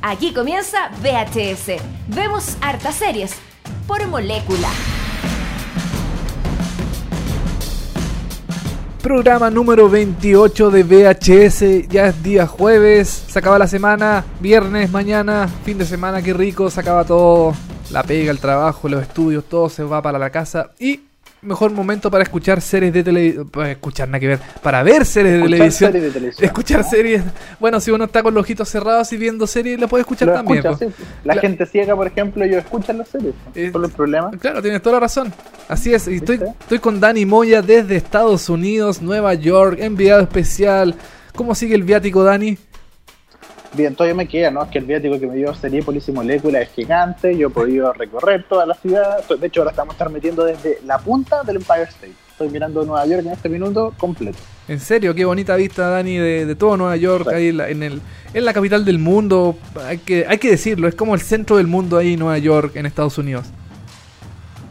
Aquí 0.00 0.32
comienza 0.32 0.90
VHS. 1.02 1.82
Vemos 2.06 2.56
hartas 2.60 2.94
series 2.94 3.34
por 3.86 4.06
molécula. 4.06 4.68
Programa 9.02 9.50
número 9.50 9.88
28 9.88 10.70
de 10.70 10.82
VHS, 10.84 11.88
ya 11.88 12.08
es 12.08 12.22
día 12.22 12.46
jueves, 12.46 13.08
se 13.08 13.38
acaba 13.38 13.58
la 13.58 13.66
semana, 13.66 14.24
viernes, 14.38 14.90
mañana, 14.90 15.48
fin 15.64 15.78
de 15.78 15.86
semana, 15.86 16.22
qué 16.22 16.32
rico, 16.32 16.70
se 16.70 16.80
acaba 16.80 17.04
todo, 17.04 17.54
la 17.90 18.02
pega, 18.02 18.30
el 18.30 18.38
trabajo, 18.38 18.88
los 18.88 19.02
estudios, 19.02 19.44
todo 19.44 19.68
se 19.68 19.82
va 19.82 20.02
para 20.02 20.18
la 20.18 20.30
casa 20.30 20.70
y 20.78 21.07
mejor 21.42 21.70
momento 21.70 22.10
para 22.10 22.24
escuchar 22.24 22.60
series 22.60 22.92
de 22.92 23.04
televisión. 23.04 23.50
Escuchar, 23.66 24.08
nada 24.08 24.20
que 24.20 24.26
ver. 24.28 24.38
Para 24.62 24.82
ver 24.82 25.04
series 25.04 25.34
de, 25.34 25.42
televisión. 25.42 25.92
series 25.92 26.04
de 26.04 26.10
televisión. 26.10 26.44
Escuchar 26.44 26.84
series. 26.84 27.22
Bueno, 27.60 27.80
si 27.80 27.90
uno 27.90 28.04
está 28.04 28.22
con 28.22 28.34
los 28.34 28.42
ojitos 28.42 28.68
cerrados 28.68 29.12
y 29.12 29.16
viendo 29.16 29.46
series, 29.46 29.78
la 29.78 29.86
puede 29.86 30.02
escuchar 30.02 30.28
Lo 30.28 30.34
también. 30.34 30.58
escucha, 30.58 30.86
po. 30.86 30.92
sí. 30.96 31.04
La 31.24 31.34
gente 31.36 31.66
ciega, 31.66 31.94
por 31.94 32.06
ejemplo, 32.06 32.44
ellos 32.44 32.58
escuchan 32.58 32.98
las 32.98 33.08
series. 33.08 33.34
Eh, 33.54 33.70
¿Cuál 33.72 33.84
es 33.84 33.90
el 33.90 33.96
problema? 33.96 34.30
Claro, 34.40 34.62
tienes 34.62 34.82
toda 34.82 34.94
la 34.94 35.00
razón. 35.00 35.32
Así 35.68 35.92
es. 35.94 36.08
Y 36.08 36.16
estoy, 36.16 36.40
estoy 36.60 36.78
con 36.78 37.00
Dani 37.00 37.26
Moya 37.26 37.62
desde 37.62 37.96
Estados 37.96 38.48
Unidos, 38.48 39.02
Nueva 39.02 39.34
York, 39.34 39.78
enviado 39.80 40.22
especial. 40.22 40.94
¿Cómo 41.34 41.54
sigue 41.54 41.74
el 41.74 41.84
viático, 41.84 42.24
Dani? 42.24 42.58
Bien, 43.74 43.94
todavía 43.94 44.14
me 44.14 44.26
queda, 44.26 44.50
¿no? 44.50 44.62
Es 44.64 44.70
que 44.70 44.78
el 44.78 44.86
viático 44.86 45.20
que 45.20 45.26
me 45.26 45.36
dio 45.36 45.54
Seriepolis 45.54 46.08
y 46.08 46.12
Molécula 46.12 46.60
es 46.60 46.70
gigante. 46.70 47.36
Yo 47.36 47.48
he 47.48 47.50
podido 47.50 47.92
recorrer 47.94 48.44
toda 48.48 48.64
la 48.66 48.74
ciudad. 48.74 49.22
De 49.28 49.46
hecho, 49.46 49.60
ahora 49.60 49.70
estamos 49.72 49.96
transmitiendo 49.96 50.44
desde 50.44 50.78
la 50.84 50.98
punta 50.98 51.42
del 51.42 51.56
Empire 51.56 51.82
State. 51.82 52.12
Estoy 52.30 52.48
mirando 52.50 52.84
Nueva 52.84 53.04
York 53.06 53.24
en 53.26 53.32
este 53.32 53.48
minuto 53.48 53.92
completo. 53.98 54.38
En 54.68 54.78
serio, 54.80 55.14
qué 55.14 55.24
bonita 55.24 55.56
vista, 55.56 55.88
Dani, 55.88 56.16
de, 56.18 56.46
de 56.46 56.54
todo 56.54 56.76
Nueva 56.76 56.96
York, 56.96 57.26
Sí. 57.28 57.34
ahí 57.34 57.48
en, 57.48 57.82
el, 57.82 58.00
en 58.32 58.44
la 58.44 58.52
capital 58.52 58.84
del 58.84 58.98
mundo. 58.98 59.56
Hay 59.84 59.98
que, 59.98 60.24
hay 60.26 60.38
que 60.38 60.50
decirlo, 60.50 60.88
es 60.88 60.94
como 60.94 61.14
el 61.14 61.20
centro 61.20 61.56
del 61.56 61.66
mundo 61.66 61.96
ahí, 61.98 62.16
Nueva 62.16 62.38
York, 62.38 62.76
en 62.76 62.86
Estados 62.86 63.18
Unidos. 63.18 63.46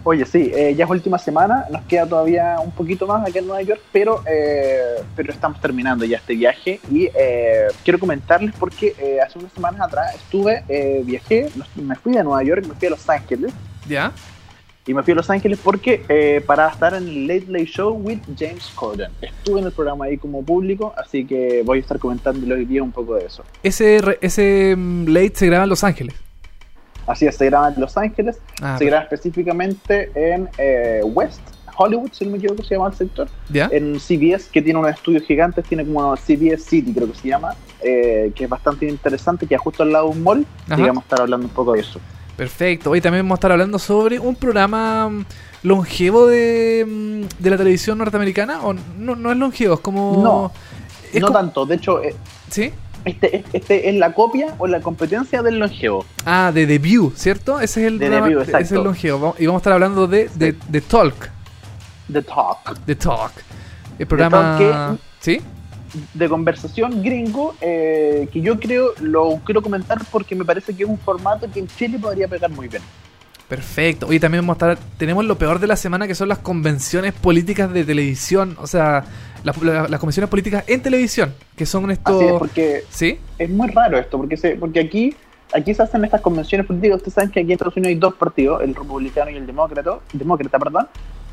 Oye, 0.10 0.26
sí, 0.26 0.54
eh, 0.56 0.74
ya 0.74 0.86
es 0.86 0.90
última 0.90 1.18
semana, 1.18 1.66
nos 1.70 1.82
queda 1.82 2.06
todavía 2.06 2.62
un 2.64 2.72
poquito 2.72 3.06
más 3.06 3.28
aquí 3.28 3.40
en 3.40 3.46
Nueva 3.46 3.62
York, 3.62 3.82
pero, 3.92 4.24
eh, 4.26 5.04
pero 5.18 5.34
estamos 5.34 5.60
terminando 5.60 6.06
ya 6.06 6.16
este 6.16 6.34
viaje 6.34 6.80
y 6.90 7.10
eh, 7.14 7.68
quiero 7.84 8.00
comentarles 8.00 8.56
porque 8.58 8.96
eh, 9.00 9.20
hace 9.20 9.38
unas 9.38 9.52
semanas 9.52 9.82
atrás 9.82 10.16
estuve, 10.16 10.64
eh, 10.70 11.02
viajé, 11.04 11.50
me 11.76 11.94
fui 11.96 12.14
de 12.14 12.24
Nueva 12.24 12.42
York, 12.42 12.66
me 12.66 12.74
fui 12.74 12.88
a 12.88 12.92
Los 12.92 13.10
Ángeles 13.10 13.52
¿Ya? 13.86 14.14
y 14.86 14.94
me 14.94 15.04
fui 15.04 15.12
a 15.12 15.16
Los 15.18 15.30
Ángeles 15.30 15.60
porque 15.62 16.02
eh, 16.08 16.42
para 16.48 16.70
estar 16.70 16.94
en 16.94 17.06
el 17.06 17.28
Late 17.28 17.48
Late 17.50 17.66
Show 17.66 17.92
with 17.92 18.20
James 18.40 18.72
Corden. 18.76 19.12
Estuve 19.22 19.60
en 19.60 19.66
el 19.66 19.74
programa 19.74 20.06
ahí 20.06 20.18
como 20.18 20.42
público, 20.42 20.94
así 20.96 21.26
que 21.26 21.64
voy 21.66 21.80
a 21.80 21.82
estar 21.82 22.00
comentándole 22.00 22.56
hoy 22.56 22.64
día 22.64 22.82
un 22.82 22.94
poco 22.94 23.16
de 23.16 23.26
eso. 23.26 23.44
Ese, 23.62 24.00
ese 24.22 24.74
mm, 24.78 25.08
late 25.10 25.34
se 25.36 25.48
graba 25.48 25.66
en 25.66 25.70
Los 25.70 25.84
Ángeles. 25.84 26.16
Así 27.08 27.26
es, 27.26 27.36
se 27.38 27.46
graba 27.46 27.70
en 27.70 27.80
Los 27.82 27.98
Ángeles, 27.98 28.38
Ah, 28.62 28.76
se 28.78 28.86
graba 28.86 29.04
específicamente 29.04 30.12
en 30.14 30.50
eh, 30.58 31.02
West 31.04 31.40
Hollywood, 31.80 32.10
si 32.12 32.26
no 32.26 32.32
me 32.32 32.38
equivoco, 32.38 32.64
se 32.64 32.76
llama 32.76 32.88
el 32.90 32.96
sector. 32.96 33.28
En 33.54 34.00
CBS, 34.00 34.50
que 34.52 34.62
tiene 34.62 34.80
unos 34.80 34.92
estudios 34.92 35.24
gigantes, 35.24 35.64
tiene 35.66 35.86
como 35.86 36.16
CBS 36.18 36.64
City, 36.64 36.92
creo 36.94 37.12
que 37.12 37.18
se 37.18 37.28
llama, 37.28 37.56
eh, 37.82 38.32
que 38.36 38.44
es 38.46 38.50
bastante 38.50 38.88
interesante, 38.88 39.46
que 39.48 39.56
es 39.56 39.62
justo 39.62 39.84
al 39.84 39.92
lado 39.92 40.06
de 40.10 40.12
un 40.18 40.24
mall, 40.24 40.46
Ajá. 40.70 40.82
y 40.82 40.86
vamos 40.88 41.04
a 41.04 41.06
estar 41.06 41.22
hablando 41.22 41.46
un 41.48 41.54
poco 41.54 41.74
de 41.74 41.82
eso. 41.82 42.00
Perfecto. 42.36 42.92
Hoy 42.92 43.02
también 43.02 43.24
vamos 43.26 43.36
a 43.36 43.40
estar 43.40 43.52
hablando 43.52 43.80
sobre 43.80 44.20
un 44.20 44.36
programa 44.36 45.10
mm, 45.10 45.26
longevo 45.64 46.28
de, 46.28 46.86
mm, 46.88 47.42
de 47.44 47.50
la 47.50 47.58
televisión 47.58 47.98
norteamericana. 47.98 48.62
¿O 48.64 48.74
no, 48.74 49.16
no 49.16 49.32
es 49.32 49.38
longevo? 49.38 49.74
Es 49.76 49.80
como. 49.80 50.14
No, 50.24 50.52
no 51.14 51.22
como- 51.28 51.34
tanto, 51.34 51.66
de 51.66 51.76
hecho, 51.76 52.04
eh, 52.04 52.16
¿Sí? 52.50 52.72
Este, 53.06 53.44
este 53.54 53.90
es 53.90 53.96
la 53.96 54.14
copia 54.14 54.56
o 54.58 54.68
la 54.68 54.82
competencia 54.82 55.42
del 55.42 55.60
longevo. 55.60 56.06
Ah, 56.26 56.52
de 56.54 56.66
The 56.68 56.78
View, 56.80 57.14
¿cierto? 57.16 57.60
Ese 57.60 57.82
es 57.82 57.88
el, 57.88 58.00
De 58.00 58.08
programa- 58.08 58.28
View, 58.28 58.42
es 58.60 58.72
el 58.72 58.84
longevo. 58.84 59.36
Y 59.40 59.46
vamos 59.46 59.60
a 59.60 59.62
estar 59.62 59.74
hablando 59.74 60.08
de, 60.08 60.30
de, 60.36 60.56
de 60.68 60.82
Talk. 60.82 61.32
The 62.12 62.22
Talk, 62.22 62.80
The 62.86 62.96
Talk. 62.96 63.32
El 64.00 64.08
programa. 64.08 64.58
Talk 64.60 65.00
¿Sí? 65.20 65.42
de 66.14 66.30
conversación 66.30 67.02
gringo, 67.02 67.56
eh, 67.62 68.28
que 68.32 68.42
yo 68.42 68.60
creo, 68.60 68.90
lo 69.00 69.40
quiero 69.46 69.62
comentar 69.62 69.98
porque 70.12 70.36
me 70.36 70.44
parece 70.46 70.76
que 70.76 70.84
es 70.84 70.90
un 70.90 71.00
formato 71.00 71.50
que 71.52 71.60
en 71.62 71.68
Chile 71.68 71.98
podría 71.98 72.28
pegar 72.28 72.52
muy 72.52 72.68
bien. 72.68 72.84
Perfecto. 73.48 74.08
Hoy 74.08 74.20
también 74.20 74.46
vamos 74.46 74.62
a 74.62 74.72
estar, 74.74 74.86
tenemos 74.98 75.24
lo 75.26 75.38
peor 75.38 75.60
de 75.60 75.68
la 75.68 75.78
semana 75.78 76.06
que 76.06 76.14
son 76.14 76.28
las 76.28 76.40
convenciones 76.40 77.14
políticas 77.14 77.72
de 77.72 77.86
televisión, 77.86 78.58
o 78.60 78.68
sea, 78.68 79.06
las, 79.44 79.62
la- 79.62 79.88
las 79.88 80.00
convenciones 80.00 80.30
políticas 80.30 80.64
en 80.68 80.82
televisión, 80.82 81.34
que 81.56 81.66
son 81.66 81.90
estos... 81.92 82.16
Así 82.16 82.26
es, 82.26 82.34
porque 82.34 82.84
¿Sí? 82.90 83.20
es 83.38 83.50
muy 83.50 83.70
raro 83.70 83.98
esto, 83.98 84.18
porque 84.18 84.38
se, 84.38 84.56
porque 84.56 84.80
aquí, 84.80 85.16
aquí 85.54 85.74
se 85.74 85.84
hacen 85.84 86.04
estas 86.06 86.22
convenciones 86.22 86.68
políticas. 86.68 86.98
Ustedes 86.98 87.14
saben 87.14 87.32
que 87.32 87.40
aquí 87.40 87.48
en 87.48 87.54
Estados 87.54 87.76
Unidos 87.78 87.90
hay 87.90 88.00
dos 88.00 88.16
partidos, 88.16 88.62
el 88.64 88.76
republicano 88.76 89.32
y 89.32 89.36
el 89.36 89.46
demócrata, 89.48 90.00
demócrata, 90.14 90.60
perdón, 90.60 90.88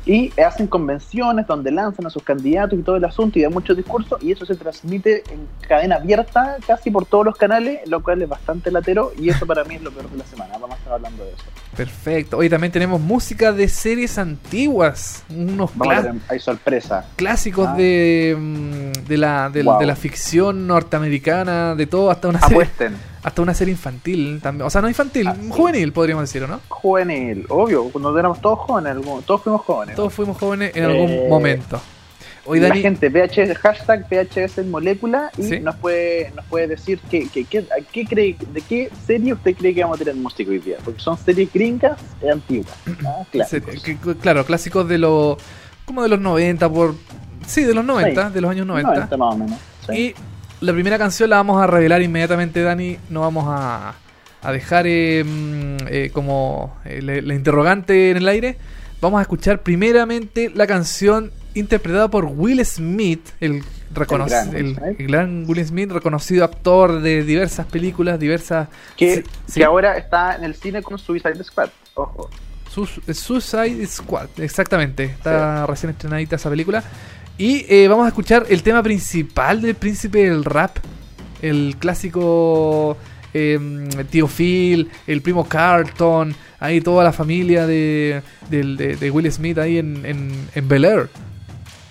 y 0.07 0.31
hacen 0.39 0.67
convenciones 0.67 1.47
donde 1.47 1.71
lanzan 1.71 2.05
a 2.05 2.11
sus 2.11 2.21
candidatos 2.21 2.77
y 2.77 2.83
todo 2.83 2.95
el 2.95 3.05
asunto 3.05 3.39
y 3.39 3.41
dan 3.41 3.51
muchos 3.51 3.75
discursos 3.75 4.21
y 4.21 4.31
eso 4.31 4.45
se 4.45 4.55
transmite 4.55 5.23
en 5.31 5.47
cadena 5.67 5.95
abierta 5.95 6.57
casi 6.67 6.91
por 6.91 7.07
todos 7.07 7.25
los 7.25 7.35
canales, 7.35 7.79
lo 7.89 8.03
cual 8.03 8.21
es 8.21 8.29
bastante 8.29 8.69
latero 8.69 9.11
y 9.19 9.29
eso 9.29 9.47
para 9.47 9.63
mí 9.63 9.75
es 9.75 9.81
lo 9.81 9.89
peor 9.91 10.07
de 10.11 10.17
la 10.17 10.25
semana. 10.25 10.53
Vamos 10.59 10.75
a 10.75 10.77
estar 10.77 10.93
hablando 10.93 11.23
de 11.23 11.31
eso. 11.31 11.43
Perfecto. 11.75 12.37
Hoy 12.37 12.49
también 12.49 12.71
tenemos 12.71 12.99
música 13.01 13.51
de 13.51 13.67
series 13.67 14.17
antiguas, 14.17 15.23
unos 15.29 15.71
Vamos 15.75 16.21
hay 16.29 16.39
sorpresa. 16.39 17.05
clásicos 17.15 17.67
Ah. 17.69 17.75
de, 17.75 18.35
mm, 18.39 19.07
de, 19.07 19.17
la, 19.17 19.49
de, 19.49 19.63
Wow. 19.63 19.79
de 19.79 19.85
la 19.85 19.95
ficción 19.95 20.67
norteamericana, 20.67 21.75
de 21.75 21.87
todo, 21.87 22.11
hasta 22.11 22.27
una 22.29 22.39
serie, 22.41 22.69
hasta 23.23 23.41
una 23.41 23.53
serie 23.53 23.73
infantil 23.73 24.39
también. 24.41 24.65
O 24.65 24.69
sea, 24.69 24.81
no 24.81 24.87
infantil, 24.87 25.27
Ah, 25.27 25.35
sí. 25.39 25.49
juvenil 25.49 25.91
podríamos 25.91 26.23
decir, 26.23 26.43
¿o 26.43 26.47
no? 26.47 26.59
Juvenil, 26.69 27.45
obvio, 27.49 27.85
cuando 27.89 28.17
éramos 28.17 28.39
todos 28.41 28.59
jóvenes, 28.59 28.91
algún- 28.91 29.21
todos 29.23 29.41
fuimos 29.41 29.61
jóvenes. 29.61 29.95
Todos 29.95 30.13
fuimos 30.13 30.37
jóvenes 30.37 30.71
en 30.75 30.83
algún 30.85 31.09
Eh, 31.09 31.25
momento. 31.29 31.81
Hoy 32.47 32.59
la 32.59 32.67
Dani, 32.69 32.81
gente 32.81 33.09
VHS, 33.09 33.55
hashtag 33.57 34.05
VHS 34.09 34.59
en 34.59 34.69
molécula 34.71 35.31
y 35.37 35.43
Sí. 35.43 35.59
nos 35.59 35.75
puede 35.75 36.31
nos 36.35 36.45
puede 36.45 36.67
decir 36.67 36.99
que, 37.09 37.27
que- 37.29 37.43
que- 37.45 37.59
a 37.59 37.81
qué 37.91 38.05
cree, 38.05 38.35
de 38.53 38.61
qué 38.61 38.89
serie 39.07 39.33
usted 39.33 39.55
cree 39.55 39.73
que 39.73 39.81
vamos 39.81 39.99
a 39.99 40.03
tener 40.03 40.15
música 40.21 40.51
hoy 40.51 40.59
día, 40.59 40.77
porque 40.85 40.99
son 41.01 41.17
series 41.17 41.51
gringas 41.51 41.99
e 42.21 42.29
antiguas. 42.29 42.73
¿ah? 43.05 43.23
Clásicos. 43.31 43.81
se- 43.81 43.97
que- 43.97 44.15
claro, 44.15 44.45
clásicos 44.45 44.87
de 44.87 44.97
los 44.99 45.37
como 45.85 46.03
de 46.03 46.09
los 46.09 46.19
90 46.19 46.69
por 46.69 46.95
sí, 47.47 47.63
de 47.63 47.73
los 47.73 47.83
90, 47.85 48.29
de 48.29 48.41
los 48.41 48.51
años 48.51 48.67
90. 48.67 48.91
90 48.93 49.17
más 49.17 49.33
o 49.33 49.37
menos. 49.37 49.59
sí. 49.87 49.93
Y 49.95 50.15
la 50.65 50.71
primera 50.73 50.97
canción 50.97 51.29
la 51.29 51.35
vamos 51.37 51.61
a 51.61 51.67
revelar 51.67 52.01
inmediatamente, 52.01 52.61
Dani. 52.61 52.97
No 53.09 53.21
vamos 53.21 53.45
a, 53.47 53.93
a 54.41 54.51
dejar 54.51 54.85
eh, 54.87 55.23
mm, 55.23 55.77
eh, 55.89 56.09
como 56.13 56.77
eh, 56.85 57.01
la, 57.01 57.21
la 57.21 57.33
interrogante 57.35 58.11
en 58.11 58.17
el 58.17 58.27
aire. 58.27 58.57
Vamos 59.01 59.19
a 59.19 59.21
escuchar 59.23 59.61
primeramente 59.63 60.49
la 60.55 60.65
canción 60.65 61.31
interpretada 61.55 62.09
por 62.09 62.25
Will 62.25 62.63
Smith, 62.65 63.29
el, 63.39 63.63
recono- 63.93 64.25
El 64.25 64.29
gran 64.29 64.49
Will 64.49 64.57
el- 64.65 64.75
Smith. 64.75 64.99
el 64.99 65.07
gran 65.07 65.43
Will 65.47 65.65
Smith, 65.65 65.91
reconocido 65.91 66.43
actor 66.45 67.01
de 67.01 67.23
diversas 67.23 67.65
películas, 67.65 68.19
diversas... 68.19 68.67
que, 68.95 69.23
sí, 69.47 69.59
que 69.59 69.63
ahora 69.65 69.97
está 69.97 70.35
en 70.35 70.43
el 70.43 70.53
cine 70.55 70.81
con 70.83 70.97
Suicide 70.99 71.43
Squad. 71.43 71.69
Ojo. 71.95 72.29
Sus- 72.69 72.99
Suicide 73.11 73.85
Squad, 73.87 74.27
exactamente. 74.37 75.05
Está 75.05 75.65
recién 75.65 75.89
estrenadita 75.91 76.35
esa 76.35 76.49
película. 76.49 76.83
Y 77.37 77.65
eh, 77.67 77.87
vamos 77.87 78.05
a 78.05 78.09
escuchar 78.09 78.45
el 78.49 78.63
tema 78.63 78.83
principal 78.83 79.61
del 79.61 79.75
príncipe 79.75 80.29
del 80.29 80.43
rap. 80.45 80.77
El 81.41 81.75
clásico 81.79 82.97
eh, 83.33 83.59
Tío 84.09 84.27
Phil, 84.27 84.89
el 85.05 85.21
primo 85.21 85.47
Carlton, 85.47 86.33
ahí 86.59 86.79
toda 86.81 87.03
la 87.03 87.11
familia 87.11 87.67
de, 87.67 88.21
de, 88.49 88.97
de 88.97 89.11
Will 89.11 89.29
Smith 89.31 89.57
ahí 89.57 89.77
en, 89.77 90.05
en, 90.05 90.31
en 90.55 90.67
Bel 90.67 90.85
Air. 90.85 91.09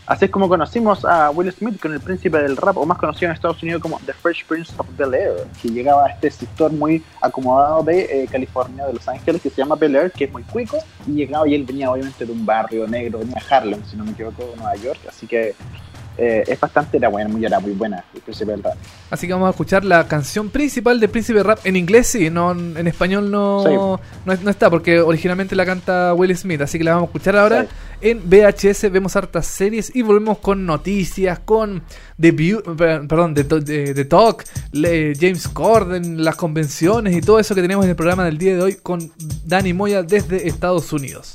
Así 0.06 0.26
es 0.26 0.30
como 0.30 0.50
conocimos 0.50 1.02
a 1.06 1.30
Will 1.30 1.50
Smith 1.50 1.80
con 1.80 1.94
el 1.94 2.00
príncipe 2.00 2.36
del 2.36 2.58
rap, 2.58 2.76
o 2.76 2.84
más 2.84 2.98
conocido 2.98 3.30
en 3.30 3.34
Estados 3.34 3.62
Unidos 3.62 3.80
como 3.80 3.98
The 4.04 4.12
Fresh 4.12 4.44
Prince 4.46 4.70
of 4.76 4.86
Bel 4.98 5.14
Air, 5.14 5.46
que 5.62 5.68
llegaba 5.68 6.04
a 6.04 6.08
este 6.10 6.30
sector 6.30 6.70
muy 6.70 7.02
acomodado 7.22 7.82
de 7.82 8.02
eh, 8.02 8.28
California, 8.30 8.84
de 8.86 8.92
Los 8.92 9.08
Ángeles, 9.08 9.40
que 9.40 9.48
se 9.48 9.56
llama 9.56 9.76
Bel 9.76 9.96
Air, 9.96 10.12
que 10.12 10.24
es 10.24 10.32
muy 10.32 10.42
cuico, 10.42 10.76
y 11.06 11.12
llegaba 11.12 11.48
y 11.48 11.54
él 11.54 11.64
venía 11.64 11.90
obviamente 11.90 12.26
de 12.26 12.32
un 12.32 12.44
barrio 12.44 12.86
negro, 12.86 13.20
venía 13.20 13.36
de 13.36 13.54
Harlem, 13.54 13.82
si 13.86 13.96
no 13.96 14.04
me 14.04 14.10
equivoco, 14.10 14.44
de 14.44 14.56
Nueva 14.56 14.76
York, 14.76 15.00
así 15.08 15.26
que 15.26 15.54
eh, 16.16 16.44
es 16.46 16.60
bastante, 16.60 16.96
era 16.96 17.08
buena, 17.08 17.28
muy, 17.28 17.44
era 17.44 17.58
muy 17.60 17.72
buena 17.72 18.04
el 18.14 18.20
príncipe 18.20 18.52
del 18.52 18.62
rap. 18.62 18.74
Así 19.10 19.26
que 19.26 19.32
vamos 19.32 19.46
a 19.48 19.50
escuchar 19.50 19.84
la 19.84 20.06
canción 20.08 20.48
principal 20.48 20.98
de 21.00 21.08
Príncipe 21.08 21.42
Rap 21.42 21.58
en 21.64 21.76
inglés, 21.76 22.06
sí, 22.08 22.30
no 22.30 22.52
en 22.52 22.86
español 22.86 23.30
no, 23.30 23.62
Sí. 23.64 23.74
no, 24.26 24.32
es- 24.32 24.42
no 24.42 24.50
está, 24.50 24.70
porque 24.70 25.00
originalmente 25.00 25.54
la 25.56 25.64
canta 25.66 26.14
Will 26.14 26.36
Smith, 26.36 26.60
así 26.62 26.78
que 26.78 26.84
la 26.84 26.92
vamos 26.94 27.08
a 27.08 27.10
escuchar 27.10 27.36
ahora. 27.36 27.62
Sí. 27.62 27.68
En 28.00 28.20
VHS 28.28 28.90
vemos 28.90 29.16
hartas 29.16 29.46
series 29.46 29.94
y 29.94 30.02
volvemos 30.02 30.38
con 30.38 30.66
noticias, 30.66 31.38
con 31.38 31.82
The 32.20 32.30
View, 32.32 32.62
per- 32.76 33.06
perdón, 33.06 33.34
The, 33.34 33.44
The- 33.44 33.94
The 33.94 34.04
Talk, 34.04 34.44
le- 34.72 35.14
James 35.18 35.48
Corden, 35.48 36.22
las 36.24 36.36
convenciones 36.36 37.16
y 37.16 37.20
todo 37.20 37.38
eso 37.38 37.54
que 37.54 37.62
tenemos 37.62 37.84
en 37.84 37.90
el 37.90 37.96
programa 37.96 38.24
del 38.24 38.36
día 38.38 38.54
de 38.56 38.62
hoy 38.62 38.74
con 38.82 39.10
Dani 39.46 39.72
Moya 39.72 40.02
desde 40.02 40.48
Estados 40.48 40.92
Unidos. 40.92 41.34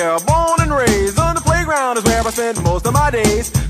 Philadelphia, 0.00 0.26
born 0.26 0.60
and 0.60 0.72
raised 0.72 1.18
on 1.18 1.34
the 1.34 1.42
playground 1.42 1.98
is 1.98 2.04
where 2.04 2.22
I 2.26 2.30
spend 2.30 2.62
most 2.62 2.86
of 2.86 2.94
my 2.94 3.10
days. 3.10 3.69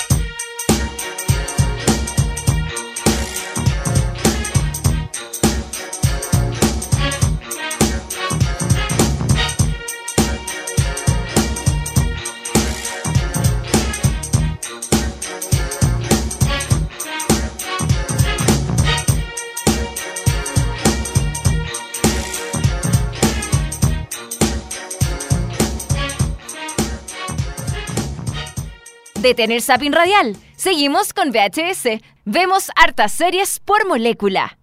Detener 29.21 29.61
Zapping 29.61 29.91
Radial. 29.93 30.35
Seguimos 30.55 31.13
con 31.13 31.29
VHS. 31.31 32.01
Vemos 32.25 32.71
hartas 32.75 33.11
series 33.11 33.59
por 33.59 33.87
molécula. 33.87 34.57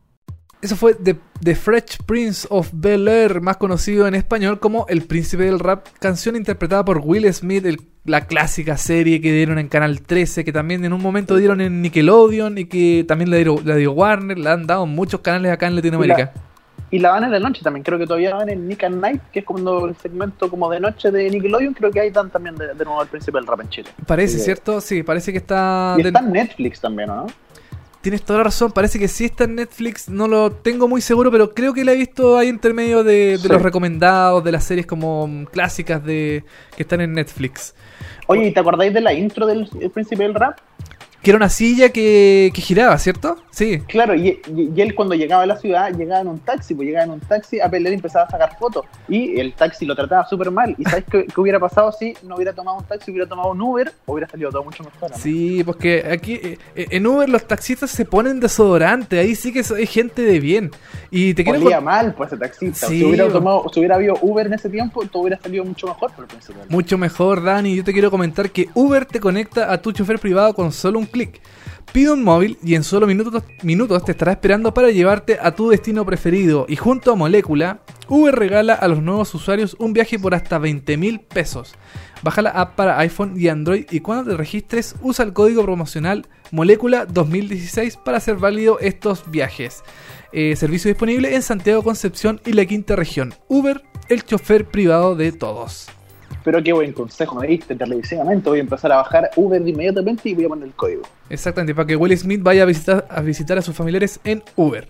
Eso 0.60 0.74
fue 0.74 0.94
The, 0.94 1.16
The 1.40 1.54
Fresh 1.54 1.98
Prince 2.04 2.46
of 2.50 2.70
Bel 2.72 3.06
Air, 3.06 3.40
más 3.40 3.58
conocido 3.58 4.08
en 4.08 4.16
español 4.16 4.58
como 4.58 4.86
El 4.88 5.02
Príncipe 5.02 5.44
del 5.44 5.60
Rap, 5.60 5.86
canción 6.00 6.34
interpretada 6.34 6.84
por 6.84 6.98
Will 7.04 7.32
Smith, 7.32 7.64
el- 7.64 7.78
la 8.04 8.26
clásica 8.26 8.76
serie 8.76 9.20
que 9.20 9.32
dieron 9.32 9.58
en 9.60 9.68
Canal 9.68 10.00
13, 10.02 10.44
que 10.44 10.52
también 10.52 10.84
en 10.84 10.92
un 10.92 11.00
momento 11.02 11.36
dieron 11.36 11.60
en 11.60 11.80
Nickelodeon 11.82 12.58
y 12.58 12.64
que 12.64 13.04
también 13.06 13.30
la 13.30 13.36
dio, 13.36 13.60
la 13.64 13.76
dio 13.76 13.92
Warner, 13.92 14.38
la 14.38 14.54
han 14.54 14.66
dado 14.66 14.84
en 14.84 14.90
muchos 14.90 15.20
canales 15.20 15.52
acá 15.52 15.68
en 15.68 15.76
Latinoamérica. 15.76 16.32
Y 16.90 16.98
la 17.00 17.10
dan 17.10 17.24
en 17.24 17.32
la 17.32 17.38
noche 17.40 17.60
también, 17.62 17.84
creo 17.84 17.98
que 17.98 18.06
todavía 18.06 18.34
van 18.34 18.48
en 18.48 18.66
Nick 18.66 18.82
at 18.84 18.90
Night, 18.90 19.20
que 19.30 19.40
es 19.40 19.44
como 19.44 19.86
el 19.86 19.94
segmento 19.96 20.48
como 20.48 20.70
de 20.70 20.80
noche 20.80 21.10
de 21.10 21.28
Nickelodeon, 21.28 21.74
creo 21.74 21.90
que 21.90 22.00
ahí 22.00 22.10
dan 22.10 22.30
también 22.30 22.56
de, 22.56 22.68
de 22.74 22.84
nuevo 22.84 23.02
el 23.02 23.08
príncipe 23.08 23.36
del 23.36 23.46
rap 23.46 23.60
en 23.60 23.68
Chile. 23.68 23.90
Parece, 24.06 24.38
Sí. 24.38 24.44
¿cierto? 24.44 24.80
Sí, 24.80 25.02
parece 25.02 25.30
que 25.32 25.38
está... 25.38 25.96
Y 25.98 26.02
de- 26.02 26.08
está 26.08 26.20
en 26.20 26.32
Netflix 26.32 26.80
también, 26.80 27.08
¿no? 27.08 27.26
Tienes 28.00 28.22
toda 28.22 28.38
la 28.38 28.44
razón, 28.44 28.70
parece 28.72 28.98
que 28.98 29.08
sí 29.08 29.24
está 29.26 29.44
en 29.44 29.56
Netflix, 29.56 30.08
no 30.08 30.28
lo 30.28 30.52
tengo 30.52 30.86
muy 30.88 31.00
seguro, 31.02 31.30
pero 31.32 31.52
creo 31.52 31.74
que 31.74 31.84
la 31.84 31.92
he 31.92 31.96
visto 31.96 32.38
ahí 32.38 32.48
entre 32.48 32.72
medio 32.72 33.02
de, 33.04 33.32
de 33.32 33.38
Sí. 33.38 33.48
los 33.48 33.60
recomendados, 33.60 34.42
de 34.44 34.52
las 34.52 34.64
series 34.64 34.86
como 34.86 35.28
clásicas 35.52 36.02
de 36.04 36.44
que 36.76 36.84
están 36.84 37.00
en 37.02 37.12
Netflix. 37.12 37.74
Oye, 38.28 38.46
¿y 38.46 38.52
te 38.54 38.60
acordáis 38.60 38.94
de 38.94 39.00
la 39.00 39.12
intro 39.12 39.46
del 39.46 39.68
el 39.80 39.90
príncipe 39.90 40.22
del 40.22 40.34
rap? 40.34 40.58
Que 41.22 41.30
era 41.30 41.36
una 41.36 41.48
silla 41.48 41.88
que, 41.90 42.50
que 42.54 42.60
giraba, 42.62 42.96
¿cierto? 42.98 43.38
Sí. 43.50 43.80
Claro, 43.88 44.14
y, 44.14 44.40
y- 44.54 44.70
y 44.74 44.80
él 44.80 44.94
cuando 44.94 45.16
llegaba 45.16 45.42
a 45.42 45.46
la 45.46 45.56
ciudad 45.56 45.90
llegaba 45.92 46.20
en 46.20 46.28
un 46.28 46.38
taxi, 46.38 46.74
pues 46.76 46.86
llegaba 46.86 47.06
en 47.06 47.10
un 47.10 47.20
taxi 47.20 47.58
a 47.60 47.68
pelear 47.68 47.92
y 47.92 47.96
empezaba 47.96 48.24
a 48.26 48.30
sacar 48.30 48.56
fotos. 48.56 48.84
Y 49.08 49.38
el 49.40 49.52
taxi 49.54 49.84
lo 49.84 49.96
trataba 49.96 50.24
súper 50.28 50.52
mal. 50.52 50.76
¿Y 50.78 50.84
sabes 50.84 51.04
qué, 51.10 51.24
qué 51.26 51.40
hubiera 51.40 51.58
pasado 51.58 51.90
si 51.90 52.14
no 52.22 52.36
hubiera 52.36 52.52
tomado 52.52 52.78
un 52.78 52.84
taxi, 52.84 53.10
hubiera 53.10 53.28
tomado 53.28 53.50
un 53.50 53.60
Uber? 53.60 53.92
Hubiera 54.06 54.28
salido 54.28 54.50
todo 54.50 54.62
mucho 54.62 54.84
mejor. 54.84 55.10
¿no? 55.10 55.16
Sí, 55.16 55.64
porque 55.64 56.04
aquí 56.08 56.34
eh, 56.34 56.56
en 56.76 57.04
Uber 57.04 57.28
los 57.28 57.48
taxistas 57.48 57.90
se 57.90 58.04
ponen 58.04 58.38
desodorante, 58.38 59.18
ahí 59.18 59.34
sí 59.34 59.52
que 59.52 59.64
hay 59.76 59.86
gente 59.86 60.22
de 60.22 60.38
bien. 60.38 60.70
Y 61.10 61.34
te 61.34 61.42
quiero 61.42 61.58
Olía 61.58 61.80
mal, 61.80 62.14
pues, 62.14 62.28
ese 62.32 62.38
taxista. 62.38 62.86
Sí, 62.86 62.98
si, 63.00 63.04
hubiera 63.04 63.24
bo. 63.24 63.32
tomado, 63.32 63.64
si 63.72 63.80
hubiera 63.80 63.96
habido 63.96 64.14
Uber 64.22 64.46
en 64.46 64.52
ese 64.54 64.70
tiempo, 64.70 65.04
todo 65.06 65.22
hubiera 65.22 65.40
salido 65.40 65.64
mucho 65.64 65.88
mejor 65.88 66.12
por 66.12 66.26
el 66.30 66.68
mucho 66.68 66.96
mejor, 66.96 67.42
Dani. 67.42 67.74
Yo 67.74 67.82
te 67.82 67.92
quiero 67.92 68.10
comentar 68.10 68.50
que 68.50 68.68
Uber 68.74 69.04
te 69.04 69.18
conecta 69.18 69.72
a 69.72 69.82
tu 69.82 69.90
chofer 69.90 70.18
privado 70.20 70.54
con 70.54 70.70
solo 70.70 70.98
un 71.00 71.07
clic. 71.08 71.40
Pide 71.92 72.12
un 72.12 72.22
móvil 72.22 72.58
y 72.62 72.74
en 72.74 72.84
solo 72.84 73.06
minutos, 73.06 74.04
te 74.04 74.12
estará 74.12 74.32
esperando 74.32 74.74
para 74.74 74.90
llevarte 74.90 75.38
a 75.40 75.52
tu 75.52 75.70
destino 75.70 76.04
preferido. 76.04 76.66
Y 76.68 76.76
junto 76.76 77.12
a 77.12 77.16
Molécula, 77.16 77.80
Uber 78.08 78.34
regala 78.34 78.74
a 78.74 78.88
los 78.88 79.02
nuevos 79.02 79.34
usuarios 79.34 79.74
un 79.78 79.94
viaje 79.94 80.18
por 80.18 80.34
hasta 80.34 80.58
20 80.58 80.96
mil 80.98 81.20
pesos. 81.20 81.74
Baja 82.22 82.42
la 82.42 82.50
app 82.50 82.74
para 82.74 82.98
iPhone 82.98 83.34
y 83.36 83.48
Android 83.48 83.86
y 83.90 84.00
cuando 84.00 84.30
te 84.30 84.36
registres 84.36 84.96
usa 85.02 85.24
el 85.24 85.32
código 85.32 85.62
promocional 85.62 86.26
Molécula 86.50 87.06
2016 87.06 87.96
para 87.96 88.18
hacer 88.18 88.36
válido 88.36 88.78
estos 88.80 89.30
viajes. 89.30 89.82
Eh, 90.32 90.56
servicio 90.56 90.90
disponible 90.90 91.34
en 91.34 91.42
Santiago, 91.42 91.82
Concepción 91.82 92.40
y 92.44 92.52
la 92.52 92.66
quinta 92.66 92.96
región. 92.96 93.34
Uber, 93.48 93.82
el 94.08 94.24
chofer 94.24 94.66
privado 94.66 95.16
de 95.16 95.32
todos. 95.32 95.88
Pero 96.44 96.62
qué 96.62 96.72
buen 96.72 96.92
consejo 96.92 97.34
me 97.40 97.46
diste 97.46 97.74
televisivamente. 97.74 98.48
Voy 98.48 98.58
a 98.58 98.62
empezar 98.62 98.90
a 98.92 98.96
bajar 98.96 99.30
Uber 99.36 99.66
inmediatamente 99.66 100.28
y 100.28 100.34
voy 100.34 100.44
a 100.46 100.48
poner 100.48 100.66
el 100.68 100.74
código. 100.74 101.02
Exactamente, 101.28 101.74
para 101.74 101.86
que 101.86 101.96
Will 101.96 102.16
Smith 102.16 102.42
vaya 102.42 102.62
a 102.62 102.66
visitar 102.66 103.06
a, 103.10 103.20
visitar 103.20 103.58
a 103.58 103.62
sus 103.62 103.74
familiares 103.76 104.18
en 104.24 104.42
Uber. 104.56 104.86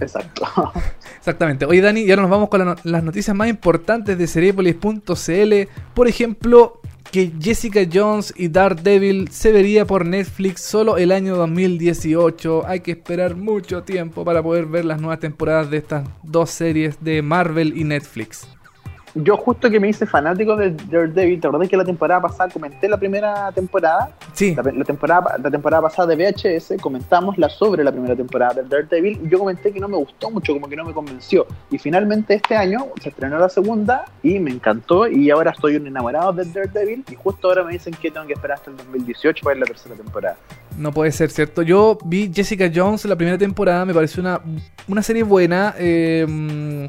Exacto. 0.00 0.46
Exactamente. 1.18 1.66
Oye, 1.66 1.80
Dani, 1.82 2.00
y 2.00 2.10
ahora 2.10 2.22
nos 2.22 2.30
vamos 2.30 2.48
con 2.48 2.58
la 2.60 2.64
no- 2.64 2.76
las 2.84 3.04
noticias 3.04 3.36
más 3.36 3.48
importantes 3.48 4.16
de 4.16 4.26
Seriepolis.cl. 4.26 5.68
Por 5.94 6.08
ejemplo, 6.08 6.80
que 7.12 7.32
Jessica 7.40 7.80
Jones 7.92 8.32
y 8.36 8.48
Daredevil 8.48 9.28
se 9.30 9.52
vería 9.52 9.84
por 9.84 10.06
Netflix 10.06 10.62
solo 10.62 10.96
el 10.96 11.12
año 11.12 11.36
2018. 11.36 12.64
Hay 12.66 12.80
que 12.80 12.92
esperar 12.92 13.34
mucho 13.36 13.82
tiempo 13.82 14.24
para 14.24 14.42
poder 14.42 14.66
ver 14.66 14.84
las 14.86 15.00
nuevas 15.00 15.18
temporadas 15.20 15.70
de 15.70 15.76
estas 15.78 16.08
dos 16.22 16.50
series 16.50 17.02
de 17.04 17.20
Marvel 17.20 17.76
y 17.76 17.84
Netflix. 17.84 18.48
Yo 19.14 19.36
justo 19.36 19.68
que 19.68 19.80
me 19.80 19.88
hice 19.88 20.06
fanático 20.06 20.56
de 20.56 20.70
Daredevil, 20.70 21.40
te 21.40 21.48
acordás 21.48 21.68
que 21.68 21.76
la 21.76 21.84
temporada 21.84 22.20
pasada 22.20 22.48
comenté 22.50 22.88
la 22.88 22.96
primera 22.96 23.50
temporada, 23.52 24.10
Sí, 24.32 24.54
la, 24.54 24.62
la 24.62 24.84
temporada, 24.84 25.36
la 25.42 25.50
temporada 25.50 25.82
pasada 25.82 26.14
de 26.14 26.16
VHS, 26.16 26.80
comentamos 26.80 27.36
la 27.36 27.48
sobre 27.48 27.82
la 27.82 27.90
primera 27.90 28.14
temporada 28.14 28.62
de 28.62 28.68
Daredevil 28.68 29.20
y 29.24 29.28
yo 29.28 29.38
comenté 29.38 29.72
que 29.72 29.80
no 29.80 29.88
me 29.88 29.96
gustó 29.96 30.30
mucho, 30.30 30.52
como 30.52 30.68
que 30.68 30.76
no 30.76 30.84
me 30.84 30.92
convenció. 30.92 31.46
Y 31.70 31.78
finalmente 31.78 32.34
este 32.34 32.56
año 32.56 32.86
se 33.02 33.08
estrenó 33.08 33.38
la 33.38 33.48
segunda 33.48 34.04
y 34.22 34.38
me 34.38 34.52
encantó 34.52 35.08
y 35.08 35.30
ahora 35.30 35.50
estoy 35.50 35.76
un 35.76 35.86
enamorado 35.86 36.32
de 36.32 36.44
Daredevil 36.44 37.04
y 37.10 37.14
justo 37.16 37.48
ahora 37.48 37.64
me 37.64 37.72
dicen 37.72 37.94
que 37.94 38.10
tengo 38.10 38.26
que 38.26 38.34
esperar 38.34 38.58
hasta 38.58 38.70
el 38.70 38.76
2018 38.76 39.42
para 39.42 39.54
ver 39.54 39.60
la 39.60 39.66
tercera 39.66 39.96
temporada. 39.96 40.36
No 40.78 40.92
puede 40.92 41.10
ser, 41.10 41.30
¿cierto? 41.30 41.62
Yo 41.62 41.98
vi 42.04 42.30
Jessica 42.32 42.70
Jones 42.72 43.04
la 43.04 43.16
primera 43.16 43.36
temporada, 43.36 43.84
me 43.84 43.92
pareció 43.92 44.22
una, 44.22 44.40
una 44.86 45.02
serie 45.02 45.24
buena 45.24 45.74
eh, 45.78 46.88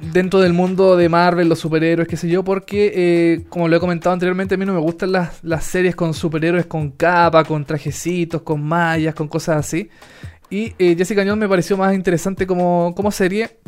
dentro 0.00 0.40
del 0.40 0.52
mundo 0.52 0.96
de 0.96 1.08
Marvel, 1.08 1.48
los 1.48 1.58
superhéroes, 1.58 2.08
qué 2.08 2.16
sé 2.16 2.28
yo, 2.28 2.42
porque, 2.44 2.92
eh, 2.94 3.44
como 3.48 3.68
lo 3.68 3.76
he 3.76 3.80
comentado 3.80 4.12
anteriormente, 4.12 4.54
a 4.54 4.58
mí 4.58 4.64
no 4.64 4.72
me 4.72 4.80
gustan 4.80 5.12
las, 5.12 5.42
las 5.42 5.64
series 5.64 5.94
con 5.96 6.14
superhéroes 6.14 6.66
con 6.66 6.90
capa, 6.90 7.44
con 7.44 7.64
trajecitos, 7.64 8.42
con 8.42 8.62
mallas, 8.62 9.14
con 9.14 9.28
cosas 9.28 9.56
así. 9.56 9.90
Y 10.50 10.74
eh, 10.78 10.94
Jessica 10.96 11.22
Jones 11.22 11.38
me 11.38 11.48
pareció 11.48 11.76
más 11.76 11.94
interesante 11.94 12.46
como, 12.46 12.94
como 12.94 13.10
serie. 13.10 13.58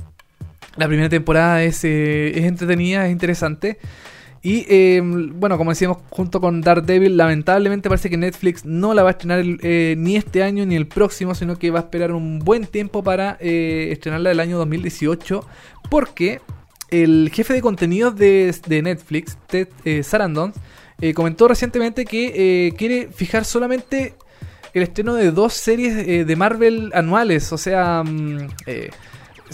La 0.76 0.86
primera 0.86 1.08
temporada 1.08 1.62
es, 1.62 1.84
eh, 1.84 2.38
es 2.38 2.44
entretenida, 2.44 3.06
es 3.06 3.12
interesante. 3.12 3.78
Y 4.42 4.66
eh, 4.68 5.00
bueno, 5.02 5.58
como 5.58 5.70
decíamos, 5.70 5.98
junto 6.10 6.40
con 6.40 6.60
Daredevil, 6.60 7.16
lamentablemente 7.16 7.88
parece 7.88 8.08
que 8.08 8.16
Netflix 8.16 8.64
no 8.64 8.94
la 8.94 9.02
va 9.02 9.10
a 9.10 9.12
estrenar 9.12 9.42
eh, 9.44 9.94
ni 9.98 10.16
este 10.16 10.42
año 10.42 10.64
ni 10.64 10.76
el 10.76 10.86
próximo, 10.86 11.34
sino 11.34 11.58
que 11.58 11.70
va 11.70 11.80
a 11.80 11.82
esperar 11.82 12.12
un 12.12 12.38
buen 12.38 12.66
tiempo 12.66 13.02
para 13.02 13.36
eh, 13.40 13.88
estrenarla 13.90 14.30
el 14.30 14.40
año 14.40 14.56
2018, 14.58 15.44
porque 15.90 16.40
el 16.90 17.30
jefe 17.34 17.52
de 17.52 17.60
contenidos 17.60 18.16
de, 18.16 18.54
de 18.66 18.82
Netflix, 18.82 19.36
Ted 19.48 19.68
eh, 19.84 20.02
Sarandon, 20.02 20.52
comentó 21.14 21.46
recientemente 21.46 22.04
que 22.04 22.74
quiere 22.76 23.08
fijar 23.14 23.44
solamente 23.44 24.14
el 24.74 24.82
estreno 24.82 25.14
de 25.14 25.30
dos 25.30 25.52
series 25.52 26.26
de 26.26 26.36
Marvel 26.36 26.90
anuales, 26.92 27.52
o 27.52 27.58
sea... 27.58 28.02
mm, 28.04 28.48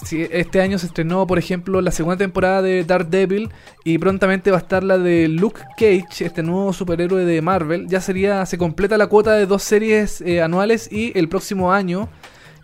Sí, 0.03 0.27
este 0.31 0.61
año 0.61 0.79
se 0.79 0.87
estrenó, 0.87 1.27
por 1.27 1.39
ejemplo, 1.39 1.81
la 1.81 1.93
segunda 1.93 2.17
temporada 2.17 2.63
de 2.63 2.85
Daredevil 2.85 3.51
y 3.85 3.99
prontamente 3.99 4.51
va 4.51 4.57
a 4.57 4.61
estar 4.61 4.83
la 4.83 4.99
de 4.99 5.29
Luke 5.29 5.61
Cage, 5.77 6.25
este 6.25 6.43
nuevo 6.43 6.73
superhéroe 6.73 7.25
de 7.25 7.41
Marvel. 7.41 7.87
Ya 7.89 8.01
sería, 8.01 8.45
se 8.45 8.59
completa 8.59 8.99
la 8.99 9.07
cuota 9.07 9.35
de 9.35 9.47
dos 9.47 9.63
series 9.63 10.21
eh, 10.21 10.43
anuales 10.43 10.91
y 10.91 11.17
el 11.17 11.29
próximo 11.29 11.73
año 11.73 12.09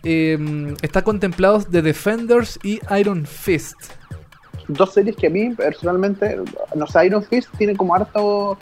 eh, 0.03 0.75
está 0.81 1.03
contemplados 1.03 1.69
The 1.69 1.81
Defenders 1.81 2.59
y 2.63 2.81
Iron 2.99 3.25
Fist. 3.25 3.77
Dos 4.67 4.93
series 4.93 5.15
que 5.15 5.27
a 5.27 5.29
mí 5.29 5.51
personalmente, 5.51 6.37
no 6.75 6.87
sé, 6.87 7.05
Iron 7.05 7.23
Fist 7.23 7.49
tiene 7.57 7.75
como 7.75 7.95
harto 7.95 8.57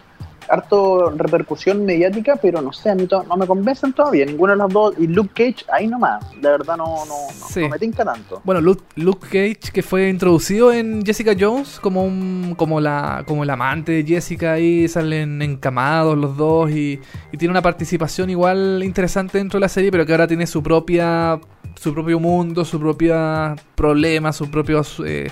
harto 0.49 1.11
repercusión 1.11 1.85
mediática, 1.85 2.35
pero 2.41 2.61
no 2.61 2.73
sé, 2.73 2.89
a 2.89 2.95
mí 2.95 3.05
to- 3.07 3.23
no 3.23 3.37
me 3.37 3.45
convencen 3.45 3.93
todavía, 3.93 4.25
ninguno 4.25 4.53
de 4.53 4.57
los 4.57 4.73
dos, 4.73 4.93
y 4.97 5.07
Luke 5.07 5.31
Cage 5.33 5.65
ahí 5.71 5.87
nomás, 5.87 6.23
de 6.41 6.49
verdad 6.49 6.77
no, 6.77 6.85
no, 7.05 7.05
no, 7.05 7.47
Sí. 7.49 7.61
no 7.61 7.69
me 7.69 7.79
tinca 7.79 8.03
tanto. 8.03 8.41
Bueno, 8.43 8.61
Luke, 8.61 8.83
Luke 8.95 9.27
Cage, 9.27 9.71
que 9.71 9.83
fue 9.83 10.09
introducido 10.09 10.71
en 10.71 11.05
Jessica 11.05 11.33
Jones 11.39 11.79
como 11.81 12.03
un, 12.03 12.55
como 12.57 12.79
la, 12.81 13.23
como 13.27 13.43
el 13.43 13.49
amante 13.49 13.91
de 13.91 14.03
Jessica, 14.03 14.53
ahí 14.53 14.87
salen 14.87 15.41
encamados 15.41 16.17
los 16.17 16.35
dos 16.37 16.71
y, 16.71 16.99
y 17.31 17.37
tiene 17.37 17.51
una 17.51 17.61
participación 17.61 18.29
igual 18.29 18.81
interesante 18.83 19.37
dentro 19.37 19.57
de 19.57 19.61
la 19.61 19.69
serie, 19.69 19.91
pero 19.91 20.05
que 20.05 20.11
ahora 20.13 20.27
tiene 20.27 20.47
su 20.47 20.63
propia, 20.63 21.39
su 21.75 21.93
propio 21.93 22.19
mundo, 22.19 22.65
su 22.65 22.79
propia 22.79 23.55
problema, 23.75 24.33
sus 24.33 24.47
propios 24.49 25.01
eh, 25.05 25.29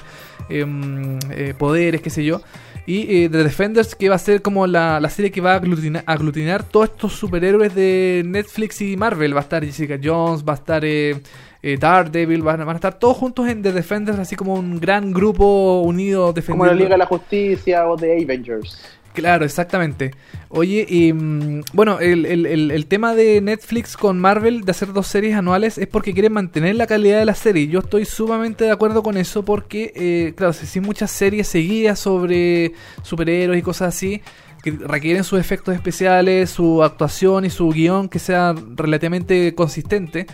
em, 0.49 1.17
eh, 1.31 1.53
poderes, 1.57 2.01
qué 2.01 2.09
sé 2.09 2.23
yo. 2.23 2.41
Y 2.87 3.25
eh, 3.25 3.29
The 3.29 3.43
Defenders, 3.43 3.95
que 3.95 4.07
va 4.07 4.15
a 4.15 4.19
ser 4.19 4.41
como 4.41 4.65
la, 4.65 5.01
la 5.01 5.09
serie 5.09 5.29
que 5.29 5.41
va 5.41 5.51
a 5.51 5.55
aglutinar, 5.57 6.03
aglutinar 6.07 6.63
todos 6.63 6.89
estos 6.89 7.13
superhéroes 7.13 7.75
de 7.75 8.23
Netflix 8.25 8.79
y 8.81 8.95
Marvel. 8.95 9.35
Va 9.35 9.41
a 9.41 9.43
estar 9.43 9.63
Jessica 9.63 9.99
Jones, 10.01 10.41
va 10.47 10.53
a 10.53 10.55
estar 10.55 10.85
eh, 10.85 11.17
eh, 11.61 11.77
Daredevil, 11.77 12.41
van, 12.43 12.59
van 12.59 12.69
a 12.69 12.75
estar 12.75 12.97
todos 12.97 13.17
juntos 13.17 13.45
en 13.49 13.61
The 13.61 13.73
Defenders, 13.73 14.19
así 14.19 14.37
como 14.37 14.53
un 14.53 14.79
gran 14.79 15.11
grupo 15.11 15.81
unido 15.81 16.21
Como 16.27 16.33
defendiendo. 16.33 16.65
la 16.65 16.73
Liga 16.75 16.89
de 16.91 16.97
la 16.97 17.05
Justicia 17.07 17.89
o 17.89 17.97
de 17.97 18.23
Avengers. 18.23 18.79
Claro, 19.17 19.45
exactamente. 19.45 20.11
Oye, 20.47 20.85
y 20.87 21.11
mm, 21.11 21.63
bueno, 21.73 21.97
el, 21.99 22.85
tema 22.87 23.15
de 23.15 23.41
Netflix 23.41 23.97
con 23.97 24.19
Marvel 24.19 24.61
de 24.61 24.69
hacer 24.69 24.93
dos 24.93 25.07
series 25.07 25.35
anuales 25.35 25.79
es 25.79 25.87
porque 25.87 26.13
quieren 26.13 26.33
mantener 26.33 26.75
la 26.75 26.85
calidad 26.85 27.17
de 27.17 27.25
la 27.25 27.33
serie. 27.33 27.67
Yo 27.67 27.79
estoy 27.79 28.05
sumamente 28.05 28.65
de 28.65 28.71
acuerdo 28.71 29.01
con 29.01 29.17
eso 29.17 29.43
porque, 29.43 29.91
eh, 29.95 30.33
claro, 30.37 30.53
si 30.53 30.79
muchas 30.81 31.09
series 31.09 31.47
seguidas 31.47 31.97
sobre 31.97 32.73
superhéroes 33.01 33.57
y 33.57 33.63
cosas 33.63 33.95
así 33.95 34.21
que 34.61 34.69
requieren 34.69 35.23
sus 35.23 35.39
efectos 35.39 35.73
especiales, 35.73 36.51
su 36.51 36.83
actuación 36.83 37.43
y 37.45 37.49
su 37.49 37.69
guion 37.69 38.09
que 38.09 38.19
sea 38.19 38.53
relativamente 38.75 39.55
consistente. 39.55 40.27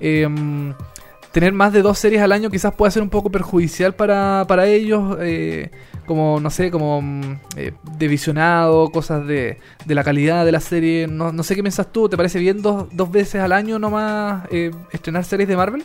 eh, 0.00 0.26
tener 1.32 1.52
más 1.52 1.72
de 1.72 1.82
dos 1.82 1.98
series 1.98 2.22
al 2.22 2.32
año 2.32 2.50
quizás 2.50 2.74
pueda 2.74 2.90
ser 2.90 3.02
un 3.02 3.10
poco 3.10 3.30
perjudicial 3.30 3.94
para, 3.94 4.44
para 4.48 4.66
ellos, 4.66 5.16
eh, 5.20 5.70
como, 6.10 6.40
no 6.40 6.50
sé, 6.50 6.72
como 6.72 7.00
mm, 7.00 7.38
eh, 7.54 7.72
de 7.96 8.08
visionado, 8.08 8.90
cosas 8.90 9.24
de, 9.28 9.58
de 9.84 9.94
la 9.94 10.02
calidad 10.02 10.44
de 10.44 10.50
la 10.50 10.58
serie. 10.58 11.06
No, 11.06 11.30
no 11.30 11.44
sé 11.44 11.54
qué 11.54 11.62
piensas 11.62 11.92
tú, 11.92 12.08
¿te 12.08 12.16
parece 12.16 12.40
bien 12.40 12.62
dos, 12.62 12.88
dos 12.90 13.12
veces 13.12 13.40
al 13.40 13.52
año 13.52 13.78
nomás 13.78 14.44
eh, 14.50 14.72
estrenar 14.90 15.24
series 15.24 15.48
de 15.48 15.56
Marvel? 15.56 15.84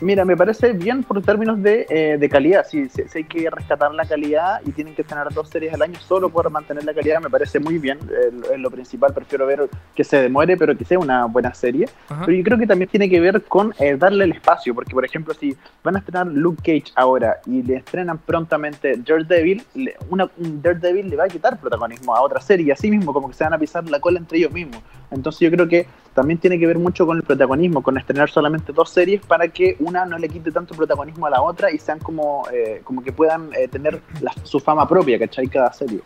Mira, 0.00 0.24
me 0.24 0.36
parece 0.36 0.72
bien 0.72 1.02
por 1.02 1.20
términos 1.22 1.62
de, 1.62 1.86
eh, 1.90 2.16
de 2.18 2.28
calidad. 2.28 2.64
Si 2.66 2.88
sí, 2.88 3.02
sí 3.08 3.18
hay 3.18 3.24
que 3.24 3.50
rescatar 3.50 3.92
la 3.94 4.04
calidad 4.06 4.60
y 4.64 4.72
tienen 4.72 4.94
que 4.94 5.04
tener 5.04 5.28
dos 5.34 5.48
series 5.50 5.74
al 5.74 5.82
año 5.82 5.98
solo 6.00 6.30
por 6.30 6.48
mantener 6.50 6.84
la 6.84 6.94
calidad, 6.94 7.20
me 7.20 7.28
parece 7.28 7.60
muy 7.60 7.78
bien. 7.78 7.98
Eh, 8.10 8.56
lo- 8.58 8.70
principal, 8.70 9.12
prefiero 9.12 9.46
ver 9.46 9.68
que 9.96 10.04
se 10.04 10.22
demore, 10.22 10.56
pero 10.56 10.76
que 10.78 10.84
sea 10.84 10.98
una 10.98 11.24
buena 11.26 11.52
serie. 11.52 11.86
Ajá. 12.08 12.22
Pero 12.24 12.38
yo 12.38 12.44
creo 12.44 12.56
que 12.58 12.66
también 12.66 12.88
tiene 12.88 13.10
que 13.10 13.20
ver 13.20 13.42
con 13.42 13.74
eh, 13.80 13.96
darle 13.96 14.24
el 14.24 14.32
espacio, 14.32 14.74
porque 14.74 14.94
por 14.94 15.04
ejemplo, 15.04 15.34
si 15.34 15.56
van 15.82 15.96
a 15.96 15.98
estrenar 15.98 16.28
Luke 16.28 16.58
Cage 16.62 16.92
ahora 16.94 17.38
y 17.46 17.62
le 17.62 17.76
estrenan 17.76 18.16
prontamente 18.18 18.94
Daredevil, 18.96 19.62
le- 19.74 19.96
una, 20.08 20.30
un 20.38 20.62
Daredevil 20.62 21.10
le 21.10 21.16
va 21.16 21.24
a 21.24 21.28
quitar 21.28 21.58
protagonismo 21.60 22.14
a 22.14 22.22
otra 22.22 22.40
serie 22.40 22.66
y 22.66 22.70
así 22.70 22.90
mismo, 22.90 23.12
como 23.12 23.28
que 23.28 23.34
se 23.34 23.44
van 23.44 23.52
a 23.54 23.58
pisar 23.58 23.84
la 23.90 23.98
cola 24.00 24.18
entre 24.18 24.38
ellos 24.38 24.52
mismos. 24.52 24.80
Entonces 25.10 25.40
yo 25.40 25.50
creo 25.50 25.66
que 25.66 25.86
también 26.14 26.38
tiene 26.38 26.58
que 26.58 26.66
ver 26.66 26.78
mucho 26.78 27.04
con 27.06 27.16
el 27.16 27.22
protagonismo, 27.24 27.82
con 27.82 27.98
estrenar 27.98 28.30
solamente 28.30 28.72
dos 28.72 28.90
series 28.90 29.20
para 29.26 29.48
que 29.48 29.76
una 29.90 30.04
no 30.06 30.16
le 30.18 30.28
quite 30.28 30.50
tanto 30.50 30.74
protagonismo 30.74 31.26
a 31.26 31.30
la 31.30 31.42
otra 31.42 31.70
y 31.70 31.78
sean 31.78 31.98
como, 31.98 32.44
eh, 32.52 32.80
como 32.84 33.02
que 33.02 33.12
puedan 33.12 33.50
eh, 33.54 33.68
tener 33.68 34.00
la- 34.20 34.32
su 34.44 34.58
fama 34.60 34.88
propia, 34.88 35.18
¿cachai? 35.18 35.46
Cada 35.48 35.72
serie. 35.72 36.00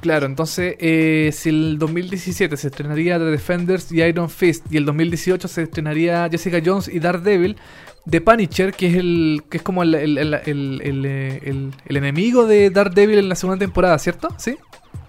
Claro, 0.00 0.26
entonces, 0.26 0.74
eh, 0.80 1.30
si 1.32 1.48
el 1.50 1.78
2017 1.78 2.56
se 2.56 2.68
estrenaría 2.68 3.18
The 3.18 3.24
Defenders 3.26 3.92
y 3.92 4.02
Iron 4.02 4.28
Fist, 4.30 4.66
y 4.72 4.76
el 4.76 4.84
2018 4.84 5.46
se 5.48 5.62
estrenaría 5.62 6.28
Jessica 6.30 6.60
Jones 6.64 6.88
y 6.88 6.98
Daredevil, 6.98 7.56
The 8.10 8.20
Punisher, 8.20 8.72
que 8.72 8.88
es 8.88 8.96
el 8.96 9.42
que 9.48 9.58
es 9.58 9.62
como 9.62 9.82
el, 9.84 9.94
el- 9.94 10.18
el- 10.18 10.80
el- 10.82 11.72
enemigo 11.96 12.46
de 12.46 12.70
Daredevil 12.70 13.18
en 13.18 13.28
la 13.28 13.36
segunda 13.36 13.58
temporada, 13.60 13.96
¿cierto? 13.98 14.28
¿Sí? 14.38 14.56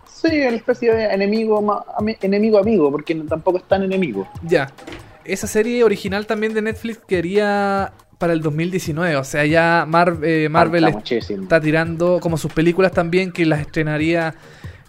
Sí, 0.06 0.28
una 0.42 0.56
especie 0.58 0.94
de 0.94 1.06
enemigo, 1.06 1.84
enemigo 2.22 2.60
amigo, 2.60 2.92
porque 2.92 3.16
tampoco 3.16 3.58
es 3.58 3.64
tan 3.68 3.82
enemigo. 3.84 4.28
Ya. 4.44 4.72
Esa 5.26 5.48
serie 5.48 5.84
original 5.84 6.28
también 6.28 6.54
de 6.54 6.62
Netflix 6.62 7.00
quería 7.08 7.94
para 8.24 8.32
el 8.34 8.42
2019, 8.42 9.18
o 9.18 9.24
sea, 9.26 9.46
ya 9.46 9.86
Mar- 9.86 10.18
eh, 10.24 10.48
Marvel 10.50 10.90
muchísimo. 10.94 11.44
está 11.44 11.60
tirando 11.60 12.20
como 12.22 12.38
sus 12.38 12.54
películas 12.54 12.94
también 12.94 13.34
que 13.34 13.46
las 13.46 13.60
estrenaría 13.60 14.34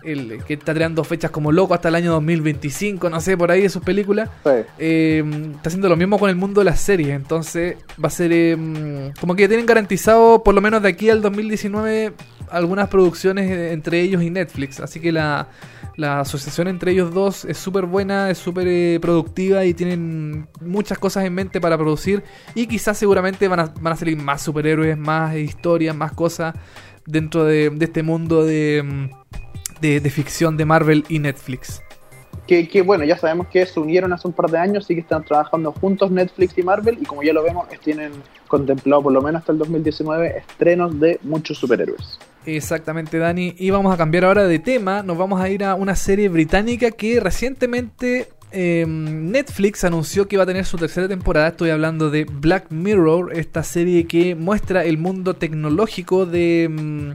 el, 0.04 0.44
que 0.46 0.54
está 0.54 0.72
tirando 0.72 1.02
fechas 1.02 1.32
como 1.32 1.50
loco 1.50 1.74
hasta 1.74 1.88
el 1.88 1.94
año 1.96 2.12
2025, 2.12 3.10
no 3.10 3.20
sé, 3.20 3.36
por 3.36 3.50
ahí 3.50 3.62
de 3.62 3.68
sus 3.70 3.82
películas. 3.82 4.28
Sí. 4.44 4.50
Eh, 4.78 5.24
está 5.56 5.68
haciendo 5.70 5.88
lo 5.88 5.96
mismo 5.96 6.18
con 6.18 6.30
el 6.30 6.36
mundo 6.36 6.60
de 6.60 6.66
las 6.66 6.78
series, 6.78 7.08
entonces 7.10 7.76
va 8.02 8.06
a 8.08 8.10
ser 8.10 8.30
eh, 8.32 9.12
como 9.18 9.34
que 9.34 9.42
ya 9.42 9.48
tienen 9.48 9.66
garantizado 9.66 10.42
por 10.44 10.54
lo 10.54 10.60
menos 10.60 10.80
de 10.82 10.90
aquí 10.90 11.10
al 11.10 11.20
2019 11.22 12.12
algunas 12.50 12.88
producciones 12.88 13.50
eh, 13.50 13.72
entre 13.72 14.00
ellos 14.02 14.22
y 14.22 14.30
Netflix, 14.30 14.78
así 14.78 15.00
que 15.00 15.10
la, 15.10 15.48
la 15.96 16.20
asociación 16.20 16.68
entre 16.68 16.92
ellos 16.92 17.14
dos 17.14 17.44
es 17.44 17.58
súper 17.58 17.86
buena, 17.86 18.30
es 18.30 18.38
súper 18.38 18.66
eh, 18.68 18.98
productiva 19.00 19.64
y 19.64 19.74
tienen 19.74 20.48
muchas 20.60 20.98
cosas 20.98 21.24
en 21.24 21.34
mente 21.34 21.60
para 21.60 21.78
producir 21.78 22.22
y 22.54 22.66
quizás 22.66 22.98
seguramente 22.98 23.46
van 23.48 23.60
a, 23.60 23.74
van 23.80 23.96
salir 23.96 24.16
más 24.16 24.42
superhéroes, 24.42 24.98
más 24.98 25.36
historias, 25.36 25.94
más 25.94 26.12
cosas 26.12 26.54
dentro 27.06 27.44
de, 27.44 27.72
este 27.80 28.02
mundo 28.02 28.44
de, 28.44 28.82
mm, 28.82 29.80
de 29.80 30.10
ficción 30.10 30.56
de 30.56 30.64
Marvel 30.64 31.04
y 31.08 31.18
Netflix. 31.18 31.82
que, 32.46 32.68
que, 32.68 32.82
bueno, 32.82 33.04
ya 33.04 33.16
sabemos 33.16 33.46
que 33.48 33.64
se 33.64 33.80
unieron 33.80 34.12
hace 34.12 34.28
un 34.28 34.34
par 34.34 34.50
de 34.50 34.58
años 34.58 34.90
y 34.90 34.94
que 34.94 35.00
están 35.00 35.24
trabajando 35.24 35.72
juntos 35.72 36.10
Netflix 36.10 36.58
y 36.58 36.62
Marvel 36.62 36.98
y 37.00 37.04
como 37.04 37.22
ya 37.22 37.32
lo 37.32 37.42
vemos, 37.42 37.66
tienen 37.82 38.12
contemplado 38.48 39.02
por 39.02 39.12
lo 39.12 39.22
menos 39.22 39.40
hasta 39.40 39.52
el 39.52 39.58
2019 39.58 40.38
estrenos 40.38 40.98
de 41.00 41.18
muchos 41.22 41.58
superhéroes. 41.58 42.18
Exactamente, 42.46 43.18
Dani. 43.18 43.54
Y 43.58 43.70
vamos 43.70 43.92
a 43.92 43.96
cambiar 43.96 44.24
ahora 44.24 44.44
de 44.44 44.58
tema. 44.58 45.02
Nos 45.02 45.16
vamos 45.16 45.40
a 45.40 45.48
ir 45.48 45.64
a 45.64 45.74
una 45.74 45.96
serie 45.96 46.28
británica 46.28 46.90
que 46.90 47.20
recientemente 47.20 48.28
eh, 48.52 48.84
Netflix 48.86 49.84
anunció 49.84 50.28
que 50.28 50.36
va 50.36 50.44
a 50.44 50.46
tener 50.46 50.64
su 50.64 50.76
tercera 50.76 51.08
temporada. 51.08 51.48
Estoy 51.48 51.70
hablando 51.70 52.10
de 52.10 52.24
Black 52.24 52.66
Mirror, 52.70 53.36
esta 53.36 53.62
serie 53.62 54.06
que 54.06 54.34
muestra 54.34 54.84
el 54.84 54.98
mundo 54.98 55.34
tecnológico 55.34 56.26
de... 56.26 56.68
mm, 56.70 57.10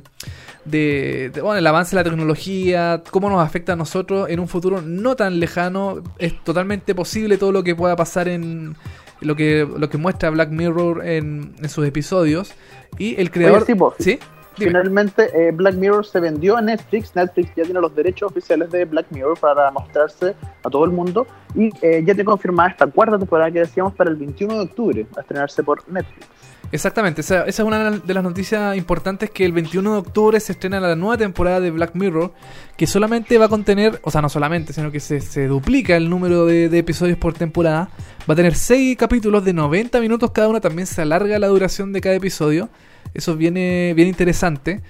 de, 0.66 1.32
de, 1.34 1.42
bueno, 1.42 1.58
el 1.58 1.66
avance 1.66 1.96
de 1.96 2.04
la 2.04 2.04
tecnología, 2.04 3.02
cómo 3.10 3.30
nos 3.30 3.44
afecta 3.44 3.74
a 3.74 3.76
nosotros 3.76 4.30
en 4.30 4.40
un 4.40 4.48
futuro 4.48 4.82
no 4.82 5.16
tan 5.16 5.40
lejano. 5.40 6.04
Es 6.20 6.44
totalmente 6.44 6.94
posible 6.94 7.38
todo 7.38 7.52
lo 7.52 7.64
que 7.64 7.76
pueda 7.76 7.96
pasar 7.96 8.28
en 8.28 8.76
lo 9.22 9.36
que, 9.36 9.68
lo 9.78 9.90
que 9.90 9.98
muestra 9.98 10.30
Black 10.30 10.50
Mirror 10.52 11.08
en, 11.08 11.56
en 11.60 11.70
sus 11.70 11.88
episodios. 11.88 12.54
Y 13.00 13.20
el 13.20 13.32
creador... 13.32 13.64
Oye, 13.64 13.66
sí, 13.66 13.74
vos. 13.74 13.94
¿Sí? 14.00 14.20
Dime. 14.60 14.72
Finalmente, 14.72 15.30
eh, 15.34 15.52
Black 15.52 15.76
Mirror 15.76 16.06
se 16.06 16.20
vendió 16.20 16.58
a 16.58 16.62
Netflix. 16.62 17.16
Netflix 17.16 17.56
ya 17.56 17.64
tiene 17.64 17.80
los 17.80 17.96
derechos 17.96 18.30
oficiales 18.32 18.70
de 18.70 18.86
Black 18.86 19.08
Mirror 19.10 19.40
para 19.40 19.72
mostrarse 19.72 20.36
a 20.64 20.70
todo 20.70 20.84
el 20.86 20.92
mundo. 20.92 21.26
Y 21.56 21.70
eh, 21.82 22.04
ya 22.06 22.14
te 22.14 22.26
confirmada 22.26 22.70
esta 22.70 22.88
cuarta 22.88 23.18
temporada 23.18 23.50
que 23.50 23.60
decíamos 23.60 23.96
para 23.96 24.10
el 24.10 24.18
21 24.18 24.54
de 24.54 24.60
octubre, 24.60 25.08
a 25.18 25.22
estrenarse 25.22 25.64
por 25.64 25.88
Netflix. 25.90 26.28
Exactamente, 26.72 27.22
esa, 27.22 27.46
esa 27.46 27.64
es 27.64 27.68
una 27.68 27.90
de 27.90 28.14
las 28.14 28.24
noticias 28.24 28.78
importantes 28.78 29.32
que 29.32 29.44
el 29.44 29.54
21 29.54 29.92
de 29.92 29.98
octubre 29.98 30.40
se 30.40 30.52
estrena 30.52 30.80
la 30.80 30.96
nueva 30.96 31.18
temporada 31.18 31.60
de 31.60 31.72
Black 31.72 31.96
Mirror, 31.96 32.32
que 32.78 32.86
solamente 32.86 33.40
va 33.40 33.46
a 33.46 33.50
contener, 33.50 34.00
o 34.04 34.12
sea, 34.12 34.22
no 34.22 34.30
solamente, 34.30 34.72
sino 34.72 34.92
que 34.92 35.00
se, 35.00 35.20
se 35.20 35.48
duplica 35.48 35.98
el 35.98 36.12
número 36.12 36.46
de, 36.46 36.70
de 36.70 36.78
episodios 36.78 37.18
por 37.18 37.34
temporada. 37.34 37.90
Va 38.30 38.34
a 38.34 38.36
tener 38.36 38.54
6 38.54 38.98
capítulos 38.98 39.44
de 39.44 39.54
90 39.54 40.00
minutos 40.00 40.30
cada 40.30 40.48
uno, 40.48 40.62
también 40.62 40.86
se 40.86 41.02
alarga 41.02 41.40
la 41.40 41.48
duración 41.48 41.92
de 41.92 42.02
cada 42.02 42.16
episodio. 42.16 42.70
Eso 43.14 43.36
viene 43.36 43.94
bien 43.96 44.08
interesante. 44.08 44.82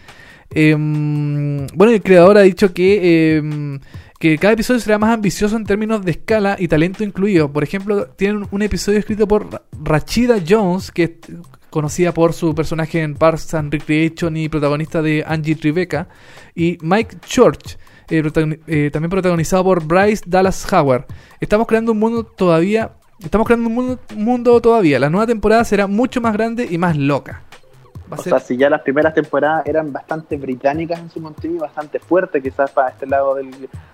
Eh, 0.51 0.73
bueno, 0.75 1.93
el 1.93 2.01
creador 2.01 2.37
ha 2.37 2.41
dicho 2.41 2.73
que, 2.73 2.99
eh, 3.37 3.79
que 4.19 4.37
cada 4.37 4.53
episodio 4.53 4.79
será 4.79 4.97
más 4.97 5.13
ambicioso 5.13 5.55
en 5.55 5.65
términos 5.65 6.03
de 6.03 6.11
escala 6.11 6.55
y 6.59 6.67
talento 6.67 7.03
incluido. 7.03 7.51
Por 7.51 7.63
ejemplo, 7.63 8.07
tienen 8.07 8.47
un 8.49 8.61
episodio 8.61 8.99
escrito 8.99 9.27
por 9.27 9.51
Ra- 9.51 9.61
Rachida 9.83 10.37
Jones, 10.47 10.91
que 10.91 11.03
es 11.03 11.11
conocida 11.69 12.13
por 12.15 12.33
su 12.33 12.55
personaje 12.55 13.01
en 13.03 13.13
Parks 13.13 13.53
and 13.53 13.71
Recreation 13.71 14.35
y 14.37 14.49
protagonista 14.49 15.03
de 15.03 15.23
Angie 15.25 15.55
Tribeca, 15.55 16.07
y 16.55 16.79
Mike 16.81 17.17
Church, 17.27 17.77
eh, 18.09 18.23
eh, 18.65 18.89
también 18.91 19.11
protagonizado 19.11 19.63
por 19.63 19.85
Bryce 19.85 20.23
Dallas 20.25 20.65
Howard. 20.73 21.05
Estamos 21.39 21.67
creando 21.67 21.91
un 21.91 21.99
mundo 21.99 22.23
todavía, 22.23 22.93
estamos 23.23 23.45
creando 23.45 23.69
un 23.69 23.99
mundo 24.15 24.59
todavía. 24.61 24.97
La 24.97 25.11
nueva 25.11 25.27
temporada 25.27 25.63
será 25.63 25.85
mucho 25.85 26.21
más 26.21 26.33
grande 26.33 26.67
y 26.67 26.79
más 26.79 26.97
loca. 26.97 27.43
Va 28.11 28.17
O 28.17 28.23
ser- 28.23 28.31
sea, 28.31 28.39
si 28.39 28.57
ya 28.57 28.69
las 28.69 28.81
primeras 28.81 29.13
temporadas 29.13 29.65
eran 29.67 29.93
bastante 29.93 30.35
británicas 30.37 30.99
en 30.99 31.09
su 31.11 31.21
contenido, 31.21 31.61
bastante 31.61 31.99
fuertes 31.99 32.41
quizás 32.41 32.71
para 32.71 32.89
este 32.89 33.05
lado 33.05 33.35
del, 33.35 33.51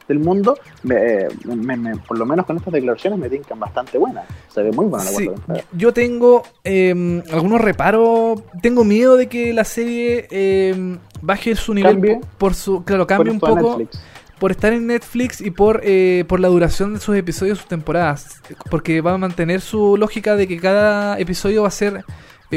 del 0.08 0.20
mundo, 0.20 0.58
me- 0.84 1.28
me- 1.46 1.76
me- 1.76 1.98
por 1.98 2.18
lo 2.18 2.26
menos 2.26 2.46
con 2.46 2.56
estas 2.58 2.74
declaraciones 2.74 3.20
me 3.20 3.30
tincan 3.30 3.60
bastante 3.60 3.98
buenas. 3.98 4.26
Se 4.54 4.64
ve 4.64 4.72
muy 4.72 4.86
buena 4.86 5.04
la 5.04 5.12
Sí, 5.12 5.30
yo 5.74 5.92
tengo 5.94 6.44
eh, 6.64 7.22
algunos 7.32 7.60
reparos. 7.62 8.42
Tengo 8.62 8.84
miedo 8.86 9.18
de 9.18 9.28
que 9.28 9.52
la 9.54 9.66
serie 9.66 10.28
eh, 10.32 10.98
baje 11.22 11.56
su 11.56 11.74
nivel 11.74 11.94
Cambie. 11.96 12.22
por, 12.38 12.54
su. 12.54 12.84
Claro, 12.86 13.06
cambie 13.08 13.32
un 13.34 13.40
poco 13.40 13.78
Netflix. 13.80 14.02
por 14.40 14.52
estar 14.52 14.72
en 14.74 14.88
Netflix 14.88 15.42
y 15.42 15.52
por, 15.52 15.82
eh, 15.84 16.24
por 16.28 16.40
la 16.40 16.48
duración 16.48 16.94
de 16.94 17.00
sus 17.00 17.16
episodios, 17.18 17.58
sus 17.60 17.68
temporadas. 17.68 18.42
Porque 18.70 19.02
va 19.02 19.14
a 19.14 19.18
mantener 19.18 19.60
su 19.62 19.98
lógica 19.98 20.36
de 20.38 20.48
que 20.48 20.58
cada 20.60 21.20
episodio 21.20 21.64
va 21.64 21.68
a 21.68 21.72
ser 21.72 22.06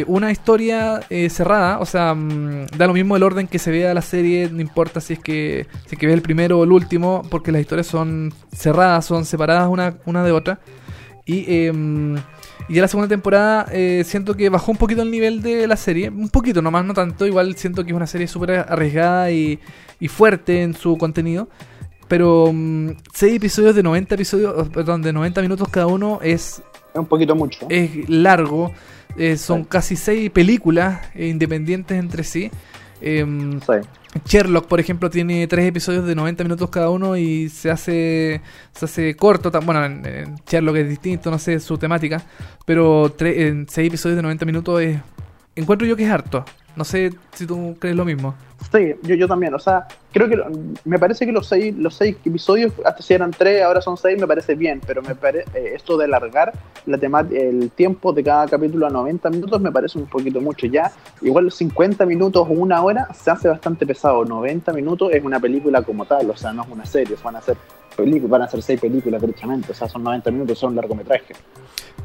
eh, 0.01 0.05
una 0.07 0.31
historia 0.31 1.01
eh, 1.11 1.31
cerrada. 1.31 1.79
O 1.81 1.87
sea, 1.87 2.15
mm, 2.15 2.67
da 2.77 2.87
lo 2.87 2.93
mismo 2.93 3.17
el 3.17 3.23
orden 3.23 3.47
que 3.47 3.59
se 3.59 3.71
vea 3.71 3.95
la 3.95 4.03
serie, 4.03 4.49
no 4.51 4.61
importa 4.61 5.01
si 5.01 5.15
es 5.15 5.19
que, 5.19 5.67
si 5.87 5.95
es 5.95 5.99
que 5.99 6.07
ves 6.07 6.15
el 6.15 6.23
primero 6.23 6.59
o 6.59 6.65
el 6.65 6.73
último, 6.73 7.23
porque 7.31 7.53
las 7.53 7.61
historias 7.61 7.87
son 7.87 8.33
cerradas, 8.53 9.07
son 9.07 9.25
separadas 9.25 9.69
una, 9.69 9.97
una 10.07 10.25
de 10.25 10.33
otra. 10.33 10.61
Y, 11.27 11.45
eh, 11.47 11.73
y 12.69 12.75
ya 12.75 12.83
la 12.83 12.89
segunda 12.89 13.09
temporada 13.09 13.67
eh, 13.73 14.03
siento 14.05 14.35
que 14.35 14.49
bajó 14.51 14.73
un 14.73 14.77
poquito 14.77 15.03
el 15.03 15.11
nivel 15.11 15.41
de 15.43 15.67
la 15.67 15.77
serie. 15.77 16.11
Un 16.11 16.29
poquito, 16.29 16.61
nomás, 16.61 16.85
no 16.85 16.93
tanto. 16.95 17.27
Igual 17.27 17.57
siento 17.57 17.83
que 17.85 17.91
es 17.91 17.97
una 17.97 18.07
serie 18.07 18.27
súper 18.29 18.51
arriesgada 18.69 19.31
y, 19.31 19.59
y 20.01 20.09
fuerte 20.09 20.63
en 20.63 20.75
su 20.75 20.97
contenido. 20.99 21.49
Pero 22.09 22.53
6 23.13 23.35
episodios 23.35 23.75
de 23.75 23.83
90 23.83 24.15
episodios, 24.15 24.69
perdón, 24.71 25.03
de 25.03 25.13
90 25.13 25.43
minutos 25.43 25.69
cada 25.69 25.87
uno 25.87 26.21
es, 26.23 26.63
Es 26.95 26.99
un 26.99 27.07
poquito 27.07 27.35
mucho. 27.35 27.67
es 27.69 28.09
largo. 28.09 28.73
Eh, 29.17 29.37
son 29.37 29.63
Sí. 29.63 29.69
casi 29.71 29.97
6 29.97 30.31
películas 30.31 31.01
eh, 31.15 31.29
independientes 31.29 31.99
entre 31.99 32.25
sí. 32.25 32.51
Sí. 33.01 33.89
Sherlock, 34.25 34.67
por 34.67 34.81
ejemplo, 34.81 35.09
tiene 35.11 35.47
tres 35.47 35.67
episodios 35.67 36.07
de 36.07 36.15
90 36.15 36.43
minutos 36.43 36.71
cada 36.71 36.91
uno 36.91 37.17
y 37.17 37.49
se 37.49 37.71
hace 37.71 38.41
se 38.75 38.85
hace 38.87 39.15
corto. 39.15 39.51
Bueno, 39.61 39.85
en, 39.85 40.05
en 40.05 40.35
Sherlock 40.47 40.77
es 40.77 40.89
distinto, 40.89 41.31
no 41.31 41.39
sé 41.39 41.61
su 41.61 41.79
temática, 41.79 42.23
pero 42.65 43.15
en 43.21 43.69
seis 43.69 43.89
episodios 43.89 44.17
de 44.17 44.23
90 44.23 44.45
minutos 44.47 44.81
es 44.83 44.99
encuentro 45.55 45.87
yo 45.87 45.95
que 45.97 46.05
es 46.05 46.11
harto. 46.11 46.45
No 46.79 46.85
sé 46.85 47.11
si 47.33 47.45
tú 47.45 47.77
crees 47.81 47.97
lo 47.97 48.05
mismo. 48.05 48.37
Sí, 48.71 48.95
yo, 49.03 49.17
yo 49.17 49.27
también. 49.27 49.53
O 49.53 49.59
sea, 49.59 49.89
creo 50.13 50.29
que 50.29 50.41
me 50.85 50.97
parece 50.97 51.27
que 51.27 51.33
los 51.33 51.49
seis, 51.49 51.75
los 51.77 51.97
seis 51.97 52.17
episodios, 52.25 52.73
hasta 52.85 53.03
si 53.03 53.15
eran 53.15 53.33
tres, 53.33 53.65
ahora 53.65 53.81
son 53.81 53.97
seis, 53.97 54.17
me 54.17 54.29
parece 54.29 54.55
bien. 54.55 54.81
Pero 54.87 55.03
me 55.03 55.17
pare, 55.17 55.41
eh, 55.55 55.73
esto 55.75 55.99
de 55.99 56.05
alargar 56.05 56.53
el 56.87 57.71
tiempo 57.73 58.13
de 58.13 58.23
cada 58.23 58.47
capítulo 58.47 58.87
a 58.87 58.91
90 58.91 59.29
minutos 59.31 59.61
me 59.61 59.73
parece 59.73 59.99
un 59.99 60.07
poquito 60.07 60.41
mucho. 60.41 60.69
Ya, 60.69 60.93
igual 61.21 61.47
los 61.47 61.57
50 61.57 62.07
minutos 62.07 62.47
o 62.49 62.53
una 62.53 62.81
hora 62.81 63.09
se 63.13 63.33
hace 63.33 63.49
bastante 63.49 63.85
pesado. 63.85 64.25
90 64.25 64.73
minutos 64.73 65.11
es 65.13 65.25
una 65.25 65.41
película 65.41 65.83
como 65.83 66.05
tal, 66.05 66.31
o 66.31 66.37
sea, 66.37 66.53
no 66.53 66.63
es 66.63 66.69
una 66.69 66.87
serie, 66.87 67.17
van 67.25 67.35
a 67.35 67.41
ser 67.41 67.57
películas, 67.99 68.31
van 68.31 68.43
a 68.43 68.49
ser 68.49 68.63
seis 68.63 68.81
películas 68.81 69.21
derechamente. 69.21 69.73
O 69.73 69.75
sea, 69.75 69.89
son 69.89 70.03
90 70.03 70.31
minutos, 70.31 70.59
son 70.59 70.75
largometrajes. 70.75 71.37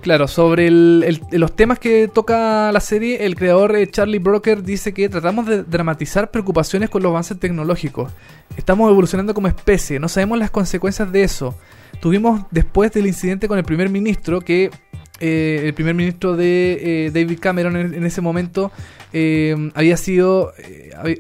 Claro, 0.02 0.28
sobre 0.28 0.70
los 0.70 1.56
temas 1.56 1.80
que 1.80 2.10
toca 2.10 2.72
la 2.72 2.80
serie, 2.82 3.26
el 3.26 3.36
creador 3.36 3.76
eh, 3.76 3.88
Charlie 3.88 4.20
Broker 4.20 4.64
dice 4.64 4.94
que 4.94 5.08
tratamos 5.08 5.46
de 5.46 5.64
dramatizar 5.64 6.30
preocupaciones 6.32 6.90
con 6.90 7.02
los 7.04 7.12
avances 7.12 7.40
tecnológicos. 7.40 8.12
Estamos 8.58 8.92
evolucionando 8.92 9.34
como 9.34 9.48
especie, 9.48 10.00
no 10.00 10.10
sabemos 10.10 10.40
las 10.40 10.52
consecuencias 10.52 11.12
de 11.12 11.24
eso. 11.24 11.56
Tuvimos 12.02 12.42
después 12.52 12.92
del 12.92 13.08
incidente 13.08 13.48
con 13.48 13.58
el 13.58 13.64
primer 13.64 13.90
ministro, 13.90 14.42
que 14.42 14.72
eh, 15.20 15.62
el 15.68 15.74
primer 15.74 15.96
ministro 15.96 16.36
de 16.36 17.06
eh, 17.06 17.12
David 17.12 17.40
Cameron 17.40 17.78
en, 17.78 18.04
ese 18.04 18.20
momento 18.20 18.72
eh, 19.14 19.56
había 19.74 19.96
sido, 19.96 20.52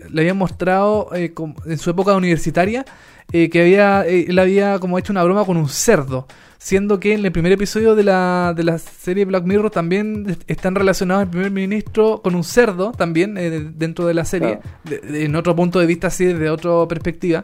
le 0.10 0.22
habían 0.22 0.36
mostrado 0.36 1.10
en 1.14 1.78
su 1.78 1.90
época 1.90 2.14
universitaria 2.16 2.86
eh, 3.32 3.50
que 3.50 3.62
había, 3.62 4.06
eh, 4.06 4.26
él 4.28 4.38
había 4.40 4.80
como 4.80 4.98
hecho 5.00 5.14
una 5.14 5.24
broma 5.24 5.46
con 5.46 5.58
un 5.58 5.70
cerdo 5.70 6.28
siendo 6.60 6.98
que 6.98 7.14
en 7.14 7.26
el 7.26 7.32
primer 7.34 7.52
episodio 7.52 7.94
de 7.94 8.04
la, 8.04 8.54
de 8.56 8.64
la 8.64 8.78
serie 8.78 9.26
Black 9.26 9.44
Mirror 9.44 9.70
también 9.70 10.26
est- 10.30 10.44
están 10.48 10.76
relacionados 10.76 11.24
el 11.24 11.30
primer 11.30 11.52
ministro 11.52 12.22
con 12.24 12.36
un 12.36 12.46
cerdo 12.46 12.94
también 12.94 13.38
eh, 13.38 13.50
dentro 13.76 14.06
de 14.08 14.14
la 14.14 14.24
serie, 14.24 14.60
de- 14.86 15.00
de- 15.00 15.26
en 15.26 15.36
otro 15.36 15.58
punto 15.58 15.80
de 15.80 15.86
vista 15.86 16.08
así, 16.08 16.24
desde 16.24 16.50
otra 16.50 16.72
perspectiva. 16.88 17.42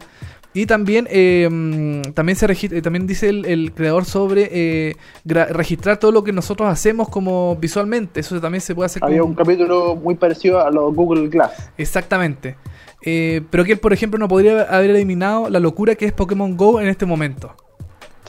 Y 0.52 0.66
también, 0.66 1.06
eh, 1.10 1.48
mm, 1.50 2.12
también 2.12 2.34
se 2.36 2.48
regi- 2.48 2.72
eh, 2.72 2.82
también 2.82 3.06
dice 3.06 3.28
el, 3.28 3.44
el 3.46 3.72
creador 3.72 4.04
sobre 4.04 4.48
eh, 4.50 4.96
registrar 5.24 5.98
todo 5.98 6.10
lo 6.10 6.24
que 6.24 6.32
nosotros 6.32 6.68
hacemos 6.68 7.08
como 7.08 7.54
visualmente. 7.56 8.18
Eso 8.20 8.40
también 8.40 8.60
se 8.60 8.74
puede 8.74 8.86
hacer 8.86 9.04
Había 9.04 9.20
como- 9.20 9.30
un 9.30 9.36
capítulo 9.36 9.94
muy 9.94 10.16
parecido 10.16 10.60
a 10.60 10.70
los 10.70 10.92
Google 10.94 11.28
Glass. 11.28 11.70
Exactamente. 11.78 12.56
Eh, 13.02 13.42
pero 13.50 13.64
que 13.64 13.72
él, 13.72 13.78
por 13.78 13.92
ejemplo, 13.92 14.18
no 14.18 14.26
podría 14.28 14.62
haber 14.62 14.90
eliminado 14.90 15.48
la 15.48 15.60
locura 15.60 15.94
que 15.94 16.04
es 16.06 16.12
Pokémon 16.12 16.56
Go 16.56 16.80
en 16.80 16.88
este 16.88 17.06
momento. 17.06 17.54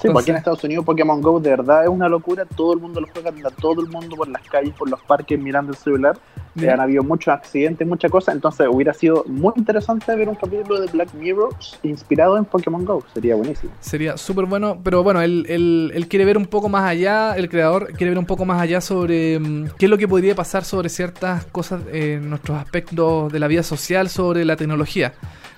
Sí, 0.02 0.08
porque 0.08 0.24
aquí 0.24 0.32
en 0.32 0.38
Entonces- 0.38 0.38
Estados 0.38 0.64
Unidos 0.64 0.86
Pokémon 0.86 1.22
Go 1.22 1.40
de 1.40 1.50
verdad 1.52 1.84
es 1.84 1.90
una 1.90 2.10
locura, 2.10 2.46
todo 2.46 2.74
el 2.74 2.80
mundo 2.80 3.00
lo 3.02 3.08
juega, 3.14 3.30
anda 3.30 3.50
todo 3.52 3.82
el 3.82 3.88
mundo 3.88 4.16
por 4.16 4.28
las 4.28 4.42
calles, 4.50 4.74
por 4.74 4.90
los 4.90 5.00
parques 5.02 5.40
mirando 5.40 5.72
el 5.72 5.78
celular, 5.78 6.18
Eh, 6.58 6.64
Ya. 6.66 6.74
han 6.74 6.82
habido 6.82 7.02
muchos 7.02 7.34
accidentes, 7.34 7.88
muchas 7.88 8.12
cosas, 8.12 8.36
entonces 8.36 8.68
hubiera 8.70 8.94
sido 8.94 9.24
muy 9.26 9.54
interesante 9.56 10.14
ver 10.18 10.28
un 10.28 10.36
capítulo 10.36 10.82
de 10.82 10.88
Black 10.88 11.14
Mirror 11.14 11.56
inspirado 11.84 12.36
en 12.38 12.44
Pokémon 12.44 12.84
Go, 12.84 13.02
sería 13.14 13.36
buenísimo. 13.36 13.72
Sería 13.80 14.18
súper 14.18 14.44
bueno, 14.48 14.78
pero 14.84 15.02
bueno, 15.02 15.22
él, 15.22 15.46
él- 15.48 15.92
él 15.96 16.08
quiere 16.10 16.26
ver 16.26 16.38
un 16.38 16.46
poco 16.48 16.68
más 16.68 16.84
allá, 16.90 17.38
el 17.38 17.48
creador 17.48 17.94
quiere 17.94 18.10
ver 18.10 18.18
un 18.20 18.26
poco 18.26 18.44
más 18.44 18.62
allá 18.62 18.82
sobre 18.82 19.40
mm, 19.40 19.68
qué 19.78 19.86
es 19.86 19.90
lo 19.90 19.98
que 19.98 20.10
podría 20.10 20.36
pasar 20.36 20.66
sobre 20.66 20.90
ciertas 20.90 21.46
cosas 21.46 21.84
en 21.94 22.30
nuestros 22.30 22.58
aspectos 22.58 23.32
de 23.32 23.40
la 23.40 23.48
vida 23.48 23.64
social, 23.64 24.10
sobre 24.10 24.44
la 24.44 24.58
tecnología. 24.58 25.14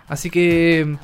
Así 0.07 0.29
que... 0.29 0.95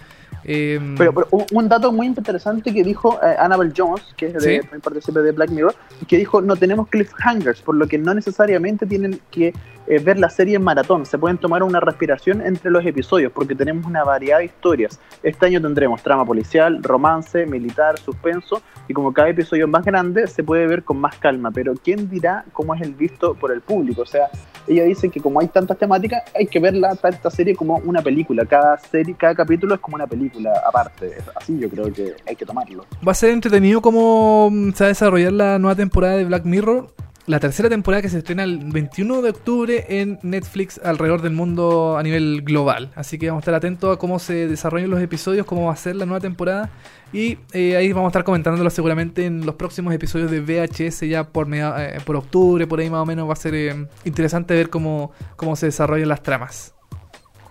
eh, 0.43 0.79
Pero, 0.97 1.13
pero 1.13 1.27
un, 1.51 1.69
dato 1.69 1.91
muy 1.91 2.07
interesante 2.07 2.73
que 2.73 2.83
dijo 2.83 3.19
eh, 3.23 3.35
Annabelle 3.39 3.73
Jones, 3.75 4.03
que 4.17 4.27
es 4.27 4.33
de, 4.33 4.39
Sí. 4.39 4.59
también 4.81 4.81
de 5.23 5.31
Black 5.31 5.49
Mirror, 5.49 5.75
que 6.07 6.17
dijo 6.17 6.41
no 6.41 6.55
tenemos 6.55 6.87
cliffhangers, 6.87 7.61
por 7.61 7.75
lo 7.75 7.87
que 7.87 7.97
no 7.97 8.13
necesariamente 8.13 8.85
tienen 8.85 9.19
que 9.31 9.53
eh, 9.89 9.97
ver 9.97 10.19
la 10.19 10.29
serie 10.29 10.55
en 10.55 10.63
maratón. 10.63 11.05
Se 11.07 11.17
pueden 11.17 11.39
tomar 11.39 11.63
una 11.63 11.79
respiración 11.79 12.41
entre 12.45 12.69
los 12.69 12.85
episodios 12.85 13.31
porque 13.31 13.55
tenemos 13.55 13.87
una 13.87 14.03
variedad 14.03 14.37
de 14.37 14.45
historias. 14.45 14.99
Este 15.23 15.47
año 15.47 15.59
tendremos 15.59 16.03
trama 16.03 16.23
policial, 16.23 16.83
romance, 16.83 17.47
militar, 17.47 17.97
suspenso 17.97 18.61
y 18.87 18.93
como 18.93 19.11
cada 19.11 19.29
episodio 19.29 19.65
es 19.65 19.71
más 19.71 19.83
grande 19.83 20.27
se 20.27 20.43
puede 20.43 20.67
ver 20.67 20.83
con 20.83 20.99
más 20.99 21.17
calma. 21.17 21.49
Pero 21.49 21.73
¿quién 21.73 22.07
dirá 22.07 22.45
cómo 22.53 22.75
es 22.75 22.81
el 22.81 22.93
visto 22.93 23.33
por 23.33 23.51
el 23.51 23.61
público? 23.61 24.03
O 24.03 24.05
sea, 24.05 24.29
ella 24.67 24.83
dice 24.83 25.09
que 25.09 25.19
como 25.19 25.39
hay 25.39 25.47
tantas 25.47 25.79
temáticas 25.79 26.21
hay 26.35 26.45
que 26.45 26.59
verla 26.59 26.95
esta 27.03 27.31
serie 27.31 27.55
como 27.55 27.77
una 27.77 28.03
película. 28.03 28.45
Cada 28.45 28.77
serie, 28.77 29.15
cada 29.17 29.33
capítulo 29.33 29.73
es 29.73 29.81
como 29.81 29.95
una 29.95 30.05
película 30.05 30.53
aparte. 30.67 31.17
Así 31.35 31.57
yo 31.57 31.67
creo 31.67 31.91
que 31.91 32.13
hay 32.27 32.35
que 32.35 32.45
tomarlo. 32.45 32.85
Va 33.05 33.13
a 33.13 33.15
ser 33.15 33.31
entretenido 33.31 33.81
cómo 33.81 34.49
mm, 34.51 34.73
se 34.73 34.83
va 34.83 34.85
a 34.85 34.89
desarrollar 34.89 35.33
la 35.33 35.57
nueva 35.57 35.75
temporada 35.75 36.17
de 36.17 36.25
Black 36.25 36.45
Mirror 36.45 36.93
la 37.29 37.39
tercera 37.39 37.69
temporada 37.69 38.01
que 38.01 38.09
se 38.09 38.17
estrena 38.17 38.43
el 38.43 38.57
21 38.57 39.21
de 39.21 39.29
octubre 39.29 39.85
en 39.87 40.17
Netflix 40.23 40.81
alrededor 40.83 41.21
del 41.21 41.33
mundo 41.33 41.95
a 41.95 42.01
nivel 42.01 42.41
global. 42.41 42.89
Así 42.95 43.19
que 43.19 43.27
vamos 43.27 43.41
a 43.41 43.43
estar 43.43 43.53
atentos 43.53 43.95
a 43.95 43.99
cómo 43.99 44.17
se 44.17 44.47
desarrollan 44.47 44.89
los 44.89 44.99
episodios, 44.99 45.45
cómo 45.45 45.67
va 45.67 45.73
a 45.73 45.75
ser 45.75 45.95
la 45.95 46.07
nueva 46.07 46.21
temporada. 46.21 46.71
Y 47.13 47.37
eh, 47.53 47.77
ahí 47.77 47.93
vamos 47.93 48.07
a 48.07 48.09
estar 48.09 48.23
comentándolo 48.23 48.67
seguramente 48.71 49.27
en 49.27 49.45
los 49.45 49.53
próximos 49.53 49.93
episodios 49.93 50.31
de 50.31 50.41
VHS 50.41 51.01
ya 51.01 51.23
por, 51.23 51.47
eh, 51.53 51.99
por 52.03 52.15
octubre, 52.15 52.65
por 52.65 52.79
ahí 52.79 52.89
más 52.89 53.01
o 53.01 53.05
menos 53.05 53.29
va 53.29 53.33
a 53.33 53.35
ser 53.35 53.53
eh, 53.53 53.75
interesante 54.05 54.55
ver 54.55 54.71
cómo, 54.71 55.11
cómo 55.35 55.55
se 55.55 55.67
desarrollan 55.67 56.09
las 56.09 56.23
tramas. 56.23 56.73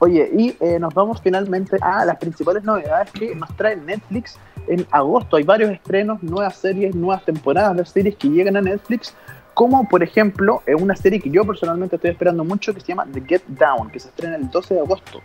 Oye, 0.00 0.28
y 0.36 0.56
nos 0.80 0.92
vamos 0.92 1.20
finalmente 1.22 1.76
a 1.80 2.04
las 2.04 2.16
principales 2.18 2.64
novedades 2.64 3.12
que 3.12 3.32
nos 3.34 3.56
trae 3.56 3.76
Netflix 3.76 4.38
en 4.66 4.86
agosto. 4.90 5.36
Hay 5.36 5.44
varios 5.44 5.70
estrenos, 5.70 6.22
nuevas 6.22 6.56
series, 6.56 6.94
nuevas 6.96 7.24
temporadas 7.24 7.76
de 7.76 7.84
series 7.84 8.16
que 8.16 8.28
llegan 8.28 8.56
a 8.56 8.60
Netflix 8.60 9.14
como 9.59 9.88
por 9.88 10.05
ejemplo 10.05 10.62
en 10.66 10.81
una 10.81 10.94
serie 10.94 11.18
que 11.18 11.31
yo 11.31 11.42
personalmente 11.42 11.97
estoy 11.97 12.12
esperando 12.12 12.44
mucho 12.44 12.73
que 12.73 12.81
se 12.81 12.87
llama 12.87 13.09
The 13.12 13.25
Get 13.27 13.42
Down, 13.49 13.90
que 13.90 13.99
se 13.99 14.07
estrena 14.07 14.37
el 14.37 14.49
12 14.49 14.75
de 14.75 14.81
agosto. 14.81 15.21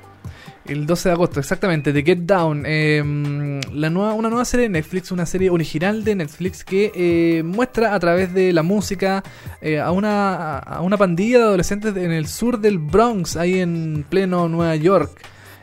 El 0.65 0.87
12 0.87 1.09
de 1.09 1.13
agosto, 1.13 1.39
exactamente, 1.39 1.93
The 1.93 2.01
Get 2.01 2.17
Down, 2.21 2.65
em, 2.65 3.61
la 3.71 3.91
nueva, 3.91 4.15
una 4.15 4.29
nueva 4.29 4.43
serie 4.43 4.63
de 4.63 4.69
Netflix, 4.69 5.11
una 5.11 5.27
serie 5.27 5.51
original 5.51 6.03
de 6.03 6.15
Netflix 6.15 6.63
que 6.63 6.91
eh, 6.95 7.43
muestra 7.43 7.93
a 7.93 7.99
través 7.99 8.33
de 8.33 8.51
la 8.53 8.63
música 8.63 9.21
eh, 9.61 9.79
a, 9.79 9.91
una, 9.91 10.57
a 10.57 10.81
una 10.81 10.97
pandilla 10.97 11.37
de 11.37 11.43
adolescentes 11.43 11.95
en 11.95 12.11
el 12.11 12.25
sur 12.25 12.59
del 12.59 12.79
Bronx, 12.79 13.37
ahí 13.37 13.59
en 13.59 14.03
pleno 14.09 14.49
Nueva 14.49 14.75
York. 14.77 15.11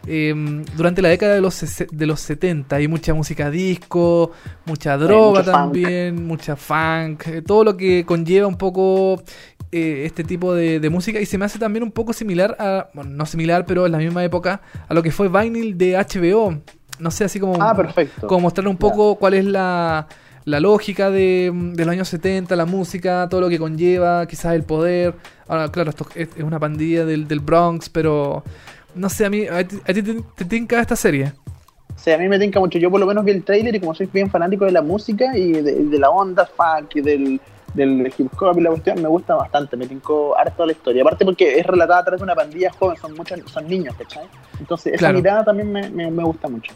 Em, 0.07 0.65
durante 0.77 1.03
la 1.03 1.11
década 1.11 1.35
de 1.35 1.41
los, 1.41 1.85
de 1.91 2.07
los 2.07 2.21
70 2.21 2.77
hay 2.77 2.89
mucha 2.89 3.13
música 3.13 3.51
disco, 3.51 4.33
mucha 4.65 4.97
droga 4.97 5.45
también, 5.45 6.27
mucha 6.27 6.57
funk, 6.57 7.27
eh, 7.27 7.43
todo 7.43 7.65
lo 7.65 7.77
que 7.77 8.05
conlleva 8.07 8.47
un 8.47 8.57
poco 8.57 9.23
eh, 9.73 10.03
este 10.07 10.25
tipo 10.25 10.55
de, 10.55 10.89
música 10.91 11.21
y 11.21 11.27
se 11.27 11.39
me 11.39 11.45
hace 11.45 11.59
también 11.59 11.83
un 11.83 11.93
poco 11.93 12.13
similar 12.13 12.57
a, 12.59 12.89
bueno, 12.95 13.11
no 13.11 13.27
similar, 13.27 13.65
pero 13.67 13.87
en 13.87 13.93
la 13.93 13.99
misma 13.99 14.25
época, 14.25 14.63
a 14.89 14.95
lo 14.95 15.03
que 15.03 15.13
fue 15.13 15.29
Vinyl 15.29 15.77
de 15.77 15.97
HBO. 15.97 16.59
No 16.99 17.11
sé, 17.11 17.25
así 17.25 17.39
como, 17.39 17.63
ah, 17.63 17.75
perfecto. 17.75 18.27
como 18.27 18.41
mostrar 18.41 18.69
un 18.69 18.77
poco 18.77 19.15
cuál 19.15 19.35
es 19.35 19.45
la, 19.45 20.07
la 20.45 20.61
lógica 20.61 21.11
de, 21.11 21.51
de, 21.55 21.85
los 21.85 21.93
años 21.93 22.09
70, 22.09 22.57
la 22.57 22.67
música, 22.67 23.27
todo 23.31 23.41
lo 23.41 23.49
que 23.49 23.59
conlleva, 23.59 24.27
quizás 24.27 24.55
el 24.55 24.65
poder. 24.65 25.15
Ahora, 25.49 25.71
claro, 25.71 25.91
esto 25.91 26.07
es, 26.15 26.29
una 26.43 26.59
pandilla 26.59 27.05
del, 27.05 27.29
del 27.29 27.41
Bronx, 27.41 27.89
pero 27.89 28.43
no 28.95 29.09
sé, 29.09 29.27
a 29.27 29.31
mí, 29.31 29.47
a 29.47 29.65
ti, 29.65 30.03
te, 30.37 30.45
tinca 30.45 30.81
esta 30.81 30.97
serie. 30.97 31.33
Sí, 31.97 32.11
a 32.11 32.19
mí 32.19 32.29
me 32.29 32.39
tinca 32.39 32.61
mucho. 32.61 32.79
Yo 32.79 32.91
por 32.91 33.01
lo 33.01 33.07
menos 33.07 33.25
vi 33.25 33.33
el 33.33 33.43
trailer 33.43 33.75
y 33.75 33.81
como 33.81 33.95
soy 33.95 34.07
bien 34.07 34.31
fanático 34.31 34.65
de 34.65 34.73
la 34.73 34.83
música 34.83 35.37
y 35.37 35.53
de, 35.53 35.99
la 35.99 36.11
onda 36.11 36.47
funk 36.47 36.97
y 36.97 37.01
del, 37.01 37.41
del 37.75 38.13
hip 38.17 38.31
hop 38.41 38.59
y 38.59 38.63
la 38.63 38.71
cuestión, 38.71 39.03
me 39.03 39.09
gusta 39.09 39.35
bastante. 39.35 39.77
Me 39.77 39.87
tincó 39.87 40.37
harto 40.37 40.65
la 40.65 40.73
historia. 40.73 41.03
Aparte 41.03 41.25
porque 41.25 41.59
es 41.59 41.67
relatada 41.67 42.01
a 42.01 42.05
través 42.05 42.21
de 42.21 42.25
una 42.25 42.35
pandilla 42.35 42.71
joven, 42.73 42.97
son 42.97 43.15
muchos 43.15 43.41
son 43.51 43.69
niños, 43.69 43.95
¿cachai? 43.97 44.27
Entonces 44.59 44.95
esa 44.95 45.13
mirada 45.13 45.45
también 45.45 45.71
me, 45.71 45.91
me, 45.91 46.23
gusta 46.23 46.49
mucho. 46.49 46.73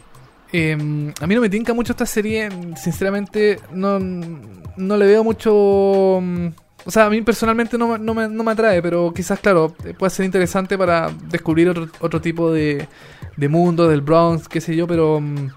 Em, 0.51 1.11
a 1.19 1.27
mí 1.27 1.35
no 1.35 1.41
me 1.41 1.49
tinca 1.49 1.73
mucho 1.73 1.93
esta 1.93 2.05
serie, 2.05 2.49
sinceramente 2.75 3.59
no, 3.71 3.99
no 3.99 4.97
le 4.97 5.05
veo 5.05 5.23
mucho 5.23 6.19
mm, 6.21 6.47
o 6.85 6.91
sea, 6.91 7.05
a 7.05 7.09
mí 7.09 7.21
personalmente 7.21 7.77
no, 7.77 7.97
no, 7.97 8.13
me, 8.13 8.29
no 8.29 8.43
me 8.43 8.51
atrae, 8.51 8.81
pero 8.81 9.11
quizás, 9.13 9.39
claro, 9.39 9.73
puede 9.97 10.09
ser 10.11 10.25
interesante 10.25 10.77
para 10.77 11.09
descubrir 11.29 11.69
otro, 11.69 11.87
otro 11.99 12.21
tipo 12.21 12.51
de, 12.51 12.87
de 13.35 13.49
mundo, 13.49 13.87
del 13.87 14.01
Bronx, 14.01 14.47
qué 14.47 14.61
sé 14.61 14.75
yo, 14.75 14.85
pero 14.85 15.19
mm, 15.19 15.49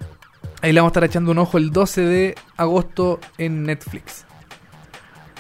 ahí 0.63 0.73
le 0.73 0.81
vamos 0.81 0.91
a 0.91 0.93
estar 0.93 1.05
echando 1.05 1.31
un 1.31 1.39
ojo 1.39 1.59
el 1.59 1.71
12 1.71 2.01
de 2.01 2.35
agosto 2.57 3.21
en 3.37 3.65
Netflix. 3.65 4.25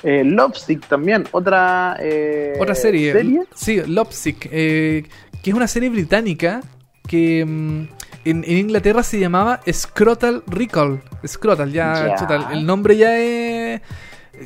Eh, 0.02 0.22
Lovesick 0.24 0.86
también, 0.86 1.26
otra, 1.32 1.96
eh, 2.00 2.58
otra 2.60 2.74
serie. 2.74 3.46
Sí, 3.54 3.80
Lovesick, 3.86 4.46
eh, 4.52 5.08
que 5.42 5.50
es 5.50 5.56
una 5.56 5.66
serie 5.66 5.88
británica 5.88 6.60
que 7.06 7.44
mm, 7.46 7.88
en, 8.26 8.44
en, 8.44 8.58
Inglaterra 8.58 9.02
se 9.02 9.18
llamaba 9.18 9.60
Scrotal 9.72 10.42
Recall. 10.46 11.02
Scrotal, 11.26 11.72
ya, 11.72 12.14
el 12.52 12.66
nombre 12.66 12.96
ya 12.98 13.18
es 13.18 13.80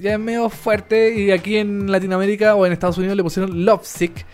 ya 0.01 0.15
es 0.15 0.19
medio 0.19 0.49
fuerte 0.49 1.15
y 1.15 1.31
aquí 1.31 1.57
en 1.57 1.91
Latinoamérica 1.91 2.55
o 2.55 2.67
en 2.67 2.73
Estados 2.73 2.99
Unidos 2.99 3.17
le 3.17 3.23
pusieron 3.23 3.65
Love 3.65 3.85
Sick. 3.85 4.27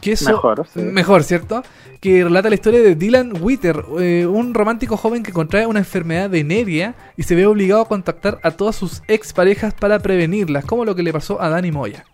Que 0.00 0.12
eso, 0.12 0.30
mejor, 0.30 0.66
mejor, 0.76 1.24
¿cierto? 1.24 1.62
Que 2.00 2.24
relata 2.24 2.48
la 2.48 2.54
historia 2.54 2.80
de 2.80 2.94
Dylan 2.94 3.34
Witter, 3.40 3.84
eh, 4.00 4.26
un 4.26 4.54
romántico 4.54 4.96
joven 4.96 5.22
que 5.22 5.32
contrae 5.32 5.66
una 5.66 5.80
enfermedad 5.80 6.22
de 6.22 6.42
venérea 6.42 6.94
y 7.16 7.22
se 7.22 7.34
ve 7.34 7.46
obligado 7.46 7.82
a 7.82 7.88
contactar 7.88 8.38
a 8.42 8.50
todas 8.52 8.76
sus 8.76 9.02
exparejas 9.08 9.74
para 9.74 9.98
prevenirlas, 9.98 10.64
como 10.64 10.84
lo 10.84 10.94
que 10.94 11.02
le 11.02 11.12
pasó 11.12 11.40
a 11.40 11.50
Danny 11.50 11.70
Moya. 11.70 12.04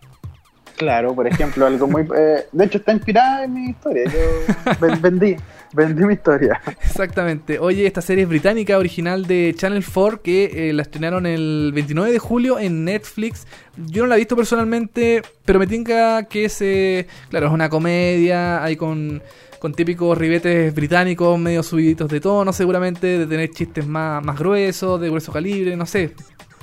Claro, 0.77 1.13
por 1.13 1.27
ejemplo, 1.27 1.65
algo 1.65 1.87
muy... 1.87 2.07
Eh, 2.15 2.45
de 2.51 2.65
hecho, 2.65 2.79
está 2.79 2.91
inspirada 2.91 3.45
en 3.45 3.53
mi 3.53 3.69
historia. 3.69 4.03
Yo 4.05 4.87
vendí, 5.01 5.37
vendí 5.73 6.03
mi 6.05 6.13
historia. 6.13 6.61
Exactamente. 6.83 7.59
Oye, 7.59 7.85
esta 7.85 8.01
serie 8.01 8.23
es 8.23 8.29
británica, 8.29 8.77
original 8.77 9.25
de 9.25 9.53
Channel 9.55 9.83
4, 9.83 10.21
que 10.21 10.69
eh, 10.69 10.73
la 10.73 10.81
estrenaron 10.81 11.25
el 11.25 11.71
29 11.73 12.11
de 12.11 12.19
julio 12.19 12.59
en 12.59 12.85
Netflix. 12.85 13.47
Yo 13.77 14.03
no 14.03 14.09
la 14.09 14.15
he 14.15 14.19
visto 14.19 14.35
personalmente, 14.35 15.21
pero 15.45 15.59
me 15.59 15.67
tinca 15.67 16.23
que 16.23 16.45
es... 16.45 16.61
Eh, 16.61 17.07
claro, 17.29 17.47
es 17.47 17.53
una 17.53 17.69
comedia, 17.69 18.63
hay 18.63 18.75
con 18.75 19.21
con 19.59 19.73
típicos 19.73 20.17
ribetes 20.17 20.73
británicos, 20.73 21.37
medio 21.37 21.61
subiditos 21.61 22.09
de 22.09 22.19
tono, 22.19 22.51
seguramente, 22.51 23.19
de 23.19 23.27
tener 23.27 23.51
chistes 23.51 23.85
más, 23.85 24.25
más 24.25 24.39
gruesos, 24.39 24.99
de 24.99 25.07
grueso 25.07 25.31
calibre, 25.31 25.75
no 25.75 25.85
sé. 25.85 26.15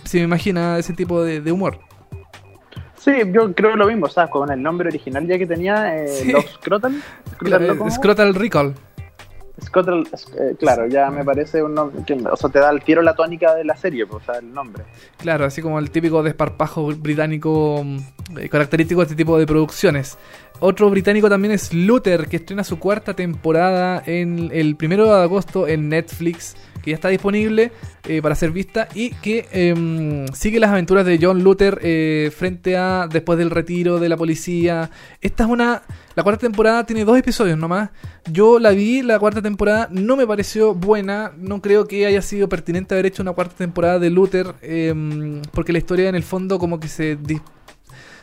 Si 0.03 0.19
me 0.19 0.25
imagina 0.25 0.77
ese 0.79 0.95
tipo 0.95 1.23
de 1.23 1.53
humor. 1.53 1.79
Sí, 2.99 3.13
yo 3.33 3.55
creo 3.55 3.77
lo 3.77 3.87
mismo, 3.87 4.09
¿sabes? 4.09 4.31
Con 4.31 4.51
el 4.51 4.63
nombre 4.63 4.89
original 4.89 5.27
ya 5.27 5.39
que 5.39 5.47
tenía, 5.47 5.97
eh, 5.97 6.33
los 6.33 6.45
Scrotal. 6.47 7.01
Scrotal 7.91 8.35
Recall. 8.35 8.75
Scrotal, 9.63 10.07
eh, 10.39 10.55
claro, 10.59 10.87
ya 10.87 11.11
me 11.11 11.25
parece 11.25 11.63
un 11.63 11.75
nombre, 11.75 12.03
o 12.31 12.37
sea, 12.37 12.49
te 12.51 12.61
da 12.61 12.71
el 12.71 12.83
tiro 12.83 13.03
la 13.03 13.15
tónica 13.15 13.55
de 13.55 13.65
la 13.65 13.77
serie, 13.77 14.07
pues, 14.07 14.23
o 14.23 14.27
sea, 14.33 14.41
el 14.41 14.53
nombre. 14.53 14.85
Claro, 15.17 15.45
así 15.45 15.63
como 15.63 15.79
el 15.79 15.91
típico 15.91 16.23
desparpajo 16.23 16.87
británico 16.95 17.85
eh, 18.39 18.49
característico 18.49 19.01
de 19.01 19.05
este 19.05 19.17
tipo 19.17 19.39
de 19.39 19.47
producciones. 19.47 20.17
Otro 20.61 20.91
británico 20.91 21.29
también 21.29 21.53
es 21.53 21.73
Luther, 21.73 22.27
que 22.27 22.37
estrena 22.37 22.65
su 22.65 22.79
cuarta 22.79 23.15
temporada 23.15 24.03
en 24.05 24.51
el 24.53 24.77
primero 24.77 25.07
de 25.07 25.23
agosto 25.23 25.69
en 25.69 25.89
Netflix 25.89 26.57
que 26.83 26.91
ya 26.91 26.95
está 26.95 27.09
disponible 27.09 27.73
eh, 28.07 28.23
para 28.23 28.35
ser 28.35 28.51
vista 28.51 28.89
y 28.95 29.11
que 29.11 29.47
em, 29.53 30.27
sigue 30.29 30.61
las 30.61 30.71
aventuras 30.71 31.05
de 31.05 31.19
John 31.21 31.43
Luther 31.43 31.79
eh, 31.83 32.33
frente 32.35 32.77
a 32.77 33.09
después 33.11 33.39
del 33.39 33.51
retiro 33.51 33.99
de 33.99 34.09
la 34.09 34.17
policía. 34.17 34.91
Esta 35.21 35.45
es 35.45 35.51
una... 35.51 35.83
La 36.19 36.25
cuarta 36.25 36.41
temporada 36.41 36.85
tiene 36.85 37.05
dos 37.05 37.17
episodios 37.17 37.57
nomás. 37.57 37.91
Yo 38.33 38.59
la 38.59 38.71
vi, 38.71 39.03
la 39.03 39.21
cuarta 39.21 39.41
temporada 39.41 39.87
no 39.93 40.17
me 40.17 40.27
pareció 40.27 40.75
buena. 40.75 41.31
No 41.37 41.63
creo 41.63 41.87
que 41.87 42.07
haya 42.07 42.23
sido 42.23 42.49
pertinente 42.49 42.93
haber 42.97 43.07
hecho 43.07 43.23
una 43.23 43.35
cuarta 43.35 43.55
temporada 43.55 44.01
de 44.01 44.11
Luther. 44.11 44.53
Em, 44.61 45.41
porque 45.53 45.71
la 45.71 45.79
historia 45.79 46.09
en 46.09 46.17
el 46.17 46.25
fondo 46.25 46.59
como 46.59 46.81
que 46.81 46.89
se 46.89 47.17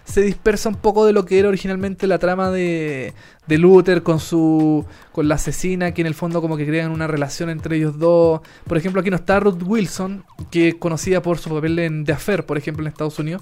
se 0.03 0.21
dispersa 0.21 0.67
un 0.67 0.75
poco 0.75 1.05
de 1.05 1.13
lo 1.13 1.23
que 1.23 1.39
era 1.39 1.47
originalmente 1.47 2.05
la 2.05 2.19
trama 2.19 2.51
de, 2.51 3.13
de 3.47 3.58
Luther 3.58 4.03
con 4.03 4.19
su 4.19 4.84
con 5.13 5.29
la 5.29 5.36
asesina, 5.36 5.93
que 5.93 6.01
en 6.01 6.08
el 6.08 6.15
fondo 6.15 6.41
como 6.41 6.58
que 6.58 6.65
crean 6.65 6.91
una 6.91 7.08
relación 7.08 7.49
entre 7.49 7.77
ellos 7.77 7.97
dos. 7.97 8.41
Por 8.67 8.77
ejemplo, 8.77 8.99
aquí 8.99 9.10
no 9.10 9.15
está 9.15 9.39
Ruth 9.39 9.63
Wilson, 9.65 10.25
que 10.51 10.67
es 10.67 10.75
conocida 10.75 11.21
por 11.21 11.38
su 11.38 11.49
papel 11.49 11.79
en 11.79 12.03
The 12.03 12.12
Affair, 12.12 12.45
por 12.45 12.58
ejemplo, 12.58 12.84
en 12.84 12.89
Estados 12.89 13.17
Unidos. 13.19 13.41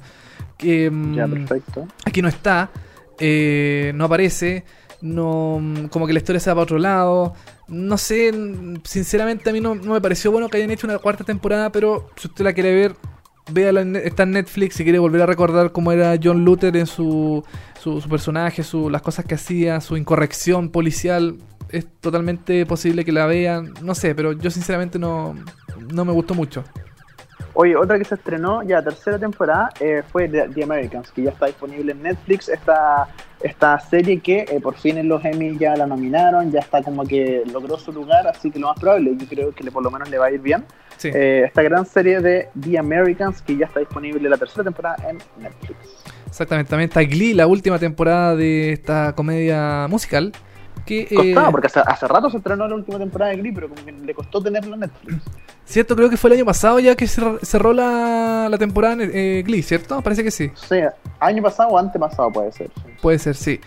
Que, 0.60 0.92
mm, 0.92 1.16
ya, 1.16 1.28
perfecto. 1.28 1.88
Aquí 2.06 2.22
no 2.22 2.28
está, 2.28 2.70
eh, 3.20 3.92
no 3.96 4.06
aparece, 4.06 4.64
no 5.02 5.62
como 5.90 6.08
que 6.08 6.14
la 6.14 6.20
historia 6.20 6.40
se 6.40 6.50
va 6.50 6.56
para 6.56 6.64
otro 6.64 6.80
lado. 6.80 7.34
No 7.68 7.98
sé, 7.98 8.32
sinceramente 8.84 9.50
a 9.50 9.54
mí 9.54 9.62
no, 9.62 9.76
me 9.76 10.02
pareció 10.02 10.32
bueno 10.32 10.50
que 10.50 10.58
hayan 10.58 10.72
hecho 10.72 10.88
una 10.88 10.98
cuarta 10.98 11.24
temporada, 11.24 11.72
pero 11.72 12.10
si 12.16 12.28
usted 12.28 12.44
la 12.44 12.54
quiere 12.54 12.74
ver, 12.74 12.96
véala, 13.52 13.82
está 14.00 14.24
en 14.24 14.32
Netflix 14.32 14.76
si 14.76 14.84
quiere 14.84 15.00
volver 15.00 15.22
a 15.22 15.26
recordar 15.26 15.72
cómo 15.72 15.92
era 15.92 16.18
John 16.22 16.44
Luther 16.46 16.76
en 16.78 16.88
su, 16.88 17.44
su, 17.82 18.02
personaje, 18.10 18.64
su, 18.64 18.90
las 18.90 19.02
cosas 19.02 19.26
que 19.26 19.36
hacía, 19.36 19.82
su 19.82 19.98
incorrección 19.98 20.70
policial. 20.70 21.38
Es 21.70 21.88
totalmente 22.02 22.66
posible 22.68 23.04
que 23.04 23.12
la 23.12 23.26
vean, 23.26 23.74
no 23.82 23.96
sé, 23.96 24.14
pero 24.14 24.34
yo 24.34 24.52
sinceramente 24.52 25.00
no, 25.00 25.36
no 25.92 26.06
me 26.06 26.12
gustó 26.12 26.36
mucho. 26.36 26.64
Oye, 27.56 27.76
otra 27.76 28.00
que 28.00 28.06
se 28.06 28.16
estrenó 28.16 28.64
ya 28.64 28.82
tercera 28.82 29.20
temporada 29.20 29.70
eh, 29.80 30.02
fue 30.12 30.28
The, 30.28 30.64
Americans, 30.64 31.12
que 31.12 31.24
ya 31.24 31.30
está 31.30 31.46
disponible 31.46 31.92
en 31.92 32.02
Netflix. 32.02 32.50
Esta 32.50 33.08
esta 33.44 33.78
serie 33.80 34.22
que 34.22 34.46
eh, 34.50 34.60
por 34.62 34.76
fin 34.76 34.98
en 34.98 35.10
los 35.10 35.24
Emmy 35.26 35.58
ya 35.58 35.76
la 35.76 35.86
nominaron, 35.86 36.50
ya 36.50 36.62
está 36.62 36.82
como 36.82 37.04
que 37.04 37.44
logró 37.52 37.78
su 37.78 37.92
lugar, 37.92 38.26
así 38.26 38.50
que 38.50 38.58
lo 38.58 38.68
más 38.68 38.80
probable, 38.80 39.18
yo 39.18 39.28
creo 39.28 39.52
que 39.54 39.66
le- 39.66 39.72
por 39.72 39.84
lo 39.84 39.92
menos 39.92 40.10
le 40.10 40.18
va 40.18 40.28
a 40.28 40.32
ir 40.32 40.40
bien. 40.40 40.64
Sí. 40.96 41.10
Eh, 41.14 41.44
esta 41.46 41.62
gran 41.62 41.86
serie 41.86 42.22
de 42.22 42.48
The 42.60 42.80
Americans 42.80 43.42
que 43.42 43.58
ya 43.58 43.66
está 43.66 43.82
disponible 43.82 44.30
la 44.30 44.38
tercera 44.38 44.64
temporada 44.64 44.96
en 45.10 45.18
Netflix. 45.44 45.76
Exactamente, 46.26 46.70
también 46.70 46.88
está 46.90 47.02
Glee, 47.04 47.34
la 47.34 47.46
última 47.46 47.78
temporada 47.80 48.36
de 48.38 48.72
esta 48.72 49.14
comedia 49.14 49.88
musical. 49.90 50.32
Que, 50.86 51.02
eh, 51.10 51.16
Costaba, 51.16 51.52
porque 51.52 51.68
hace, 51.68 51.80
hace 51.86 52.08
rato 52.08 52.30
se 52.30 52.38
estrenó 52.38 52.68
la 52.68 52.76
última 52.76 52.98
temporada 52.98 53.32
de 53.32 53.38
Glee, 53.38 53.52
pero 53.54 53.70
como 53.70 53.86
que 53.86 53.92
le 53.92 54.14
costó 54.14 54.42
tenerla 54.42 54.76
en 54.76 54.80
Netflix. 54.82 55.24
Cierto, 55.66 55.96
creo 55.96 56.10
que 56.10 56.18
fue 56.18 56.30
el 56.30 56.36
año 56.38 56.46
pasado 56.46 56.80
ya 56.80 56.94
que 56.96 57.06
cer- 57.06 57.40
cerró 57.42 57.72
la, 57.74 58.48
la 58.52 58.58
temporada 58.58 58.96
en 59.02 59.12
eh, 59.14 59.44
Glee, 59.46 59.62
¿cierto? 59.64 60.02
Parece 60.02 60.24
que 60.24 60.32
sí. 60.32 60.52
Sea, 60.56 60.94
año 61.22 61.42
pasado 61.42 61.70
o 61.70 61.78
antepasado 61.78 62.32
puede 62.32 62.52
ser. 62.52 62.68
sí. 62.76 62.92
Puede 63.02 63.20
ser, 63.20 63.36
sí. 63.36 63.60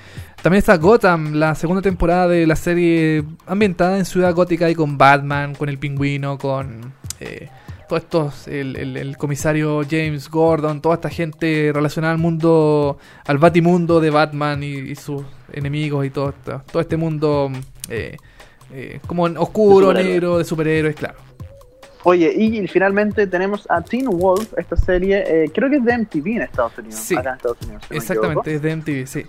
También 0.42 0.58
está 0.58 0.76
Gotham, 0.76 1.32
la 1.34 1.54
segunda 1.54 1.80
temporada 1.82 2.28
de 2.28 2.46
la 2.46 2.54
serie 2.56 3.24
ambientada 3.46 3.96
en 3.98 4.04
Ciudad 4.04 4.34
Gótica 4.34 4.68
y 4.68 4.74
con 4.74 4.98
Batman, 4.98 5.54
con 5.54 5.68
el 5.70 5.78
pingüino, 5.78 6.36
con 6.38 6.92
eh, 7.20 7.48
todos 7.88 8.02
estos, 8.02 8.48
el, 8.48 8.76
el- 8.76 8.96
el 8.96 9.16
comisario 9.16 9.82
James 9.88 10.28
Gordon, 10.28 10.80
toda 10.80 10.96
esta 10.96 11.08
gente 11.10 11.70
relacionada 11.72 12.12
al 12.12 12.18
mundo, 12.18 12.98
al 13.26 13.38
Batimundo 13.38 14.00
de 14.00 14.10
Batman 14.10 14.62
y, 14.62 14.74
y 14.74 14.94
sus 14.96 15.22
enemigos 15.52 16.04
y 16.06 16.10
todo, 16.10 16.30
esto- 16.30 16.62
todo 16.70 16.80
este 16.80 16.96
mundo 16.96 17.50
eh, 17.88 18.16
eh, 18.72 19.00
como 19.06 19.24
oscuro, 19.24 19.92
De 19.92 20.02
negro, 20.02 20.38
de 20.38 20.44
superhéroes, 20.44 20.96
claro. 20.96 21.14
Oye, 22.02 22.32
y 22.36 22.66
finalmente 22.68 23.26
tenemos 23.26 23.66
a 23.68 23.80
Teen 23.82 24.06
Wolf, 24.06 24.52
esta 24.56 24.76
serie, 24.76 25.24
eh, 25.26 25.50
creo 25.52 25.68
que 25.68 25.76
es 25.76 25.84
de 25.84 25.98
MTV 25.98 26.26
en 26.36 26.42
Estados 26.42 26.78
Unidos. 26.78 26.94
Sí. 27.00 27.16
acá 27.16 27.30
en 27.30 27.36
Estados 27.36 27.58
Unidos. 27.62 27.82
si 27.88 27.96
Exactamente, 27.96 28.54
es 28.54 28.62
de 28.62 28.76
MTV, 28.76 29.06
sí. 29.06 29.22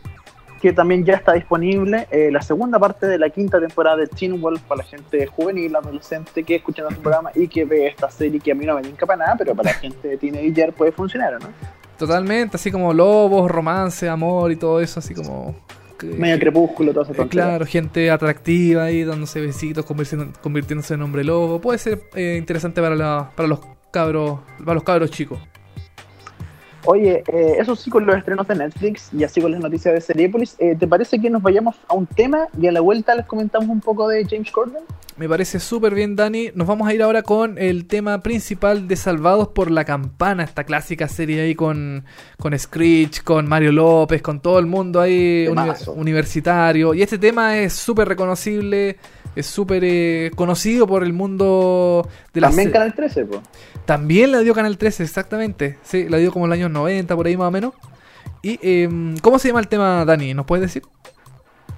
Que 0.61 0.73
también 0.73 1.05
ya 1.05 1.13
está 1.15 1.33
disponible 1.33 2.07
eh, 2.11 2.29
la 2.31 2.41
segunda 2.41 2.79
parte 2.79 3.05
de 3.07 3.17
la 3.17 3.29
quinta 3.29 3.59
temporada 3.59 3.97
de 3.97 4.07
Teen 4.07 4.39
Wolf 4.41 4.61
para 4.61 4.79
la 4.79 4.87
gente 4.87 5.25
juvenil, 5.27 5.75
adolescente 5.75 6.43
que 6.43 6.55
escucha 6.55 6.81
nuestro 6.81 7.01
programa 7.03 7.31
y 7.35 7.47
que 7.47 7.65
ve 7.65 7.87
esta 7.87 8.09
serie 8.09 8.39
que 8.39 8.51
a 8.51 8.55
mí 8.55 8.65
no 8.65 8.75
me 8.75 8.81
tinca 8.81 9.05
para 9.05 9.25
nada, 9.25 9.35
pero 9.37 9.55
para 9.55 9.71
la 9.71 9.75
gente 9.77 10.07
de 10.07 10.17
teenager 10.17 10.73
puede 10.73 10.91
funcionar, 10.91 11.35
¿o 11.35 11.39
¿no? 11.39 11.47
Totalmente, 11.97 12.57
así 12.57 12.71
como 12.71 12.93
lobos, 12.93 13.49
romance, 13.49 14.07
amor 14.07 14.51
y 14.51 14.55
todo 14.55 14.79
eso, 14.81 14.99
así 14.99 15.13
como... 15.15 15.55
que- 15.97 16.05
Medio 16.07 16.37
crepúsculo, 16.39 16.93
todo 16.93 17.03
eso. 17.11 17.21
Eh, 17.23 17.27
claro, 17.27 17.65
gente 17.65 18.11
atractiva 18.11 18.83
ahí 18.83 19.03
dándose 19.03 19.41
besitos, 19.41 19.83
convirtiéndose 19.85 20.93
en 20.93 21.01
hombre 21.01 21.23
lobo. 21.23 21.59
Puede 21.59 21.79
ser 21.79 22.01
eh, 22.13 22.35
interesante 22.37 22.81
para, 22.81 22.95
la- 22.95 23.31
para 23.35 23.47
los 23.47 23.59
cabros, 23.91 24.39
para 24.59 24.75
los 24.75 24.83
cabros 24.83 25.09
chicos. 25.09 25.39
Oye, 26.89 27.21
eh, 27.27 27.57
eso 27.59 27.75
sí 27.75 27.89
con 27.89 28.05
los 28.05 28.15
estrenos 28.15 28.47
de 28.47 28.55
Netflix 28.55 29.09
y 29.13 29.25
así 29.25 29.41
con 29.41 29.51
las 29.51 29.59
noticias 29.59 29.93
de 29.93 29.99
Seriepolis, 29.99 30.55
eh, 30.57 30.73
¿te 30.79 30.87
parece 30.87 31.19
que 31.19 31.29
nos 31.29 31.41
vayamos 31.41 31.75
a 31.89 31.93
un 31.93 32.05
tema 32.05 32.47
y 32.57 32.65
a 32.67 32.71
la 32.71 32.79
vuelta 32.79 33.13
les 33.13 33.25
comentamos 33.25 33.67
un 33.67 33.81
poco 33.81 34.07
de 34.07 34.25
James 34.25 34.49
Corden? 34.51 34.83
Me 35.17 35.27
parece 35.27 35.59
súper 35.59 35.95
bien, 35.95 36.15
Dani. 36.15 36.51
Nos 36.53 36.67
vamos 36.67 36.87
a 36.87 36.93
ir 36.93 37.01
ahora 37.01 37.23
con 37.23 37.57
el 37.57 37.87
tema 37.87 38.21
principal 38.21 38.87
de 38.87 38.95
Salvados 38.95 39.47
por 39.49 39.69
la 39.69 39.83
Campana, 39.83 40.43
esta 40.43 40.63
clásica 40.63 41.07
serie 41.07 41.41
ahí 41.41 41.55
con, 41.55 42.05
con 42.39 42.57
Screech, 42.57 43.23
con 43.23 43.49
Mario 43.49 43.71
López, 43.71 44.21
con 44.21 44.39
todo 44.39 44.59
el 44.59 44.67
mundo 44.67 45.01
ahí 45.01 45.47
uni- 45.49 45.71
universitario. 45.95 46.93
Y 46.93 47.01
este 47.01 47.17
tema 47.17 47.57
es 47.57 47.73
súper 47.73 48.07
reconocible, 48.07 48.97
es 49.37 49.45
súper 49.45 49.83
eh, 49.85 50.31
conocido 50.35 50.87
por 50.87 51.03
el 51.03 51.13
mundo 51.13 52.07
de 52.33 52.41
la 52.41 52.47
También 52.47 52.71
Canal 52.71 52.93
13, 52.93 53.25
pues. 53.25 53.41
También 53.85 54.31
la 54.31 54.39
dio 54.39 54.53
Canal 54.53 54.77
13, 54.77 55.03
exactamente. 55.03 55.77
Sí, 55.83 56.09
la 56.09 56.17
dio 56.17 56.31
como 56.31 56.45
en 56.45 56.49
los 56.49 56.57
años 56.57 56.71
90, 56.71 57.15
por 57.15 57.27
ahí 57.27 57.37
más 57.37 57.47
o 57.47 57.51
menos. 57.51 57.73
¿Y 58.41 58.59
em, 58.61 59.17
cómo 59.19 59.39
se 59.39 59.49
llama 59.49 59.59
el 59.59 59.67
tema, 59.67 60.05
Dani? 60.05 60.33
¿Nos 60.33 60.45
puedes 60.45 60.63
decir? 60.63 60.83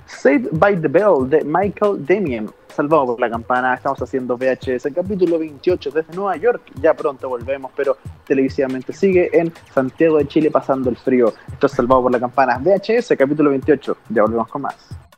Saved 0.06 0.50
by 0.54 0.80
the 0.82 0.88
Bell 0.88 1.30
de 1.30 1.44
Michael 1.44 2.06
Damian. 2.06 2.50
Salvado 2.76 3.08
por 3.08 3.20
la 3.20 3.30
campana, 3.30 3.74
estamos 3.74 4.02
haciendo 4.02 4.38
VHS, 4.38 4.88
capítulo 4.96 5.38
28 5.38 5.92
desde 5.92 6.16
Nueva 6.16 6.38
York. 6.38 6.62
Ya 6.82 6.94
pronto 6.94 7.28
volvemos, 7.28 7.72
pero 7.76 7.98
televisivamente 8.26 8.94
sigue 8.94 9.30
en 9.38 9.52
Santiago 9.74 10.18
de 10.18 10.28
Chile 10.28 10.50
pasando 10.50 10.90
el 10.90 10.96
frío. 10.96 11.34
Esto 11.52 11.68
es 11.68 11.74
Salvado 11.74 12.04
por 12.04 12.12
la 12.12 12.20
campana, 12.20 12.58
VHS, 12.58 13.16
capítulo 13.18 13.50
28. 13.50 13.98
Ya 14.10 14.22
volvemos 14.22 14.48
con 14.48 14.62
más. 14.62 15.09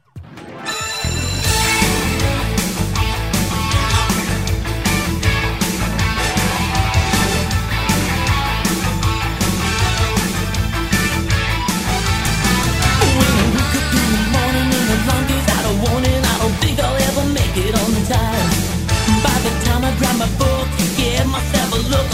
time. 18.11 18.51
By 19.23 19.37
the 19.45 19.51
time 19.65 19.83
I 19.89 19.91
grab 19.99 20.17
my 20.19 20.29
book, 20.41 20.67
give 20.97 21.27
myself 21.27 21.69
a 21.77 21.79
look 21.91 22.07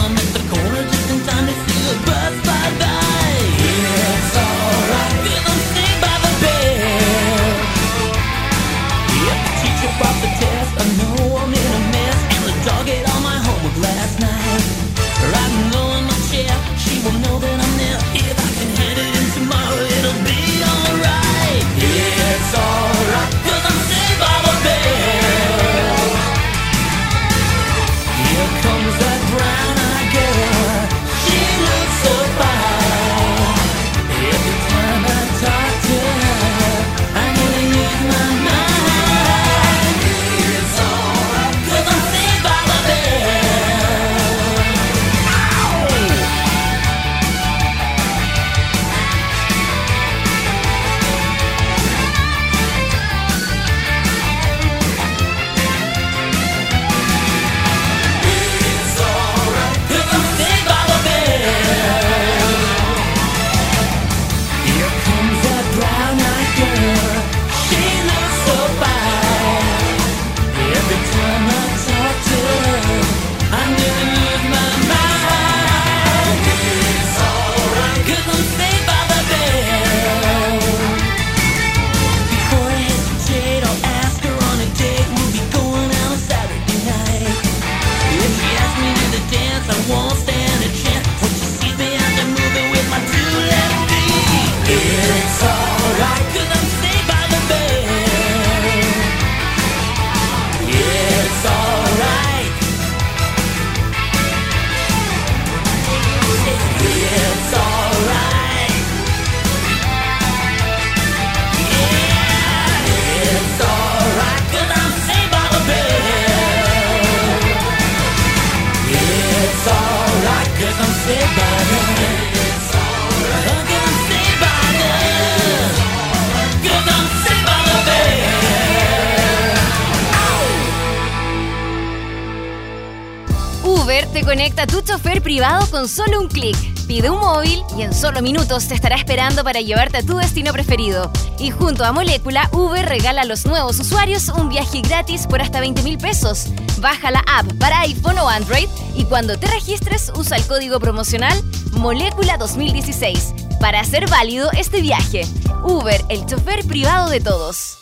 con 135.77 135.87
solo 135.87 136.19
un 136.21 136.27
clic. 136.27 136.57
Pide 136.87 137.11
un 137.11 137.19
móvil 137.19 137.61
y 137.77 137.83
en 137.83 137.93
solo 137.93 138.23
minutos 138.23 138.67
te 138.67 138.73
estará 138.73 138.95
esperando 138.95 139.43
para 139.43 139.61
llevarte 139.61 139.97
a 139.97 140.01
tu 140.03 140.17
destino 140.17 140.51
preferido. 140.51 141.11
Y 141.37 141.51
junto 141.51 141.85
a 141.85 141.91
Molécula, 141.91 142.49
Uber 142.51 142.83
regala 142.83 143.21
a 143.21 143.25
los 143.25 143.45
nuevos 143.45 143.79
usuarios 143.79 144.27
un 144.29 144.49
viaje 144.49 144.81
gratis 144.81 145.27
por 145.27 145.39
hasta 145.39 145.59
20 145.59 145.83
mil 145.83 145.99
pesos. 145.99 146.47
Baja 146.79 147.11
la 147.11 147.23
app 147.27 147.45
para 147.59 147.81
iPhone 147.81 148.17
o 148.17 148.27
Android 148.27 148.67
y 148.95 149.05
cuando 149.05 149.37
te 149.37 149.45
registres 149.45 150.11
usa 150.15 150.37
el 150.37 150.47
código 150.47 150.79
promocional 150.79 151.39
Molécula 151.73 152.37
2016 152.37 153.35
para 153.59 153.79
hacer 153.79 154.09
válido 154.09 154.49
este 154.53 154.81
viaje. 154.81 155.27
Uber, 155.63 156.03
el 156.09 156.25
chofer 156.25 156.65
privado 156.65 157.11
de 157.11 157.19
todos. 157.19 157.77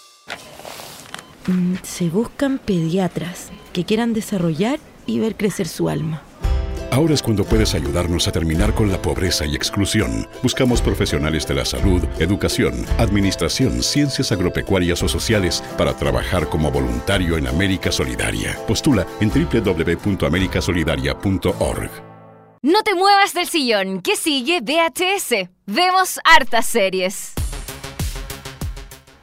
Mm, 1.47 1.75
Se 1.81 2.09
buscan 2.09 2.57
pediatras 2.57 3.51
que 3.71 3.85
quieran 3.85 4.11
desarrollar 4.11 4.81
y 5.05 5.19
ver 5.19 5.37
crecer 5.37 5.69
su 5.69 5.87
alma. 5.87 6.23
Ahora 6.95 7.13
es 7.13 7.21
cuando 7.21 7.43
puedes 7.43 7.75
ayudarnos 7.75 8.29
a 8.29 8.31
terminar 8.31 8.73
con 8.73 8.89
la 8.89 9.01
pobreza 9.01 9.45
y 9.45 9.53
exclusión. 9.53 10.29
Buscamos 10.41 10.81
profesionales 10.81 11.45
de 11.45 11.53
la 11.53 11.65
salud, 11.65 12.01
educación, 12.19 12.85
administración, 12.97 13.83
ciencias 13.83 14.31
agropecuarias 14.31 15.03
o 15.03 15.09
sociales 15.09 15.61
para 15.77 15.97
trabajar 15.97 16.47
como 16.47 16.71
voluntario 16.71 17.37
en 17.37 17.47
América 17.47 17.91
Solidaria. 17.91 18.57
Postula 18.65 19.05
en 19.19 19.29
www.americasolidaria.org. 19.29 21.91
No 22.61 22.81
te 22.83 22.95
muevas 22.95 23.33
del 23.33 23.49
sillón, 23.49 24.01
que 24.01 24.15
sigue 24.15 24.61
VHS. 24.61 25.49
Vemos 25.65 26.21
hartas 26.23 26.65
series. 26.65 27.33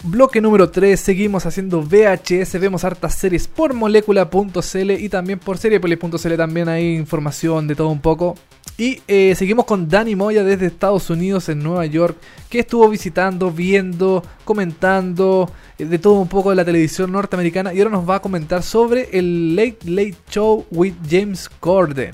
Bloque 0.04 0.40
número 0.40 0.68
3, 0.68 0.98
seguimos 0.98 1.46
haciendo 1.46 1.80
VHS, 1.80 2.58
vemos 2.58 2.82
hartas 2.82 3.14
series 3.14 3.46
por 3.46 3.72
molécula.cl 3.72 4.90
y 4.90 5.08
también 5.08 5.38
por 5.38 5.58
seriepolis.cl, 5.58 6.36
también 6.36 6.68
hay 6.68 6.96
información 6.96 7.68
de 7.68 7.76
todo 7.76 7.88
un 7.88 8.00
poco. 8.00 8.34
Y 8.76 9.00
eh, 9.06 9.36
seguimos 9.36 9.64
con 9.64 9.88
Dani 9.88 10.16
Moya 10.16 10.42
desde 10.42 10.66
Estados 10.66 11.08
Unidos 11.08 11.48
en 11.50 11.62
Nueva 11.62 11.86
York, 11.86 12.16
que 12.50 12.58
estuvo 12.58 12.88
visitando, 12.88 13.52
viendo, 13.52 14.24
comentando 14.44 15.48
eh, 15.78 15.84
de 15.84 16.00
todo 16.00 16.14
un 16.14 16.28
poco 16.28 16.50
de 16.50 16.56
la 16.56 16.64
televisión 16.64 17.12
norteamericana 17.12 17.72
y 17.72 17.78
ahora 17.78 17.92
nos 17.92 18.08
va 18.08 18.16
a 18.16 18.22
comentar 18.22 18.64
sobre 18.64 19.08
el 19.16 19.54
Late 19.54 19.78
Late 19.84 20.16
Show 20.28 20.66
with 20.72 20.94
James 21.08 21.48
Corden. 21.60 22.10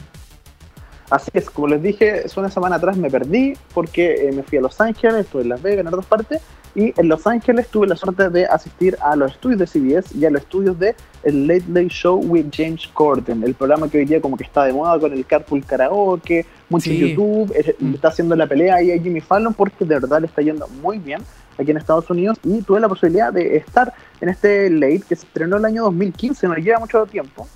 Así 1.09 1.31
es, 1.33 1.49
como 1.49 1.69
les 1.69 1.83
dije, 1.83 2.25
hace 2.27 2.39
una 2.39 2.51
semana 2.51 2.77
atrás 2.77 2.99
me 2.99 3.11
perdí 3.11 3.55
porque 3.73 4.29
eh, 4.29 4.33
me 4.33 4.43
fui 4.43 4.59
a 4.59 4.61
Los 4.61 4.79
Ángeles, 4.79 5.25
estuve 5.25 5.43
en 5.43 5.49
Las 5.49 5.63
Vegas, 5.63 5.81
en 5.81 5.87
otras 5.87 6.05
partes, 6.05 6.43
y 6.75 6.93
en 7.01 7.09
Los 7.09 7.27
Ángeles 7.27 7.69
tuve 7.69 7.87
la 7.87 7.97
suerte 7.97 8.29
de 8.31 8.47
asistir 8.47 8.97
a 9.01 9.17
los 9.17 9.33
estudios 9.33 9.59
de 9.61 9.67
CBS 9.67 10.17
y 10.17 10.25
a 10.25 10.31
los 10.31 10.43
estudios 10.43 10.79
de 10.79 10.95
el 11.25 11.47
Late 11.47 11.65
Late 11.69 11.89
Show 11.89 12.21
with 12.25 12.47
James 12.53 12.87
Corden, 12.95 13.43
el 13.43 13.55
programa 13.55 13.89
que 13.91 13.99
hoy 13.99 14.05
día 14.05 14.21
como 14.21 14.37
que 14.37 14.45
está 14.45 14.65
de 14.65 14.73
moda 14.73 14.99
con 14.99 15.13
el 15.13 15.27
Carpool 15.27 15.65
Karaoke, 15.65 16.47
mucho 16.69 16.91
Sí. 16.91 16.99
YouTube, 16.99 17.53
eh, 17.57 17.75
Mm. 17.79 17.95
está 17.95 18.09
haciendo 18.09 18.37
la 18.37 18.47
pelea 18.47 18.77
ahí 18.77 18.91
a 18.93 19.01
Jimmy 19.01 19.21
Fallon 19.21 19.55
porque 19.55 19.85
de 19.85 19.95
verdad 19.99 20.21
le 20.21 20.27
está 20.27 20.43
yendo 20.43 20.69
muy 20.83 20.99
bien 20.99 21.21
aquí 21.59 21.71
en 21.73 21.77
Estados 21.77 22.09
Unidos 22.11 22.39
y 22.45 22.63
tuve 22.63 22.79
la 22.81 22.89
posibilidad 22.89 23.33
de 23.33 23.57
estar 23.57 23.93
en 24.21 24.29
este 24.29 24.71
Late 24.71 25.03
que 25.09 25.17
se 25.17 25.27
estrenó 25.27 25.57
el 25.57 25.65
año 25.65 25.83
2015, 25.85 26.47
no 26.47 26.55
lleva 26.55 26.79
mucho 26.79 27.05
tiempo. 27.07 27.49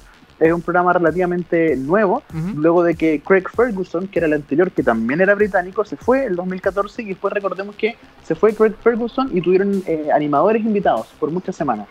Es 0.42 0.52
un 0.52 0.60
programa 0.60 0.92
relativamente 0.92 1.76
nuevo, 1.76 2.22
Ujú. 2.34 2.60
luego 2.60 2.82
de 2.82 2.94
que 2.94 3.20
Craig 3.20 3.44
Ferguson, 3.54 4.08
que 4.08 4.18
era 4.18 4.26
el 4.26 4.32
anterior, 4.34 4.70
que 4.72 4.82
también 4.82 5.20
era 5.20 5.34
británico, 5.34 5.84
se 5.84 5.96
fue 5.96 6.24
el 6.26 6.34
2014 6.36 7.02
y 7.02 7.06
después 7.06 7.32
recordemos 7.32 7.76
que 7.76 7.96
se 8.24 8.34
fue 8.34 8.52
Craig 8.54 8.74
Ferguson 8.82 9.30
y 9.32 9.40
tuvieron 9.40 9.82
eh, 9.86 10.08
animadores 10.12 10.62
invitados 10.64 11.06
por 11.20 11.30
muchas 11.30 11.54
semanas. 11.54 11.86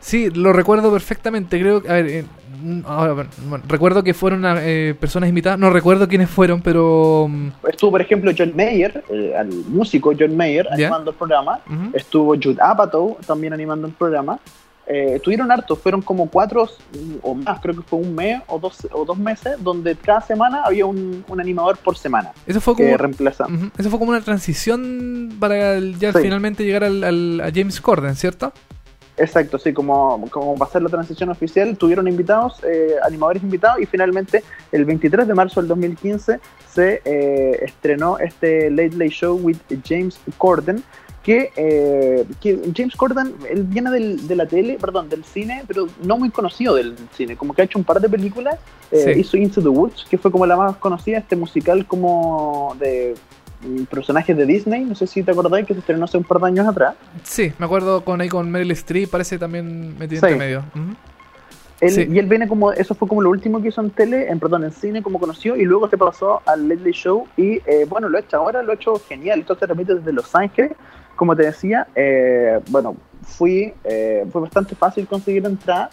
Sí, 0.00 0.30
lo 0.30 0.52
recuerdo 0.52 0.90
perfectamente. 0.92 1.60
Creo 1.60 1.80
que. 1.80 1.88
A 1.88 1.92
ver, 1.94 2.06
eh, 2.08 2.24
mm, 2.60 2.80
ahora, 2.86 3.26
bueno, 3.48 3.64
recuerdo 3.68 4.02
que 4.02 4.14
fueron 4.14 4.42
eh, 4.58 4.96
personas 4.98 5.28
invitadas. 5.28 5.60
No 5.60 5.70
recuerdo 5.70 6.08
quiénes 6.08 6.28
fueron, 6.28 6.60
pero. 6.60 7.28
mm, 7.30 7.48
Estuvo, 7.68 7.92
por 7.92 8.00
ejemplo, 8.00 8.32
John 8.36 8.52
Mayer, 8.56 9.04
eh, 9.10 9.32
al 9.38 9.46
músico 9.68 10.12
John 10.18 10.36
Mayer, 10.36 10.66
animando 10.72 11.12
el 11.12 11.16
programa. 11.16 11.60
ujú. 11.68 11.90
Estuvo 11.96 12.34
Jude 12.34 12.58
Apatow 12.60 13.16
también 13.24 13.52
animando 13.52 13.86
el 13.86 13.92
programa. 13.92 14.40
Eh, 14.86 15.12
estuvieron 15.14 15.50
hartos, 15.52 15.78
fueron 15.78 16.02
como 16.02 16.28
cuatro 16.28 16.68
o 17.22 17.34
más, 17.34 17.60
creo 17.60 17.76
que 17.76 17.82
fue 17.82 18.00
un 18.00 18.14
mes 18.16 18.42
o 18.48 18.58
dos, 18.58 18.86
o 18.92 19.04
dos 19.04 19.16
meses, 19.16 19.54
donde 19.60 19.94
cada 19.94 20.20
semana 20.20 20.62
había 20.64 20.86
un, 20.86 21.24
un 21.28 21.40
animador 21.40 21.78
por 21.78 21.96
semana 21.96 22.32
Eso 22.46 22.60
fue 22.60 22.74
que 22.74 22.84
como. 22.86 22.96
reemplaza. 22.96 23.46
ujú, 23.46 23.70
Eso 23.78 23.90
fue 23.90 23.98
como 24.00 24.10
una 24.10 24.20
transición 24.22 25.36
para 25.38 25.74
el- 25.74 25.98
ya 25.98 26.12
Sí. 26.12 26.18
finalmente 26.22 26.64
llegar 26.64 26.82
al, 26.84 27.04
al- 27.04 27.40
a 27.40 27.50
James 27.54 27.80
Corden, 27.80 28.16
¿cierto? 28.16 28.52
Exacto, 29.18 29.58
sí, 29.58 29.72
como, 29.72 30.26
como 30.30 30.56
va 30.56 30.66
a 30.66 30.70
ser 30.70 30.82
la 30.82 30.88
transición 30.88 31.28
oficial, 31.28 31.76
tuvieron 31.76 32.08
invitados, 32.08 32.54
eh, 32.64 32.94
animadores 33.04 33.42
invitados, 33.42 33.80
y 33.80 33.86
finalmente 33.86 34.42
el 34.72 34.84
23 34.86 35.28
de 35.28 35.34
marzo 35.34 35.60
del 35.60 35.68
2015 35.68 36.40
se 36.72 37.02
eh, 37.04 37.58
estrenó 37.62 38.18
este 38.18 38.70
Late 38.70 38.92
Late 38.96 39.10
Show 39.10 39.38
with 39.40 39.58
James 39.84 40.18
Corden, 40.38 40.82
que, 41.22 41.52
eh, 41.56 42.24
que 42.40 42.58
James 42.76 42.96
Corden, 42.96 43.34
él 43.48 43.62
viene 43.62 43.90
del- 43.90 44.26
de 44.26 44.34
la 44.36 44.46
tele, 44.46 44.76
perdón, 44.80 45.08
del 45.08 45.24
cine, 45.24 45.62
pero 45.68 45.86
no 46.04 46.18
muy 46.18 46.30
conocido 46.30 46.74
del 46.74 46.96
cine, 47.16 47.36
como 47.36 47.54
que 47.54 47.62
ha 47.62 47.64
hecho 47.64 47.78
un 47.78 47.84
par 47.84 48.00
de 48.00 48.08
películas, 48.08 48.56
eh, 48.90 49.12
Sí. 49.14 49.20
hizo 49.20 49.36
Into 49.36 49.62
the 49.62 49.68
Woods, 49.68 50.04
que 50.10 50.18
fue 50.18 50.32
como 50.32 50.46
la 50.46 50.56
más 50.56 50.76
conocida, 50.78 51.18
este 51.18 51.36
musical 51.36 51.86
como 51.86 52.74
de 52.80 53.14
mm, 53.64 53.84
personajes 53.84 54.36
de 54.36 54.44
Disney, 54.44 54.84
no 54.84 54.96
sé 54.96 55.06
si 55.06 55.22
te 55.22 55.30
acordáis 55.30 55.64
que 55.64 55.74
se 55.74 55.78
estrenó 55.78 56.06
hace 56.06 56.18
un 56.18 56.24
par 56.24 56.40
de 56.40 56.48
años 56.48 56.66
atrás. 56.66 56.96
Sí, 57.22 57.52
me 57.60 57.66
acuerdo 57.66 58.02
con 58.04 58.20
ahí 58.20 58.28
con 58.28 58.50
Meryl 58.50 58.72
Streep, 58.72 59.08
parece 59.08 59.38
también 59.38 59.96
metido 59.98 60.18
Sí. 60.20 60.26
entre 60.26 60.36
medio. 60.36 60.64
Él, 61.80 61.90
Sí. 61.92 62.08
Y 62.10 62.18
él 62.18 62.26
viene 62.26 62.48
como, 62.48 62.72
eso 62.72 62.94
fue 62.96 63.06
como 63.06 63.22
lo 63.22 63.30
último 63.30 63.62
que 63.62 63.68
hizo 63.68 63.80
en 63.80 63.90
tele, 63.90 64.28
en 64.30 64.40
perdón, 64.40 64.64
en 64.64 64.72
cine, 64.72 65.00
como 65.02 65.20
conoció, 65.20 65.56
y 65.56 65.64
luego 65.64 65.88
se 65.88 65.96
pasó 65.98 66.40
al 66.46 66.68
Late 66.68 66.90
Show, 66.92 67.28
y 67.36 67.54
eh, 67.66 67.86
bueno, 67.88 68.08
lo 68.08 68.18
ha 68.18 68.20
hecho 68.20 68.36
ahora, 68.36 68.62
lo 68.64 68.72
ha 68.72 68.74
hecho 68.74 68.94
genial, 69.08 69.40
esto 69.40 69.54
se 69.56 69.66
repite 69.66 69.94
desde 69.94 70.12
Los 70.12 70.34
Ángeles, 70.34 70.72
como 71.16 71.36
te 71.36 71.44
decía, 71.44 71.86
eh, 71.94 72.60
bueno, 72.68 72.96
fui, 73.22 73.72
eh, 73.84 74.24
fue 74.30 74.40
bastante 74.42 74.74
fácil 74.74 75.06
conseguir 75.06 75.44
entrar, 75.46 75.90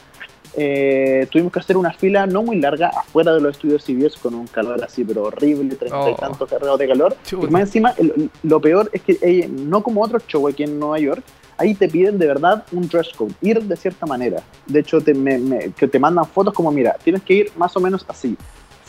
eh, 0.58 1.28
tuvimos 1.32 1.52
que 1.54 1.60
hacer 1.60 1.78
una 1.78 1.94
fila 1.94 2.26
no 2.26 2.42
muy 2.42 2.60
larga 2.60 2.88
afuera 2.90 3.34
de 3.34 3.40
los 3.40 3.52
estudios 3.56 3.84
CBS 3.84 4.18
con 4.20 4.34
un 4.34 4.48
calor 4.48 4.84
así, 4.84 5.04
pero 5.04 5.24
horrible, 5.24 5.76
treinta 5.76 6.10
y 6.10 6.14
Oh. 6.14 6.16
tantos 6.16 6.50
grados 6.50 6.80
de 6.80 6.88
calor, 6.88 7.16
Chuta. 7.24 7.46
y 7.48 7.50
más 7.52 7.62
encima, 7.62 7.94
el- 7.98 8.30
lo 8.44 8.60
peor 8.60 8.90
es 8.92 9.02
que 9.04 9.18
eh, 9.22 9.48
no 9.48 9.84
como 9.84 10.02
otros 10.02 10.26
shows 10.28 10.52
aquí 10.54 10.64
en 10.64 10.80
Nueva 10.80 10.98
York, 11.00 11.24
ahí 11.58 11.76
te 11.76 11.88
piden 11.88 12.18
de 12.18 12.26
verdad 12.26 12.64
un 12.72 12.88
dress 12.88 13.10
code, 13.16 13.34
ir 13.42 13.62
de 13.62 13.76
cierta 13.76 14.06
manera. 14.08 14.42
De 14.66 14.80
hecho, 14.80 15.02
te, 15.02 15.14
me- 15.14 15.38
me- 15.38 15.72
que 15.72 15.88
te 15.88 16.00
mandan 16.00 16.26
fotos 16.26 16.54
como, 16.54 16.72
mira, 16.72 16.96
tienes 17.04 17.22
que 17.22 17.34
ir 17.36 17.52
más 17.56 17.76
o 17.78 17.80
menos 17.80 18.04
así. 18.08 18.36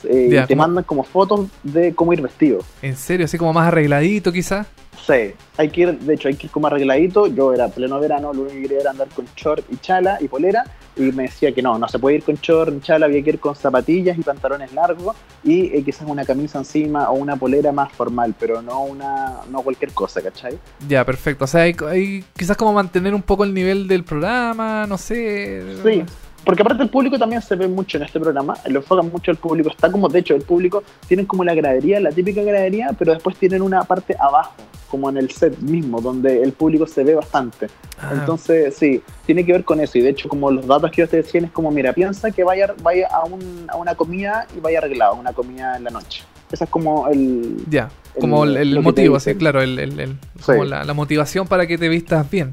Eh, 0.04 0.28
Ya, 0.30 0.44
y 0.44 0.46
te 0.46 0.56
mandan 0.56 0.84
como 0.84 1.02
fotos 1.02 1.48
de 1.62 1.94
cómo 1.94 2.12
ir 2.12 2.20
vestido. 2.22 2.60
En 2.82 2.96
serio, 2.96 3.24
así 3.26 3.38
como 3.38 3.52
más 3.52 3.68
arregladito 3.68 4.32
quizás. 4.32 4.66
Sí, 5.06 5.32
hay 5.56 5.70
que 5.70 5.80
ir, 5.80 5.98
de 5.98 6.14
hecho, 6.14 6.28
hay 6.28 6.34
que 6.34 6.46
ir 6.46 6.50
como 6.52 6.66
arregladito. 6.66 7.26
Yo 7.26 7.54
era 7.54 7.68
pleno 7.68 7.98
verano, 7.98 8.32
lo 8.34 8.42
único 8.42 8.56
que 8.56 8.62
quería 8.62 8.80
era 8.80 8.90
andar 8.90 9.08
con 9.08 9.24
short 9.34 9.64
y 9.70 9.76
chala 9.78 10.18
y 10.20 10.28
polera. 10.28 10.64
Y 10.96 11.12
me 11.12 11.22
decía 11.24 11.52
que 11.52 11.62
no, 11.62 11.78
no 11.78 11.88
se 11.88 11.98
puede 11.98 12.16
ir 12.16 12.22
con 12.22 12.34
short 12.36 12.72
ni 12.74 12.80
chala, 12.80 13.06
había 13.06 13.22
que 13.22 13.30
ir 13.30 13.38
con 13.40 13.54
zapatillas 13.56 14.18
y 14.18 14.22
pantalones 14.22 14.72
largos 14.74 15.16
y 15.42 15.74
eh, 15.74 15.82
quizás 15.82 16.06
una 16.06 16.24
camisa 16.24 16.58
encima 16.58 17.08
o 17.10 17.14
una 17.14 17.36
polera 17.36 17.72
más 17.72 17.90
formal, 17.92 18.34
pero 18.38 18.60
no 18.60 18.82
una 18.82 19.36
no 19.50 19.62
cualquier 19.62 19.92
cosa, 19.92 20.20
¿cachai? 20.20 20.58
Ya, 20.86 21.04
perfecto. 21.04 21.44
O 21.44 21.46
sea, 21.46 21.62
hay, 21.62 21.74
hay 21.88 22.24
quizás 22.36 22.56
como 22.56 22.72
mantener 22.72 23.14
un 23.14 23.22
poco 23.22 23.44
el 23.44 23.54
nivel 23.54 23.88
del 23.88 24.04
programa, 24.04 24.86
no 24.86 24.98
sé. 24.98 25.62
Sí, 25.82 26.02
porque 26.44 26.62
aparte 26.62 26.82
el 26.82 26.88
público 26.88 27.18
también 27.18 27.42
se 27.42 27.54
ve 27.56 27.68
mucho 27.68 27.96
en 27.98 28.04
este 28.04 28.18
programa, 28.18 28.56
lo 28.66 28.80
enfocan 28.80 29.10
mucho 29.10 29.30
el 29.30 29.36
público, 29.36 29.68
está 29.70 29.90
como, 29.92 30.08
de 30.08 30.20
hecho, 30.20 30.34
el 30.34 30.42
público 30.42 30.82
tienen 31.06 31.26
como 31.26 31.44
la 31.44 31.54
gradería, 31.54 32.00
la 32.00 32.10
típica 32.10 32.42
gradería, 32.42 32.90
pero 32.98 33.12
después 33.12 33.36
tienen 33.36 33.62
una 33.62 33.84
parte 33.84 34.16
abajo, 34.18 34.54
como 34.90 35.08
en 35.10 35.18
el 35.18 35.30
set 35.30 35.56
mismo, 35.58 36.00
donde 36.00 36.42
el 36.42 36.52
público 36.52 36.86
se 36.86 37.04
ve 37.04 37.14
bastante. 37.14 37.68
Ah, 38.00 38.10
Entonces, 38.14 38.74
sí, 38.74 39.00
tiene 39.26 39.44
que 39.46 39.52
ver 39.52 39.64
con 39.64 39.78
eso, 39.80 39.98
y 39.98 40.00
de 40.00 40.08
hecho, 40.10 40.28
como 40.28 40.50
los 40.50 40.66
datos 40.66 40.90
que 40.90 41.02
yo 41.02 41.08
te 41.08 41.18
decía, 41.18 41.40
es 41.42 41.50
como, 41.52 41.70
mira, 41.70 41.92
piensa 41.92 42.30
que 42.30 42.42
vaya, 42.42 42.74
vaya 42.82 43.06
a, 43.08 43.24
un, 43.24 43.66
a 43.68 43.76
una 43.76 43.94
comida 43.94 44.46
y 44.56 44.60
vaya 44.60 44.78
arreglado, 44.78 45.14
una 45.14 45.32
comida 45.32 45.76
en 45.76 45.84
la 45.84 45.90
noche. 45.90 46.24
Esa 46.50 46.64
es 46.64 46.70
como 46.70 47.06
el... 47.06 47.58
ya, 47.70 47.88
como 48.18 48.42
el, 48.42 48.56
el 48.56 48.74
te 48.74 48.80
motivo, 48.80 49.20
sí, 49.20 49.30
dicen. 49.30 49.38
claro, 49.38 49.62
el, 49.62 49.78
el- 49.78 50.00
el- 50.00 50.16
Sí. 50.44 50.52
la, 50.66 50.84
la 50.84 50.94
motivación 50.94 51.46
para 51.46 51.66
que 51.66 51.76
te 51.78 51.88
vistas 51.88 52.28
bien. 52.28 52.52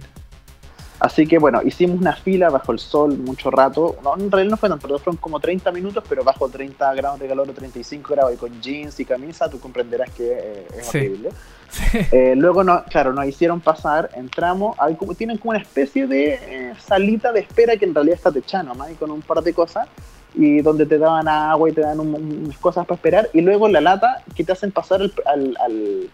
Así 1.00 1.28
que 1.28 1.38
bueno, 1.38 1.62
hicimos 1.64 2.00
una 2.00 2.14
fila 2.16 2.50
bajo 2.50 2.72
el 2.72 2.80
sol 2.80 3.18
mucho 3.20 3.52
rato. 3.52 3.98
No, 4.04 4.16
en 4.16 4.32
realidad 4.32 4.52
no 4.52 4.58
fue 4.58 4.68
tanto, 4.70 4.88
pero 4.88 4.98
fueron 5.00 5.18
como 5.18 5.40
30 5.40 5.72
minutos, 5.72 6.04
pero 6.10 6.24
bajo 6.24 6.50
30 6.50 6.94
grados 6.96 7.20
de 7.20 7.28
calor 7.28 7.48
o 7.50 7.54
35 7.54 8.14
grados 8.14 8.34
y 8.34 8.38
con 8.38 8.62
jeans 8.62 9.00
y 9.00 9.06
camisa, 9.06 9.48
tú 9.50 9.60
comprenderás 9.60 10.10
que 10.12 10.32
eh, 10.32 10.68
es 10.80 10.88
Sí. 10.88 10.98
horrible. 10.98 11.30
Sí. 11.70 12.00
Eh, 12.14 12.34
luego, 12.38 12.64
no, 12.64 12.82
claro, 12.86 13.12
nos 13.12 13.26
hicieron 13.26 13.60
pasar, 13.60 14.10
entramos, 14.16 14.78
hay 14.80 14.96
como, 14.96 15.14
tienen 15.16 15.38
como 15.38 15.50
una 15.50 15.60
especie 15.60 16.08
de 16.08 16.36
eh, 16.36 16.74
salita 16.80 17.34
de 17.34 17.42
espera 17.42 17.76
que 17.76 17.84
en 17.84 17.94
realidad 17.94 18.16
está 18.16 18.32
techada 18.32 18.64
nomás 18.64 18.90
y 18.92 18.96
con 18.96 19.12
un 19.12 19.22
par 19.22 19.44
de 19.44 19.54
cosas 19.54 19.86
y 20.34 20.62
donde 20.62 20.86
te 20.86 20.98
daban 20.98 21.28
agua 21.28 21.70
y 21.70 21.74
te 21.74 21.82
dan 21.82 22.00
un- 22.00 22.16
un- 22.16 22.44
unas 22.46 22.58
cosas 22.58 22.86
para 22.86 22.96
esperar 22.96 23.30
y 23.34 23.42
luego 23.42 23.68
la 23.68 23.82
lata 23.82 24.24
que 24.34 24.46
te 24.46 24.54
hacen 24.54 24.72
pasar 24.72 25.02
al, 25.02 25.14
al, 25.26 25.58
al, 25.60 26.10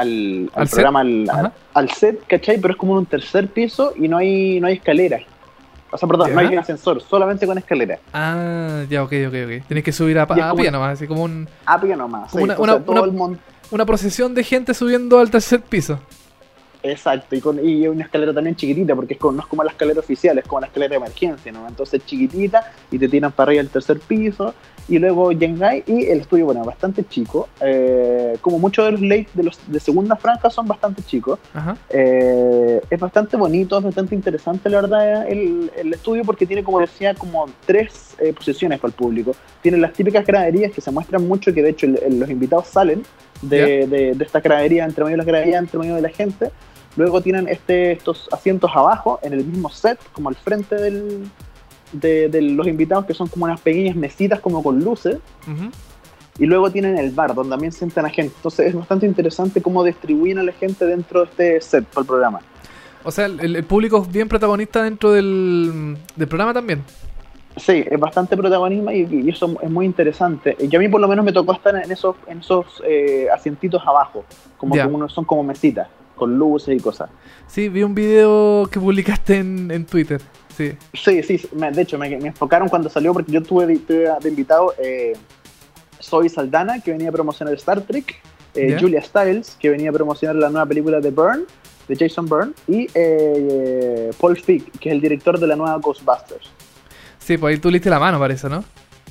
al- 0.00 0.50
al 0.54 0.68
programa, 0.68 1.00
al, 1.00 1.52
al 1.74 1.90
set, 1.90 2.20
¿cachai? 2.26 2.58
Pero 2.60 2.72
es 2.72 2.78
como 2.78 2.92
en 2.94 2.98
un 3.00 3.06
tercer 3.06 3.48
piso 3.48 3.92
y 3.96 4.08
no 4.08 4.16
hay, 4.18 4.60
no 4.60 4.66
hay 4.66 4.74
escaleras. 4.74 5.22
O 5.92 5.98
sea, 5.98 6.08
perdón, 6.08 6.28
¿Ya? 6.28 6.34
no 6.34 6.40
hay 6.40 6.56
ascensor, 6.56 7.02
solamente 7.02 7.46
con 7.46 7.58
escalera. 7.58 7.98
Ah, 8.12 8.84
ya, 8.88 9.02
ok, 9.02 9.12
ok, 9.28 9.34
ok. 9.44 9.66
Tenés 9.68 9.82
que 9.84 9.92
subir 9.92 10.18
a, 10.18 10.22
a 10.22 10.26
como- 10.26 10.54
pie 10.56 10.70
nomás, 10.70 10.92
así 10.94 11.06
como 11.06 11.24
un- 11.24 11.48
A 11.66 11.80
pie 11.80 11.96
nomás. 11.96 12.30
Como 12.30 12.44
sí. 12.46 12.50
una- 12.50 12.58
una- 12.60 12.72
sea, 12.74 12.82
todo 12.84 12.96
una- 13.02 13.04
el 13.06 13.12
mon- 13.12 13.38
una 13.72 13.84
procesión 13.86 14.34
de 14.34 14.44
gente 14.44 14.72
subiendo 14.74 15.18
al 15.18 15.30
tercer 15.30 15.60
piso. 15.62 15.98
Exacto, 16.82 17.36
y, 17.36 17.40
con, 17.40 17.64
y 17.66 17.86
una 17.88 18.04
escalera 18.04 18.32
también 18.32 18.56
chiquitita, 18.56 18.94
porque 18.94 19.14
es 19.14 19.20
no 19.20 19.38
es 19.40 19.46
como 19.46 19.62
la 19.62 19.70
escalera 19.70 20.00
oficial, 20.00 20.38
es 20.38 20.44
como 20.46 20.60
la 20.60 20.66
escalera 20.68 20.90
de 20.90 20.96
emergencia, 20.96 21.52
¿no? 21.52 21.68
Entonces 21.68 22.04
chiquitita 22.06 22.72
y 22.90 22.98
te 22.98 23.08
tiran 23.08 23.32
para 23.32 23.48
arriba 23.50 23.60
el 23.62 23.68
tercer 23.68 23.98
piso, 24.00 24.54
y 24.88 24.98
luego 24.98 25.30
Yengai 25.30 25.84
y 25.86 26.06
el 26.06 26.20
estudio, 26.20 26.46
bueno, 26.46 26.64
bastante 26.64 27.04
chico. 27.04 27.48
eh, 27.60 28.36
como 28.40 28.58
muchos 28.58 28.84
de 28.86 28.92
los 28.92 29.00
late 29.02 29.28
de 29.34 29.42
los 29.44 29.58
de 29.70 29.78
segunda 29.78 30.16
franja 30.16 30.50
son 30.50 30.66
bastante 30.66 31.02
chicos. 31.02 31.38
Eh, 31.90 32.80
es 32.90 32.98
bastante 32.98 33.36
bonito, 33.36 33.78
es 33.78 33.84
bastante 33.84 34.14
interesante, 34.14 34.68
la 34.70 34.80
verdad, 34.80 35.28
el, 35.28 35.70
el 35.76 35.92
estudio, 35.92 36.24
porque 36.24 36.46
tiene, 36.46 36.64
como 36.64 36.80
decía, 36.80 37.14
como 37.14 37.46
tres 37.66 38.14
eh, 38.18 38.32
posiciones 38.32 38.80
para 38.80 38.88
el 38.90 38.94
público. 38.94 39.32
Tiene 39.62 39.78
las 39.78 39.92
típicas 39.92 40.26
graderías 40.26 40.72
que 40.72 40.80
se 40.80 40.90
muestran 40.90 41.26
mucho, 41.28 41.52
que 41.52 41.62
de 41.62 41.70
hecho 41.70 41.86
el- 41.86 42.00
el- 42.02 42.18
los 42.18 42.30
invitados 42.30 42.66
salen 42.68 43.02
de, 43.42 43.86
de, 43.86 44.14
de 44.14 44.24
esta 44.24 44.40
gradería, 44.40 44.84
entre 44.84 45.04
medio 45.04 45.14
de 45.14 45.18
las 45.18 45.26
graderías, 45.26 45.60
entre 45.62 45.78
medio 45.78 45.94
de 45.94 46.02
la 46.02 46.08
gente. 46.08 46.50
Luego 46.96 47.20
tienen 47.20 47.48
este, 47.48 47.92
estos 47.92 48.28
asientos 48.32 48.70
abajo, 48.74 49.20
en 49.22 49.32
el 49.32 49.44
mismo 49.44 49.68
set, 49.70 49.98
como 50.12 50.28
al 50.28 50.34
frente 50.34 50.74
del, 50.74 51.28
de, 51.92 52.28
de 52.28 52.42
los 52.42 52.66
invitados, 52.66 53.04
que 53.06 53.14
son 53.14 53.28
como 53.28 53.44
unas 53.44 53.60
pequeñas 53.60 53.96
mesitas 53.96 54.40
como 54.40 54.62
con 54.62 54.80
luces. 54.82 55.16
Ujú. 55.46 55.70
Y 56.38 56.46
luego 56.46 56.70
tienen 56.70 56.96
el 56.96 57.10
bar, 57.10 57.34
donde 57.34 57.50
también 57.50 57.72
sientan 57.72 58.06
a 58.06 58.10
gente. 58.10 58.32
Entonces 58.36 58.68
es 58.68 58.74
bastante 58.74 59.06
interesante 59.06 59.60
cómo 59.60 59.84
distribuyen 59.84 60.38
a 60.38 60.42
la 60.42 60.52
gente 60.52 60.86
dentro 60.86 61.20
de 61.20 61.26
este 61.26 61.60
set 61.60 61.84
para 61.84 62.00
el 62.00 62.06
programa. 62.06 62.40
O 63.04 63.10
sea, 63.10 63.26
el, 63.26 63.56
el 63.56 63.64
público 63.64 63.98
es 64.02 64.10
bien 64.10 64.28
protagonista 64.28 64.82
dentro 64.82 65.12
del, 65.12 65.96
del 66.16 66.28
programa 66.28 66.52
también. 66.54 66.82
Sí, 67.56 67.84
es 67.90 67.98
bastante 68.00 68.36
protagonismo 68.36 68.90
y, 68.90 69.06
y 69.10 69.28
eso 69.28 69.54
es 69.60 69.70
muy 69.70 69.84
interesante. 69.84 70.56
Y 70.58 70.74
a 70.74 70.78
mí 70.78 70.88
por 70.88 71.00
lo 71.00 71.08
menos 71.08 71.24
me 71.24 71.32
tocó 71.32 71.52
estar 71.52 71.74
en 71.76 71.90
esos, 71.90 72.16
en 72.26 72.38
esos 72.38 72.82
eh, 72.86 73.26
asientitos 73.34 73.82
abajo, 73.86 74.24
como, 74.56 74.76
Ya. 74.76 74.84
como 74.88 75.08
son 75.08 75.24
como 75.24 75.42
mesitas, 75.42 75.88
con 76.20 76.38
luces 76.38 76.76
y 76.78 76.80
cosas. 76.80 77.10
Sí, 77.48 77.68
vi 77.68 77.82
un 77.82 77.94
video 77.96 78.68
que 78.70 78.78
publicaste 78.78 79.38
en, 79.38 79.70
en 79.72 79.84
Twitter. 79.86 80.20
Sí. 80.56 80.72
Sí, 80.94 81.22
sí, 81.24 81.48
me- 81.56 81.72
de 81.72 81.82
hecho 81.82 81.98
me, 81.98 82.08
me 82.18 82.28
enfocaron 82.28 82.68
cuando 82.68 82.88
salió 82.88 83.12
porque 83.12 83.32
yo 83.32 83.42
tuve, 83.42 83.76
tuve 83.78 84.08
de 84.22 84.28
invitado 84.28 84.72
eh, 84.78 85.14
Zoe 86.00 86.28
Saldana, 86.28 86.80
que 86.80 86.92
venía 86.92 87.08
a 87.08 87.12
promocionar 87.12 87.54
Star 87.54 87.80
Trek, 87.80 88.20
eh, 88.54 88.70
Ya. 88.70 88.78
Julia 88.80 89.02
Stiles, 89.02 89.56
que 89.58 89.70
venía 89.70 89.90
a 89.90 89.92
promocionar 89.92 90.36
la 90.36 90.50
nueva 90.50 90.66
película 90.66 91.00
de 91.00 91.10
Byrne, 91.10 91.44
de 91.88 91.96
Jason 91.96 92.26
Byrne, 92.26 92.52
y 92.68 92.86
eh, 92.94 94.10
Paul 94.20 94.36
Feig, 94.38 94.70
que 94.78 94.90
es 94.90 94.94
el 94.94 95.00
director 95.00 95.38
de 95.40 95.46
la 95.46 95.56
nueva 95.56 95.76
Ghostbusters. 95.78 96.48
Sí, 97.18 97.36
pues 97.38 97.54
ahí 97.54 97.60
tú 97.60 97.68
le 97.70 97.78
diste 97.78 97.90
la 97.90 97.98
mano, 97.98 98.18
parece, 98.18 98.48
¿no? 98.48 98.62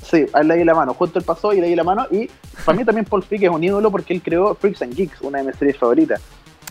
Sí, 0.02 0.26
ahí 0.34 0.46
le 0.48 0.56
di 0.56 0.64
la 0.64 0.74
mano, 0.74 0.94
justo 0.94 1.20
él 1.20 1.26
pasó 1.26 1.54
y 1.54 1.60
le 1.62 1.68
di 1.68 1.76
la 1.76 1.84
mano, 1.84 2.06
y 2.10 2.30
para 2.66 2.78
mí 2.78 2.86
también 2.86 3.06
Paul 3.06 3.22
Feig 3.24 3.44
es 3.44 3.50
un 3.50 3.64
ídolo 3.64 3.92
porque 3.92 4.14
él 4.14 4.22
creó 4.22 4.56
Freaks 4.56 4.82
and 4.82 4.96
Geeks, 4.96 5.22
una 5.22 5.40
de 5.40 5.46
mis 5.46 5.56
series 5.58 5.78
favoritas. 5.78 6.22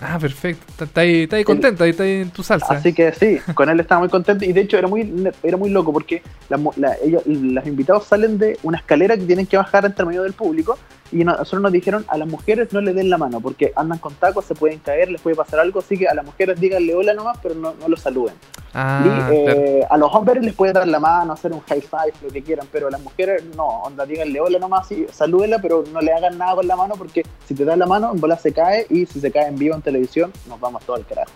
Ah, 0.01 0.16
perfecto. 0.18 0.84
Está, 0.84 1.01
ahí, 1.01 1.22
está 1.24 1.36
ahí 1.36 1.44
contento, 1.44 1.82
ahí 1.82 1.90
está 1.90 2.05
ahí 2.05 2.20
en 2.22 2.30
tu 2.30 2.42
salsa. 2.44 2.74
Así 2.74 2.92
que 2.92 3.12
sí, 3.12 3.38
con 3.55 3.68
él 3.68 3.80
estaba 3.80 3.99
muy 4.01 4.09
contento 4.09 4.44
y 4.44 4.53
de 4.53 4.61
hecho 4.61 4.78
era 4.78 4.86
muy 4.86 5.28
era 5.42 5.57
muy 5.57 5.70
loco 5.70 5.92
porque 5.92 6.22
mu- 6.57 6.70
la- 6.76 6.96
ellos- 7.05 7.22
los 7.26 7.66
invitados 7.66 8.05
salen 8.05 8.38
de 8.38 8.59
una 8.62 8.78
escalera 8.78 9.16
que 9.16 9.24
tienen 9.24 9.46
que 9.46 9.57
bajar 9.57 9.84
entre 9.84 10.05
medio 10.07 10.22
del 10.22 10.34
público 10.34 10.78
y 11.12 11.24
no- 11.24 11.32
nosotros 11.36 11.62
nos 11.62 11.72
dijeron 11.72 12.04
a 12.09 12.16
las 12.18 12.28
mujeres 12.28 12.72
no 12.72 12.80
le 12.80 12.92
den 12.92 13.11
la 13.11 13.18
mano 13.18 13.40
porque 13.40 13.72
andan 13.76 13.98
con 13.98 14.14
tacos, 14.14 14.44
se 14.44 14.54
pueden 14.54 14.78
caer, 14.78 15.11
les 15.11 15.20
puede 15.20 15.36
pasar 15.36 15.61
algo, 15.61 15.80
así 15.80 15.96
que 15.96 16.06
a 16.09 16.14
las 16.14 16.24
mujeres 16.24 16.61
díganle 16.61 16.94
hola 16.94 17.14
nomás, 17.14 17.38
pero 17.42 17.54
no, 17.54 17.74
no 17.80 17.88
los 17.88 18.00
saluden. 18.00 18.34
Ah, 18.74 19.02
y 19.04 19.34
eh, 19.34 19.44
claro. 19.86 19.94
a 19.94 19.96
los 19.96 20.14
hombres 20.14 20.44
les 20.44 20.54
pueden 20.54 20.74
dar 20.74 20.86
la 20.86 21.00
mano, 21.00 21.32
hacer 21.32 21.52
un 21.52 21.61
high 21.62 21.80
five, 21.80 22.12
lo 22.22 22.28
que 22.28 22.42
quieran, 22.42 22.66
pero 22.70 22.88
a 22.88 22.90
las 22.90 23.00
mujeres 23.00 23.42
no, 23.56 23.66
onda, 23.66 24.04
díganle 24.04 24.40
hola 24.40 24.59
nomás 24.59 24.90
y 24.92 25.06
salúdenla, 25.11 25.59
pero 25.61 25.84
no 25.92 26.00
le 26.00 26.12
hagan 26.12 26.36
nada 26.36 26.54
con 26.56 26.66
la 26.66 26.76
mano 26.76 26.94
porque 26.96 27.24
si 27.46 27.54
te 27.54 27.64
dan 27.64 27.78
la 27.78 27.86
mano, 27.86 28.12
en 28.12 28.20
bola 28.20 28.36
se 28.36 28.52
cae 28.52 28.86
y 28.90 29.06
si 29.06 29.20
se 29.20 29.30
cae 29.32 29.46
en 29.48 29.56
vivo 29.56 29.74
en 29.74 29.82
televisión, 29.82 30.32
nos 30.48 30.61
vamos 30.61 30.84
todo 30.84 30.96
al 30.96 31.06
carajo. 31.06 31.30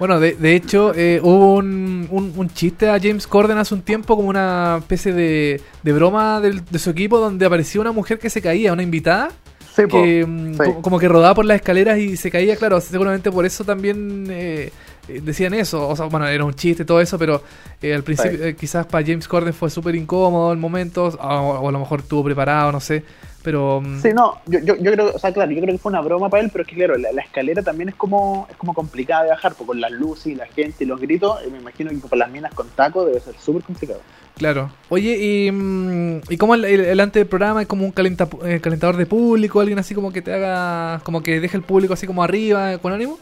Bueno, 0.00 0.18
de, 0.18 0.32
de 0.34 0.56
hecho, 0.56 0.92
eh, 0.96 1.20
hubo 1.22 1.54
un, 1.56 2.08
un, 2.10 2.32
un 2.34 2.48
chiste 2.50 2.88
a 2.88 2.98
James 2.98 3.26
Corden 3.26 3.58
hace 3.58 3.74
un 3.74 3.82
tiempo, 3.82 4.16
como 4.16 4.28
una 4.30 4.78
especie 4.80 5.12
de, 5.12 5.60
de 5.82 5.92
broma 5.92 6.40
del- 6.40 6.64
de 6.64 6.78
su 6.80 6.90
equipo, 6.90 7.18
donde 7.20 7.44
apareció 7.46 7.80
una 7.82 7.92
mujer 7.92 8.18
que 8.18 8.30
se 8.30 8.40
caía, 8.42 8.72
una 8.72 8.82
invitada, 8.82 9.28
Sí, 9.76 9.82
que 9.88 10.26
mm, 10.26 10.54
sí. 10.54 10.70
como 10.82 10.98
que 10.98 11.06
rodaba 11.06 11.34
por 11.34 11.44
las 11.44 11.56
escaleras 11.56 11.98
y 11.98 12.16
se 12.16 12.30
caía, 12.30 12.56
claro, 12.56 12.80
seguramente 12.80 13.30
por 13.30 13.44
eso 13.46 13.62
también 13.62 14.26
eh, 14.30 14.72
eh, 15.16 15.20
decían 15.22 15.54
eso, 15.54 15.88
o 15.88 15.96
sea, 15.96 16.06
bueno, 16.06 16.26
era 16.26 16.44
un 16.44 16.54
chiste 16.54 16.84
todo 16.84 17.00
eso, 17.00 17.18
pero 17.18 17.42
eh, 17.82 17.94
al 17.94 18.02
principio 18.02 18.38
Sí. 18.38 18.44
eh, 18.44 18.56
quizás 18.56 18.86
para 18.86 19.04
James 19.06 19.26
Corden 19.28 19.52
fue 19.54 19.70
súper 19.70 19.94
incómodo 19.94 20.52
en 20.52 20.60
momentos, 20.60 21.16
o, 21.20 21.26
o 21.26 21.68
a 21.68 21.72
lo 21.72 21.78
mejor 21.78 22.00
estuvo 22.00 22.24
preparado, 22.24 22.72
no 22.72 22.80
sé, 22.80 23.02
pero... 23.42 23.80
mm, 23.80 24.00
Sí, 24.02 24.08
no, 24.14 24.36
yo, 24.46 24.58
yo, 24.60 24.76
yo 24.76 24.92
creo, 24.92 25.12
o 25.14 25.18
sea, 25.18 25.32
claro, 25.32 25.50
yo 25.50 25.60
creo 25.62 25.74
que 25.74 25.78
fue 25.78 25.90
una 25.90 26.00
broma 26.02 26.28
para 26.28 26.42
él, 26.42 26.50
pero 26.52 26.62
es 26.62 26.68
que 26.68 26.76
claro, 26.76 26.96
la, 26.98 27.10
la 27.12 27.22
escalera 27.22 27.62
también 27.62 27.88
es 27.88 27.94
como, 27.94 28.46
es 28.50 28.56
como 28.56 28.74
complicada 28.74 29.24
de 29.24 29.30
bajar, 29.30 29.52
porque 29.54 29.66
con 29.68 29.80
las 29.80 29.90
luces 29.92 30.26
y 30.28 30.34
la 30.34 30.46
gente 30.46 30.84
y 30.84 30.86
los 30.86 31.00
gritos, 31.00 31.38
eh, 31.42 31.48
me 31.50 31.58
imagino 31.58 31.90
que 31.90 31.96
para 31.96 32.16
las 32.20 32.30
minas 32.30 32.52
con 32.54 32.68
taco 32.70 33.04
debe 33.06 33.20
ser 33.20 33.34
súper 33.38 33.62
complicado. 33.62 34.00
Claro. 34.36 34.70
Oye, 34.88 35.18
¿y, 35.18 35.50
mm, 35.52 36.20
¿y 36.30 36.36
cómo 36.38 36.54
el, 36.54 36.64
el, 36.64 36.80
el 36.80 37.00
antes 37.00 37.20
del 37.20 37.26
programa 37.26 37.60
es 37.60 37.68
como 37.68 37.84
un 37.84 37.92
calenta- 37.92 38.26
calentador 38.62 38.96
de 38.96 39.04
público? 39.04 39.60
¿Alguien 39.60 39.78
así 39.78 39.94
como 39.94 40.12
que 40.12 40.22
te 40.22 40.32
haga, 40.32 41.00
como 41.04 41.22
que 41.22 41.40
deje 41.40 41.56
el 41.58 41.62
público 41.62 41.92
así 41.92 42.06
como 42.06 42.22
arriba, 42.22 42.78
con 42.78 42.92
ánimo? 42.92 43.18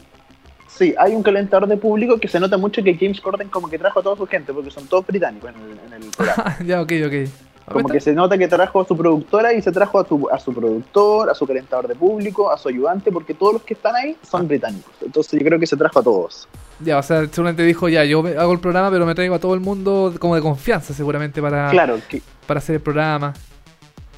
Sí, 0.79 0.95
hay 0.97 1.13
un 1.13 1.21
calentador 1.21 1.67
de 1.67 1.75
público 1.75 2.17
que 2.17 2.29
se 2.29 2.39
nota 2.39 2.55
mucho 2.57 2.81
que 2.81 2.95
James 2.95 3.19
Corden 3.19 3.49
como 3.49 3.69
que 3.69 3.77
trajo 3.77 3.99
a 3.99 4.03
toda 4.03 4.15
su 4.15 4.25
gente, 4.25 4.53
porque 4.53 4.71
son 4.71 4.87
todos 4.87 5.05
británicos 5.05 5.49
en 5.53 5.61
el, 5.61 5.93
en 5.93 6.03
el 6.03 6.09
programa. 6.09 6.57
ya, 6.65 6.81
ok, 6.81 6.91
ok. 7.05 7.73
Como 7.73 7.89
que 7.89 7.99
se 7.99 8.13
nota 8.13 8.37
que 8.37 8.47
trajo 8.47 8.79
a 8.79 8.85
su 8.85 8.95
productora 8.95 9.53
y 9.53 9.61
se 9.61 9.73
trajo 9.73 9.99
a 9.99 10.07
su, 10.07 10.29
a 10.31 10.39
su 10.39 10.53
productor, 10.53 11.29
a 11.29 11.35
su 11.35 11.45
calentador 11.45 11.89
de 11.89 11.95
público, 11.95 12.49
a 12.49 12.57
su 12.57 12.69
ayudante, 12.69 13.11
porque 13.11 13.33
todos 13.33 13.55
los 13.55 13.63
que 13.63 13.73
están 13.73 13.93
ahí 13.93 14.15
son 14.21 14.47
británicos. 14.47 14.93
Entonces 15.01 15.37
yo 15.37 15.45
creo 15.45 15.59
que 15.59 15.67
se 15.67 15.75
trajo 15.75 15.99
a 15.99 16.03
todos. 16.03 16.47
Ya, 16.79 16.97
o 16.97 17.03
sea, 17.03 17.27
seguramente 17.27 17.63
dijo, 17.63 17.89
ya, 17.89 18.05
yo 18.05 18.23
hago 18.39 18.53
el 18.53 18.59
programa, 18.61 18.89
pero 18.89 19.05
me 19.05 19.13
traigo 19.13 19.35
a 19.35 19.39
todo 19.39 19.55
el 19.55 19.59
mundo 19.59 20.13
como 20.17 20.33
de 20.35 20.41
confianza, 20.41 20.93
seguramente, 20.93 21.41
para, 21.41 21.71
Claro, 21.71 21.99
que, 22.07 22.21
para 22.47 22.59
hacer 22.59 22.75
el 22.75 22.81
programa. 22.81 23.33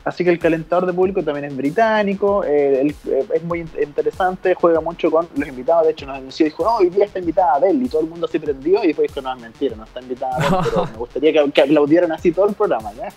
Así 0.04 0.24
que 0.24 0.32
el 0.32 0.40
calentador 0.40 0.86
de 0.88 0.94
público 0.94 1.22
también 1.24 1.46
es 1.46 1.56
británico, 1.56 2.44
eh, 2.44 2.82
él, 2.82 2.96
eh, 3.08 3.26
es 3.36 3.44
muy 3.44 3.60
in- 3.60 3.70
interesante, 3.82 4.56
juega 4.56 4.82
mucho 4.82 5.12
con 5.12 5.28
los 5.36 5.48
invitados. 5.48 5.86
De 5.86 5.92
hecho, 5.92 6.06
nos 6.08 6.18
anunció 6.18 6.46
y 6.46 6.50
dijo: 6.50 6.64
No, 6.64 6.78
hoy 6.78 6.90
día 6.90 7.06
está 7.06 7.20
invitada 7.20 7.56
Adele. 7.56 7.86
Y 7.86 7.88
todo 7.88 8.02
el 8.02 8.08
mundo 8.08 8.28
se 8.28 8.40
prendió. 8.40 8.84
Y 8.84 8.88
después 8.88 9.10
dijo: 9.14 9.22
No, 9.22 9.36
es 9.36 9.42
mentira, 9.42 9.76
no 9.76 9.84
está 9.84 10.02
invitada 10.02 10.36
Adele. 10.38 10.58
Pero 10.72 10.86
me 10.88 10.98
gustaría 10.98 11.34
que, 11.34 11.52
que 11.52 11.62
aplaudieran 11.62 12.12
así 12.12 12.32
todo 12.32 12.50
el 12.50 12.56
programa. 12.56 12.92
¿ya? 12.94 13.10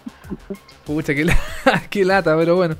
Pucha, 0.85 1.15
qué, 1.15 1.25
la- 1.25 1.39
qué 1.91 2.05
lata, 2.05 2.37
pero 2.37 2.57
bueno. 2.57 2.77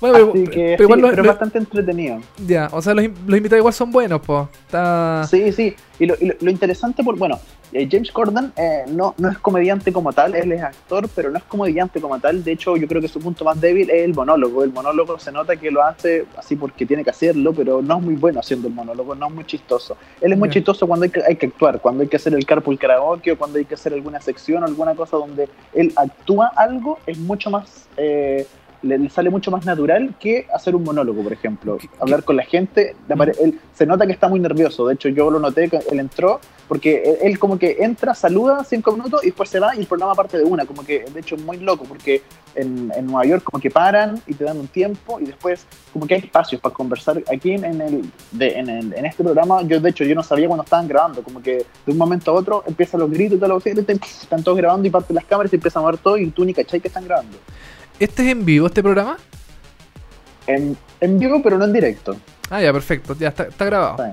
Bueno, 0.00 0.32
pero, 0.32 0.50
que 0.50 0.74
pero 0.78 0.94
sí, 0.94 1.02
pero 1.10 1.24
bastante 1.24 1.58
entretenido. 1.58 2.20
ya, 2.46 2.68
o 2.72 2.80
sea, 2.80 2.94
los, 2.94 3.04
los 3.26 3.36
invitados 3.36 3.58
igual 3.60 3.74
son 3.74 3.90
buenos. 3.90 4.20
Está... 4.66 5.24
Sí, 5.30 5.52
sí. 5.52 5.74
Y 5.98 6.06
lo, 6.06 6.14
y 6.18 6.26
lo- 6.26 6.34
lo 6.40 6.50
interesante, 6.50 7.04
por 7.04 7.18
bueno, 7.18 7.38
eh, 7.72 7.86
James 7.90 8.10
Corden 8.10 8.50
eh, 8.56 8.84
no, 8.88 9.14
no 9.18 9.28
es 9.30 9.38
comediante 9.38 9.92
como 9.92 10.12
tal, 10.14 10.34
él 10.34 10.50
es 10.52 10.62
actor, 10.62 11.06
pero 11.14 11.30
no 11.30 11.36
es 11.36 11.44
comediante 11.44 12.00
como 12.00 12.18
tal. 12.18 12.42
De 12.42 12.52
hecho, 12.52 12.76
yo 12.78 12.88
creo 12.88 13.02
que 13.02 13.08
su 13.08 13.20
punto 13.20 13.44
más 13.44 13.60
débil 13.60 13.90
es 13.90 14.02
el 14.04 14.14
monólogo. 14.14 14.64
El 14.64 14.72
monólogo 14.72 15.18
se 15.18 15.30
nota 15.30 15.56
que 15.56 15.70
lo 15.70 15.84
hace 15.84 16.24
así 16.38 16.56
porque 16.56 16.86
tiene 16.86 17.04
que 17.04 17.10
hacerlo, 17.10 17.52
pero 17.52 17.82
no 17.82 17.98
es 17.98 18.02
muy 18.02 18.14
bueno 18.14 18.40
haciendo 18.40 18.68
el 18.68 18.74
monólogo, 18.74 19.14
no 19.14 19.26
es 19.28 19.34
muy 19.34 19.44
chistoso. 19.44 19.96
Él 20.22 20.32
es 20.32 20.38
muy 20.38 20.48
chistoso 20.48 20.86
cuando 20.86 21.04
hay 21.04 21.10
que, 21.10 21.22
hay 21.22 21.36
que 21.36 21.46
actuar, 21.46 21.78
cuando 21.80 22.02
hay 22.02 22.08
que 22.08 22.16
hacer 22.16 22.32
el 22.34 22.46
carpool 22.46 22.78
karaoke 22.78 23.32
o 23.32 23.38
cuando 23.38 23.58
hay 23.58 23.66
que 23.66 23.74
hacer 23.74 23.92
alguna 23.92 24.20
sección 24.22 24.62
o 24.62 24.66
alguna 24.66 24.94
cosa 24.94 25.18
donde 25.18 25.48
él 25.74 25.92
actúa 25.96 26.50
algo, 26.56 26.98
es 27.06 27.18
mucho 27.18 27.50
más... 27.50 27.86
eh, 27.98 28.46
le, 28.82 28.98
le 28.98 29.10
sale 29.10 29.30
mucho 29.30 29.50
más 29.50 29.64
natural 29.64 30.14
que 30.18 30.46
hacer 30.54 30.74
un 30.74 30.82
monólogo, 30.84 31.22
por 31.22 31.32
ejemplo. 31.32 31.78
Hablar 32.00 32.24
con 32.24 32.36
la 32.36 32.44
gente, 32.44 32.94
él, 33.42 33.58
se 33.74 33.86
nota 33.86 34.06
que 34.06 34.12
está 34.12 34.28
muy 34.28 34.40
nervioso. 34.40 34.86
De 34.86 34.94
hecho, 34.94 35.08
yo 35.08 35.30
lo 35.30 35.38
noté 35.38 35.68
que 35.68 35.78
él 35.90 36.00
entró, 36.00 36.40
porque 36.68 37.02
él, 37.04 37.16
él 37.22 37.38
como 37.38 37.58
que 37.58 37.76
entra, 37.80 38.14
saluda 38.14 38.64
cinco 38.64 38.92
minutos 38.92 39.22
y 39.22 39.26
después 39.26 39.48
se 39.48 39.60
va 39.60 39.74
y 39.76 39.80
el 39.80 39.86
programa 39.86 40.14
parte 40.14 40.38
de 40.38 40.44
una. 40.44 40.64
Como 40.66 40.84
que, 40.84 41.04
de 41.04 41.20
hecho, 41.20 41.34
es 41.34 41.42
muy 41.42 41.58
loco, 41.58 41.84
porque 41.84 42.22
en, 42.54 42.90
en 42.96 43.06
Nueva 43.06 43.24
York 43.26 43.42
como 43.44 43.60
que 43.60 43.70
paran 43.70 44.20
y 44.26 44.34
te 44.34 44.44
dan 44.44 44.58
un 44.58 44.66
tiempo 44.66 45.20
y 45.20 45.24
después 45.26 45.66
como 45.92 46.06
que 46.06 46.14
hay 46.14 46.20
espacios 46.20 46.60
para 46.60 46.74
conversar. 46.74 47.22
Aquí 47.32 47.52
en, 47.52 47.64
el, 47.64 48.10
de- 48.32 48.58
en, 48.58 48.68
el- 48.68 48.92
en 48.94 49.06
este 49.06 49.22
programa, 49.22 49.62
yo 49.62 49.80
de 49.80 49.90
hecho 49.90 50.04
yo 50.04 50.14
no 50.14 50.22
sabía 50.22 50.46
cuando 50.48 50.64
estaban 50.64 50.88
grabando, 50.88 51.22
como 51.22 51.42
que 51.42 51.56
de 51.86 51.92
un 51.92 51.98
momento 51.98 52.30
a 52.30 52.34
otro 52.34 52.64
empiezan 52.66 53.00
los 53.00 53.10
gritos 53.10 53.36
y 53.36 53.40
todo 53.40 53.48
lo 53.50 53.60
que 53.60 53.70
están 53.70 54.42
todos 54.42 54.56
grabando 54.56 54.86
y 54.88 54.90
parten 54.90 55.14
las 55.16 55.24
cámaras 55.26 55.52
y 55.52 55.56
empiezan 55.56 55.82
a 55.82 55.86
ver 55.86 55.98
todo 55.98 56.16
y 56.18 56.30
tú 56.30 56.44
ni 56.44 56.54
cachai 56.54 56.80
que 56.80 56.88
están 56.88 57.04
grabando. 57.04 57.36
¿Este 58.00 58.22
es 58.24 58.28
en 58.32 58.44
vivo, 58.44 58.66
este 58.66 58.82
programa? 58.82 59.16
En, 60.46 60.76
en 61.00 61.18
vivo, 61.18 61.40
pero 61.42 61.58
no 61.58 61.64
en 61.66 61.72
directo. 61.72 62.16
Ah, 62.48 62.60
ya, 62.62 62.72
perfecto, 62.72 63.14
ya 63.18 63.28
está, 63.28 63.44
está 63.44 63.64
grabado. 63.66 64.04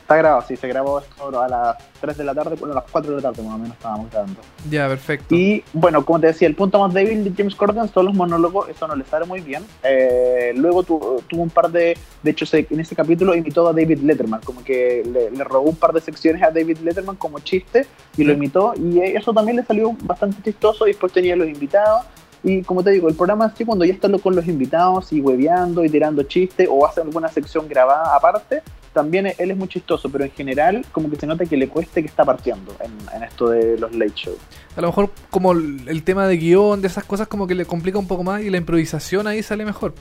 Está 0.00 0.16
grabado, 0.16 0.44
sí, 0.46 0.54
se 0.56 0.68
grabó 0.68 1.00
esto 1.00 1.40
a 1.40 1.48
las 1.48 1.76
3 2.02 2.18
de 2.18 2.24
la 2.24 2.34
tarde, 2.34 2.56
bueno, 2.56 2.72
a 2.72 2.76
las 2.82 2.90
4 2.90 3.16
de 3.16 3.22
la 3.22 3.30
tarde 3.32 3.42
más 3.42 3.54
o 3.54 3.58
menos 3.58 3.74
estábamos 3.74 4.10
grabando. 4.10 4.40
Ya, 4.70 4.86
perfecto. 4.86 5.34
Y 5.34 5.64
bueno, 5.72 6.04
como 6.04 6.20
te 6.20 6.26
decía, 6.26 6.46
el 6.46 6.54
punto 6.54 6.78
más 6.78 6.92
débil 6.92 7.24
de 7.24 7.32
James 7.34 7.54
Corden 7.54 7.88
son 7.88 8.04
los 8.06 8.14
monólogos, 8.14 8.68
eso 8.68 8.86
no 8.86 8.94
le 8.96 9.04
sale 9.06 9.24
muy 9.24 9.40
bien. 9.40 9.64
Eh, 9.82 10.52
luego 10.56 10.82
tu- 10.82 11.22
tuvo 11.26 11.42
un 11.42 11.48
par 11.50 11.70
de, 11.70 11.96
de 12.22 12.30
hecho 12.30 12.44
se- 12.44 12.66
en 12.68 12.80
ese 12.80 12.94
capítulo 12.94 13.34
imitó 13.34 13.66
a 13.66 13.72
David 13.72 14.00
Letterman, 14.02 14.42
como 14.42 14.62
que 14.62 15.02
le, 15.10 15.30
le 15.30 15.42
robó 15.44 15.70
un 15.70 15.76
par 15.76 15.92
de 15.94 16.02
secciones 16.02 16.42
a 16.42 16.50
David 16.50 16.78
Letterman 16.84 17.16
como 17.16 17.40
chiste 17.40 17.86
y 18.18 18.24
lo 18.24 18.34
imitó 18.34 18.74
y 18.76 19.00
eso 19.00 19.32
también 19.32 19.56
le 19.56 19.64
salió 19.64 19.90
bastante 20.02 20.36
chistoso 20.42 20.86
y 20.86 20.90
después 20.90 21.12
tenía 21.14 21.34
los 21.34 21.48
invitados. 21.48 22.04
Y 22.44 22.62
como 22.62 22.84
te 22.84 22.90
digo, 22.90 23.08
el 23.08 23.14
programa 23.14 23.46
así 23.46 23.64
cuando 23.64 23.84
ya 23.84 23.92
está 23.94 24.06
lo- 24.06 24.18
con 24.18 24.36
los 24.36 24.46
invitados 24.46 25.12
y 25.12 25.20
hueveando 25.20 25.84
y 25.84 25.88
tirando 25.88 26.22
chistes 26.24 26.68
o 26.70 26.86
hace 26.86 27.00
alguna 27.00 27.28
sección 27.28 27.66
grabada 27.68 28.14
aparte, 28.14 28.62
también 28.92 29.26
él 29.26 29.50
es 29.50 29.56
muy 29.56 29.66
chistoso, 29.66 30.08
pero 30.08 30.22
en 30.24 30.30
general 30.30 30.84
como 30.92 31.10
que 31.10 31.16
se 31.16 31.26
nota 31.26 31.44
que 31.46 31.56
le 31.56 31.68
cueste 31.68 32.00
que 32.02 32.06
está 32.08 32.24
partiendo 32.24 32.76
en, 32.80 32.92
en 33.16 33.24
esto 33.24 33.48
de 33.48 33.76
los 33.78 33.92
late 33.92 34.12
shows. 34.14 34.38
A 34.76 34.80
lo 34.82 34.86
mejor 34.88 35.10
como 35.30 35.50
el 35.52 35.88
el 35.88 36.02
tema 36.04 36.28
de 36.28 36.36
guion, 36.36 36.80
de 36.80 36.86
esas 36.88 37.02
cosas 37.04 37.26
como 37.26 37.46
que 37.48 37.54
le 37.56 37.64
complica 37.64 37.98
un 37.98 38.06
poco 38.06 38.22
más 38.22 38.42
y 38.42 38.50
la 38.50 38.58
improvisación 38.58 39.26
ahí 39.26 39.42
sale 39.42 39.64
mejor. 39.64 39.94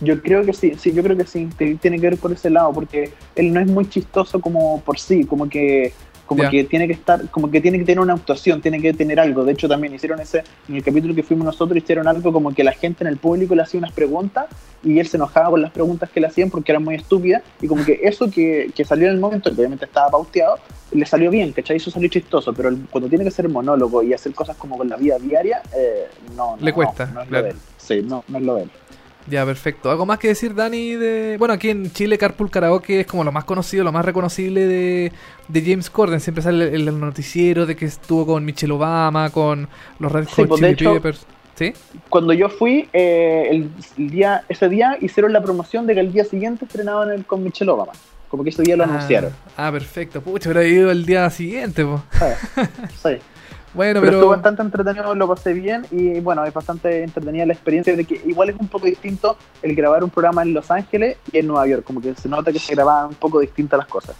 Yo 0.00 0.20
creo 0.22 0.44
que 0.44 0.52
sí, 0.52 0.72
sí, 0.78 0.92
yo 0.92 1.02
creo 1.02 1.16
que 1.16 1.26
sí, 1.26 1.48
tiene 1.56 1.98
que 1.98 2.10
ver 2.10 2.16
por 2.18 2.30
ese 2.30 2.50
lado, 2.50 2.70
porque 2.72 3.12
él 3.34 3.52
no 3.52 3.60
es 3.60 3.66
muy 3.66 3.88
chistoso 3.88 4.40
como 4.40 4.80
por 4.82 4.98
sí, 4.98 5.24
como 5.24 5.48
que 5.48 5.92
como 6.26 6.42
que 6.50 6.64
tiene 6.64 6.86
que 6.88 6.92
estar, 6.92 7.28
como 7.30 7.50
que 7.50 7.60
tiene 7.60 7.78
que 7.78 7.84
tener 7.84 8.00
una 8.00 8.14
actuación, 8.14 8.60
tiene 8.60 8.80
que 8.80 8.92
tener 8.92 9.20
algo. 9.20 9.44
De 9.44 9.52
hecho, 9.52 9.68
también 9.68 9.94
hicieron 9.94 10.20
ese, 10.20 10.42
en 10.68 10.74
el 10.76 10.82
capítulo 10.82 11.14
que 11.14 11.22
fuimos 11.22 11.44
nosotros, 11.46 11.78
hicieron 11.78 12.08
algo 12.08 12.32
como 12.32 12.52
que 12.52 12.64
la 12.64 12.72
gente 12.72 13.04
en 13.04 13.08
el 13.08 13.16
público 13.16 13.54
le 13.54 13.62
hacía 13.62 13.78
unas 13.78 13.92
preguntas 13.92 14.46
y 14.84 14.98
él 14.98 15.06
se 15.06 15.16
enojaba 15.16 15.50
con 15.50 15.62
las 15.62 15.70
preguntas 15.70 16.10
que 16.10 16.20
le 16.20 16.26
hacían 16.26 16.50
porque 16.50 16.72
eran 16.72 16.84
muy 16.84 16.96
estúpidas, 16.96 17.42
y 17.60 17.66
como 17.66 17.84
que 17.84 18.00
eso 18.02 18.30
que, 18.30 18.70
que 18.74 18.84
salió 18.84 19.06
en 19.08 19.14
el 19.14 19.20
momento, 19.20 19.50
que 19.50 19.56
obviamente 19.56 19.84
estaba 19.84 20.10
pauteado, 20.10 20.58
le 20.92 21.06
salió 21.06 21.30
bien, 21.30 21.52
¿cachai? 21.52 21.76
Eso 21.78 21.90
salió 21.90 22.08
chistoso, 22.08 22.52
pero 22.52 22.68
el- 22.68 22.86
cuando 22.90 23.08
tiene 23.08 23.24
que 23.24 23.30
ser 23.30 23.48
monólogo 23.48 24.02
y 24.02 24.12
hacer 24.12 24.32
cosas 24.34 24.56
como 24.56 24.76
con 24.76 24.88
la 24.88 24.96
vida 24.96 25.18
diaria, 25.18 25.62
eh, 25.76 26.06
no, 26.36 26.56
no, 26.56 26.64
Le 26.64 26.72
cuesta, 26.72 27.06
no, 27.06 27.14
no 27.14 27.22
es 27.22 27.28
claro. 27.28 27.42
lo 27.42 27.48
de 27.48 27.50
él. 27.50 27.56
Sí, 27.78 28.02
no, 28.02 28.24
no 28.28 28.38
es 28.38 28.44
lo 28.44 28.54
de 28.56 28.62
él. 28.64 28.70
Ya, 29.28 29.44
perfecto. 29.44 29.90
¿Algo 29.90 30.06
más 30.06 30.18
que 30.18 30.28
decir, 30.28 30.54
Dani? 30.54 30.94
De... 30.94 31.36
Bueno, 31.38 31.54
aquí 31.54 31.70
en 31.70 31.90
Chile 31.92 32.16
Carpool 32.18 32.50
Karaoke 32.50 33.00
es 33.00 33.06
como 33.06 33.24
lo 33.24 33.32
más 33.32 33.44
conocido, 33.44 33.82
lo 33.84 33.90
más 33.92 34.04
reconocible 34.04 34.66
de, 34.66 35.12
de 35.48 35.62
James 35.62 35.90
Corden. 35.90 36.20
Siempre 36.20 36.42
sale 36.42 36.68
el, 36.74 36.86
el 36.88 37.00
noticiero 37.00 37.66
de 37.66 37.74
que 37.74 37.86
estuvo 37.86 38.24
con 38.26 38.44
Michelle 38.44 38.72
Obama, 38.72 39.30
con 39.30 39.68
los 39.98 40.12
Red 40.12 40.26
Sí, 40.26 40.32
Hot 40.36 40.48
pues, 40.48 40.60
de 40.60 40.76
Chili 40.76 40.90
Peppers. 40.94 41.26
¿Sí? 41.56 41.72
cuando 42.10 42.34
yo 42.34 42.50
fui, 42.50 42.86
eh, 42.92 43.48
el, 43.50 43.70
el 43.96 44.10
día, 44.10 44.44
ese 44.46 44.68
día 44.68 44.98
hicieron 45.00 45.32
la 45.32 45.42
promoción 45.42 45.86
de 45.86 45.94
que 45.94 46.00
el 46.00 46.12
día 46.12 46.24
siguiente 46.26 46.66
estrenaban 46.66 47.10
el, 47.10 47.24
con 47.24 47.42
Michelle 47.42 47.70
Obama. 47.70 47.92
Como 48.28 48.44
que 48.44 48.50
ese 48.50 48.62
día 48.62 48.76
lo 48.76 48.84
Ah, 48.84 48.88
anunciaron. 48.88 49.32
Ah, 49.56 49.72
perfecto. 49.72 50.20
Pucha, 50.20 50.50
hubiera 50.50 50.66
ido 50.68 50.90
el 50.90 51.06
día 51.06 51.30
siguiente, 51.30 51.82
po. 51.84 52.02
Sí. 53.02 53.16
Bueno, 53.76 54.00
Pero, 54.00 54.06
pero... 54.06 54.12
estuvo 54.18 54.30
bastante 54.30 54.62
entretenido, 54.62 55.14
lo 55.14 55.28
pasé 55.28 55.52
bien 55.52 55.84
y 55.90 56.18
bueno, 56.20 56.44
es 56.44 56.52
bastante 56.54 57.02
entretenida 57.04 57.44
la 57.46 57.52
experiencia 57.52 57.94
de 57.94 58.04
que 58.04 58.20
igual 58.26 58.48
es 58.48 58.56
un 58.58 58.68
poco 58.68 58.86
distinto 58.86 59.36
el 59.62 59.76
grabar 59.76 60.02
un 60.02 60.10
programa 60.10 60.42
en 60.42 60.54
Los 60.54 60.70
Ángeles 60.70 61.18
y 61.30 61.38
en 61.38 61.46
Nueva 61.46 61.66
York, 61.66 61.84
como 61.84 62.00
que 62.00 62.14
se 62.14 62.28
nota 62.28 62.50
que 62.52 62.58
se 62.58 62.74
grababan 62.74 63.10
un 63.10 63.14
poco 63.16 63.38
distintas 63.40 63.78
las 63.78 63.86
cosas. 63.86 64.16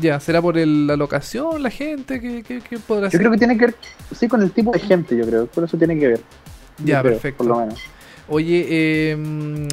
Ya, 0.00 0.20
¿será 0.20 0.42
por 0.42 0.58
el- 0.58 0.86
la 0.86 0.96
locación, 0.96 1.62
la 1.62 1.70
gente? 1.70 2.20
¿Qué, 2.20 2.42
qué, 2.42 2.60
qué 2.60 2.78
podrá 2.78 3.06
Yo 3.06 3.12
ser? 3.12 3.20
creo 3.20 3.32
que 3.32 3.38
tiene 3.38 3.56
que 3.56 3.66
ver, 3.66 3.74
sí, 4.14 4.28
con 4.28 4.42
el 4.42 4.50
tipo 4.50 4.72
de 4.72 4.78
gente, 4.80 5.16
yo 5.16 5.24
creo, 5.26 5.46
por 5.46 5.64
eso 5.64 5.76
tiene 5.78 5.98
que 5.98 6.08
ver. 6.08 6.18
Yo 6.78 6.84
Ya, 6.86 7.00
creo, 7.00 7.12
perfecto. 7.14 7.38
Por 7.38 7.46
lo 7.46 7.56
menos. 7.60 7.80
Oye, 8.28 8.66
eh, 8.68 9.16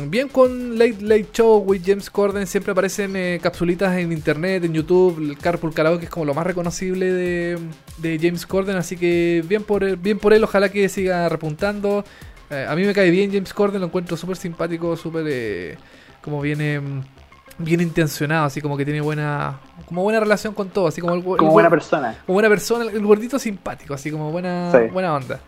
bien 0.09 0.27
con 0.29 0.77
Late 0.77 0.97
Late 1.01 1.27
Show 1.33 1.63
with 1.65 1.81
James 1.83 2.07
Corden, 2.11 2.45
siempre 2.45 2.71
aparecen 2.71 3.15
eh, 3.15 3.39
capsulitas 3.41 3.97
en 3.97 4.11
internet, 4.11 4.63
en 4.63 4.73
YouTube, 4.73 5.17
el 5.17 5.37
Carpool 5.39 5.73
Karaoke 5.73 6.03
es 6.05 6.09
como 6.11 6.25
lo 6.25 6.35
más 6.35 6.45
reconocible 6.45 7.11
de, 7.11 7.57
de 7.97 8.19
James 8.21 8.45
Corden, 8.45 8.75
así 8.77 8.95
que 8.95 9.43
bien 9.47 9.63
por 9.63 9.83
él, 9.83 9.95
bien 9.95 10.19
por 10.19 10.33
él 10.33 10.43
ojalá 10.43 10.69
que 10.69 10.87
siga 10.87 11.27
repuntando. 11.29 12.05
Eh, 12.51 12.67
a 12.69 12.75
mí 12.75 12.83
me 12.85 12.93
cae 12.93 13.09
bien 13.09 13.31
James 13.31 13.51
Corden, 13.55 13.81
lo 13.81 13.87
encuentro 13.87 14.15
súper 14.17 14.37
simpático, 14.37 14.95
súper 14.97 15.25
eh, 15.27 15.77
como 16.21 16.39
viene 16.39 16.79
bien 17.57 17.81
intencionado, 17.81 18.45
así 18.45 18.61
como 18.61 18.77
que 18.77 18.85
tiene 18.85 19.01
buena 19.01 19.59
como 19.87 20.03
buena 20.03 20.19
relación 20.19 20.53
con 20.53 20.69
todo, 20.69 20.87
así 20.87 21.01
como 21.01 21.15
el, 21.15 21.21
el- 21.21 21.49
buena 21.49 21.71
persona. 21.71 22.17
como 22.27 22.35
buena 22.35 22.49
persona, 22.49 22.85
el 22.91 23.01
gordito 23.03 23.39
simpático, 23.39 23.95
así 23.95 24.11
como 24.11 24.31
buena 24.31 24.71
Sí. 24.71 24.77
buena 24.93 25.15
onda. 25.15 25.39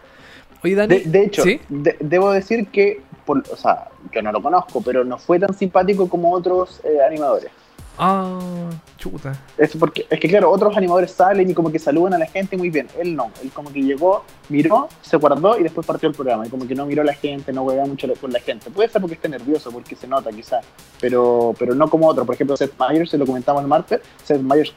Oye, 0.66 0.76
Dani, 0.76 0.98
De, 1.00 1.06
de 1.10 1.24
hecho, 1.24 1.44
¿sí? 1.44 1.62
de- 1.70 1.96
debo 2.00 2.32
decir 2.32 2.68
que, 2.70 3.02
por, 3.26 3.44
o 3.52 3.56
sea, 3.56 3.90
yo 4.12 4.22
no 4.24 4.32
lo 4.32 4.42
conozco, 4.42 4.82
pero 4.82 5.04
no 5.04 5.20
fue 5.20 5.40
tan 5.40 5.54
simpático 5.56 6.10
como 6.10 6.32
otros 6.34 6.82
eh, 6.84 6.98
animadores. 7.06 7.52
Ah, 7.98 8.70
chuta. 8.98 9.40
Es 9.58 9.78
porque 9.78 10.06
es 10.10 10.20
que 10.20 10.28
claro, 10.28 10.52
otros 10.52 10.76
animadores 10.76 11.12
salen 11.12 11.50
y 11.50 11.54
como 11.54 11.72
que 11.72 11.80
saludan 11.80 12.16
a 12.16 12.18
la 12.18 12.26
gente 12.26 12.58
muy 12.58 12.70
bien. 12.70 12.88
Él 13.00 13.16
no, 13.16 13.32
él 13.42 13.52
como 13.54 13.72
que 13.72 13.82
llegó, 13.82 14.26
miró, 14.50 14.90
se 15.02 15.16
guardó 15.16 15.58
y 15.58 15.64
después 15.64 15.88
partió 15.88 16.10
el 16.10 16.16
programa. 16.16 16.46
Y 16.46 16.50
como 16.50 16.68
que 16.68 16.76
no 16.76 16.86
miró 16.86 17.04
a 17.04 17.06
la 17.06 17.14
gente, 17.14 17.54
no 17.54 17.62
huevea 17.64 17.86
mucho 17.86 18.08
con 18.20 18.34
la 18.34 18.40
gente. 18.42 18.70
Puede 18.70 18.90
ser 18.90 19.00
porque 19.00 19.14
esté 19.16 19.30
nervioso, 19.30 19.72
porque 19.72 19.96
se 19.96 20.08
nota 20.08 20.30
quizás, 20.32 20.66
pero 21.00 21.56
pero 21.58 21.74
no 21.74 21.90
como 21.90 22.08
otro. 22.08 22.26
Por 22.26 22.36
ejemplo, 22.36 22.58
Seth 22.58 22.74
Meyers, 22.78 23.12
se 23.12 23.18
lo 23.18 23.26
comentamos 23.26 23.62
el 23.62 23.68
martes, 23.70 24.02
Seth 24.26 24.42
Meyers 24.42 24.74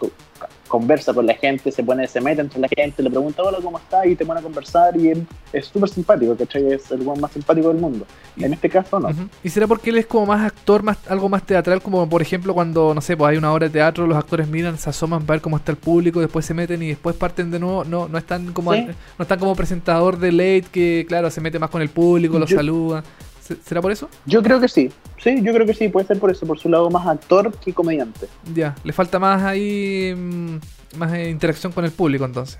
conversa 0.68 1.12
con 1.14 1.26
la 1.26 1.34
gente, 1.34 1.72
se 1.72 1.82
pone, 1.82 2.06
se 2.06 2.20
mete 2.20 2.40
entre 2.42 2.60
la 2.60 2.68
gente, 2.68 3.02
le 3.02 3.10
pregunta 3.10 3.42
hola, 3.42 3.58
¿cómo 3.62 3.78
está? 3.78 4.06
Y 4.06 4.14
te 4.14 4.24
pone 4.24 4.40
a 4.40 4.42
conversar 4.42 4.96
y 4.96 5.12
es 5.52 5.66
súper 5.66 5.88
simpático, 5.88 6.36
¿cachai? 6.36 6.72
Es 6.72 6.90
el 6.92 7.04
más 7.04 7.32
simpático 7.32 7.68
del 7.68 7.78
mundo. 7.78 8.06
En 8.36 8.52
este 8.52 8.68
caso 8.68 9.00
no. 9.00 9.08
¿Y 9.42 9.48
será 9.48 9.66
porque 9.66 9.90
él 9.90 9.98
es 9.98 10.06
como 10.06 10.26
más 10.26 10.46
actor, 10.46 10.82
más 10.82 10.98
algo 11.08 11.28
más 11.28 11.42
teatral? 11.44 11.82
Como 11.82 12.08
por 12.08 12.22
ejemplo 12.22 12.54
cuando, 12.54 12.94
no 12.94 13.00
sé, 13.00 13.16
pues 13.16 13.30
hay 13.30 13.36
una 13.38 13.52
obra 13.52 13.66
de 13.66 13.72
teatro, 13.72 14.06
los 14.06 14.16
actores 14.16 14.46
miran, 14.46 14.78
se 14.78 14.90
asoman 14.90 15.22
para 15.24 15.36
ver 15.36 15.40
cómo 15.42 15.56
está 15.56 15.72
el 15.72 15.78
público, 15.78 16.20
después 16.20 16.44
se 16.46 16.54
meten 16.54 16.82
y 16.82 16.88
después 16.88 17.16
parten 17.16 17.50
de 17.50 17.58
nuevo. 17.58 17.84
No, 17.84 18.06
no 18.08 18.18
están 18.18 18.52
como 18.52 18.72
Sí. 18.74 18.86
no 19.18 19.22
están 19.22 19.38
como 19.38 19.56
presentador 19.56 20.18
de 20.18 20.30
late 20.32 20.64
que, 20.70 21.04
claro, 21.08 21.30
se 21.30 21.40
mete 21.40 21.58
más 21.58 21.70
con 21.70 21.82
el 21.82 21.88
público, 21.88 22.38
lo 22.38 22.46
Yo- 22.46 22.56
saluda. 22.56 23.02
¿Se- 23.48 23.56
¿Será 23.64 23.80
por 23.80 23.90
eso? 23.90 24.08
Yo 24.26 24.42
creo 24.42 24.60
que 24.60 24.68
sí. 24.68 24.92
Sí, 25.22 25.40
yo 25.42 25.52
creo 25.54 25.66
que 25.66 25.72
sí, 25.74 25.88
puede 25.88 26.06
ser 26.06 26.18
por 26.18 26.30
eso, 26.30 26.46
por 26.46 26.58
su 26.58 26.68
lado 26.68 26.90
más 26.90 27.06
actor 27.06 27.50
que 27.58 27.72
comediante. 27.72 28.28
Ya, 28.54 28.74
le 28.84 28.92
falta 28.92 29.18
más 29.18 29.42
ahí, 29.42 30.14
mm, 30.14 30.98
más 30.98 31.12
eh, 31.14 31.30
interacción 31.30 31.72
con 31.72 31.84
el 31.84 31.90
público 31.90 32.24
entonces. 32.26 32.58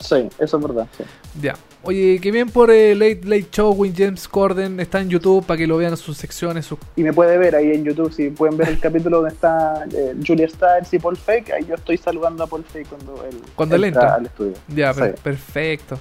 Sí, 0.00 0.28
eso 0.38 0.56
es 0.58 0.62
verdad. 0.62 0.86
sí. 0.96 1.02
Ya. 1.42 1.56
Oye, 1.82 2.20
que 2.20 2.30
bien 2.30 2.48
por 2.50 2.70
eh, 2.70 2.94
Late 2.94 3.20
Late 3.24 3.48
Show 3.50 3.72
with 3.72 3.94
James 3.96 4.28
Corden, 4.28 4.78
está 4.78 5.00
en 5.00 5.08
YouTube 5.08 5.44
para 5.44 5.58
que 5.58 5.66
lo 5.66 5.76
vean 5.76 5.92
en 5.92 5.96
sus 5.96 6.16
secciones, 6.16 6.66
sus 6.66 6.78
Y 6.96 7.02
me 7.02 7.12
puede 7.12 7.36
ver 7.38 7.56
ahí 7.56 7.72
en 7.72 7.84
YouTube, 7.84 8.12
si 8.12 8.30
pueden 8.30 8.56
ver 8.56 8.68
el 8.68 8.78
capítulo 8.78 9.18
donde 9.18 9.34
está 9.34 9.84
eh, 9.92 10.14
Julia 10.24 10.48
Stiles 10.48 10.92
y 10.92 10.98
Paul 11.00 11.16
Fake, 11.16 11.50
ahí 11.52 11.64
yo 11.68 11.74
estoy 11.74 11.96
saludando 11.96 12.44
a 12.44 12.46
Paul 12.46 12.64
Fake 12.64 12.88
cuando 12.88 13.24
él, 13.28 13.40
Cuando 13.56 13.74
él 13.76 13.84
entra 13.84 14.14
al 14.14 14.26
estudio. 14.26 14.54
Ya, 14.68 14.92
per- 14.94 15.14
perfecto. 15.16 15.98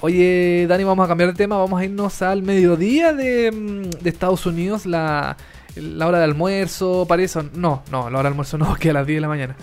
Oye, 0.00 0.66
Dani, 0.68 0.84
vamos 0.84 1.04
a 1.04 1.08
cambiar 1.08 1.30
de 1.30 1.36
tema. 1.36 1.56
Vamos 1.58 1.80
a 1.80 1.84
irnos 1.84 2.22
al 2.22 2.42
mediodía 2.42 3.12
de, 3.12 3.50
mm, 3.50 3.90
de 4.02 4.10
Estados 4.10 4.46
Unidos, 4.46 4.86
la, 4.86 5.36
la 5.74 6.06
hora 6.06 6.18
de 6.18 6.24
almuerzo, 6.24 7.04
parece. 7.08 7.40
No, 7.54 7.82
no, 7.90 8.08
la 8.08 8.18
hora 8.18 8.28
de 8.28 8.28
almuerzo 8.28 8.58
no, 8.58 8.74
que 8.76 8.90
a 8.90 8.92
las 8.92 9.06
10 9.06 9.16
de 9.16 9.20
la 9.20 9.28
mañana. 9.28 9.56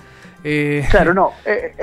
Eh, 0.44 0.86
Claro, 0.92 1.14
no. 1.14 1.32
eh, 1.46 1.74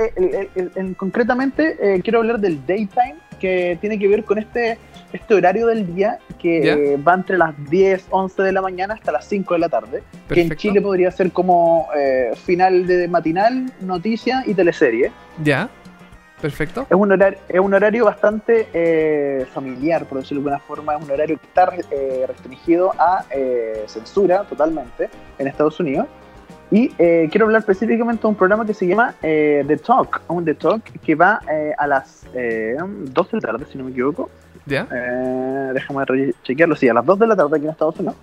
eh, 0.55 0.93
concretamente 0.95 1.77
eh, 1.81 2.01
quiero 2.01 2.19
hablar 2.19 2.39
del 2.39 2.65
daytime, 2.65 3.15
que 3.39 3.77
tiene 3.81 3.97
que 3.99 4.07
ver 4.07 4.23
con 4.23 4.37
este, 4.37 4.77
este 5.11 5.33
horario 5.33 5.67
del 5.67 5.93
día 5.95 6.19
que 6.39 6.97
va 7.05 7.15
entre 7.15 7.37
las 7.37 7.53
10, 7.69 8.05
11 8.09 8.41
de 8.43 8.51
la 8.51 8.61
mañana 8.61 8.93
hasta 8.93 9.11
las 9.11 9.25
5 9.27 9.55
de 9.55 9.59
la 9.59 9.69
tarde. 9.69 10.03
Que 10.29 10.41
en. 10.41 10.55
Chile 10.55 10.79
podría 10.79 11.09
ser 11.11 11.31
como 11.31 11.87
eh, 11.97 12.31
final 12.45 12.85
de 12.87 13.07
matinal, 13.07 13.65
noticia 13.81 14.43
y 14.45 14.53
teleserie. 14.53 15.11
ya, 15.43 15.69
perfecto. 16.43 16.85
Es 16.89 16.95
un 16.95 17.09
horario, 17.09 17.39
es 17.47 17.59
un 17.59 17.73
horario 17.73 18.03
bastante 18.03 18.67
eh, 18.73 19.45
familiar, 19.53 20.05
por 20.05 20.19
decirlo 20.19 20.43
de 20.43 20.49
alguna 20.51 20.67
forma. 20.67 20.95
Es 20.95 21.03
un 21.05 21.11
horario 21.11 21.39
que 21.39 21.47
está 21.47 21.71
eh, 21.89 22.25
restringido 22.27 22.91
a 22.99 23.23
eh, 23.31 23.85
censura 23.87 24.43
totalmente 24.43 25.09
en 25.39 25.47
Estados 25.47 25.79
Unidos. 25.79 26.05
Y 26.69 26.91
eh, 26.97 27.29
quiero 27.31 27.45
hablar 27.45 27.61
específicamente 27.61 28.23
de 28.23 28.27
un 28.27 28.35
programa 28.35 28.65
que 28.65 28.73
se 28.73 28.85
llama 28.85 29.15
eh, 29.21 29.63
The 29.65 29.77
Talk, 29.77 30.21
un 30.27 30.43
The 30.43 30.55
Talk 30.55 30.83
que 30.99 31.15
va 31.15 31.39
eh, 31.49 31.71
a 31.77 31.87
las 31.87 32.25
eh, 32.33 32.75
2 32.77 33.31
de 33.31 33.37
la 33.37 33.41
tarde, 33.41 33.65
si 33.71 33.77
no 33.77 33.85
me 33.85 33.91
equivoco. 33.91 34.29
Ya, 34.65 34.85
déjame 35.73 36.33
chequearlo, 36.43 36.75
sí, 36.75 36.89
a 36.89 36.93
las 36.93 37.05
2 37.05 37.19
de 37.19 37.27
la 37.27 37.35
tarde 37.35 37.57
aquí 37.57 37.65
en 37.65 37.71
Estados 37.71 37.99
Unidos. 37.99 38.15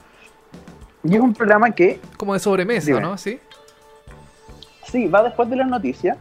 Y 1.05 1.15
es 1.15 1.21
un 1.21 1.33
programa 1.33 1.71
que 1.71 2.01
como 2.17 2.35
de 2.35 2.41
sobremesa, 2.41 2.87
Dime. 2.87 3.01
¿no? 3.01 3.17
Sí. 3.17 3.39
Sí, 4.85 5.07
va 5.07 5.23
después 5.23 5.49
de 5.49 5.57
las 5.57 5.69
noticias. 5.69 6.19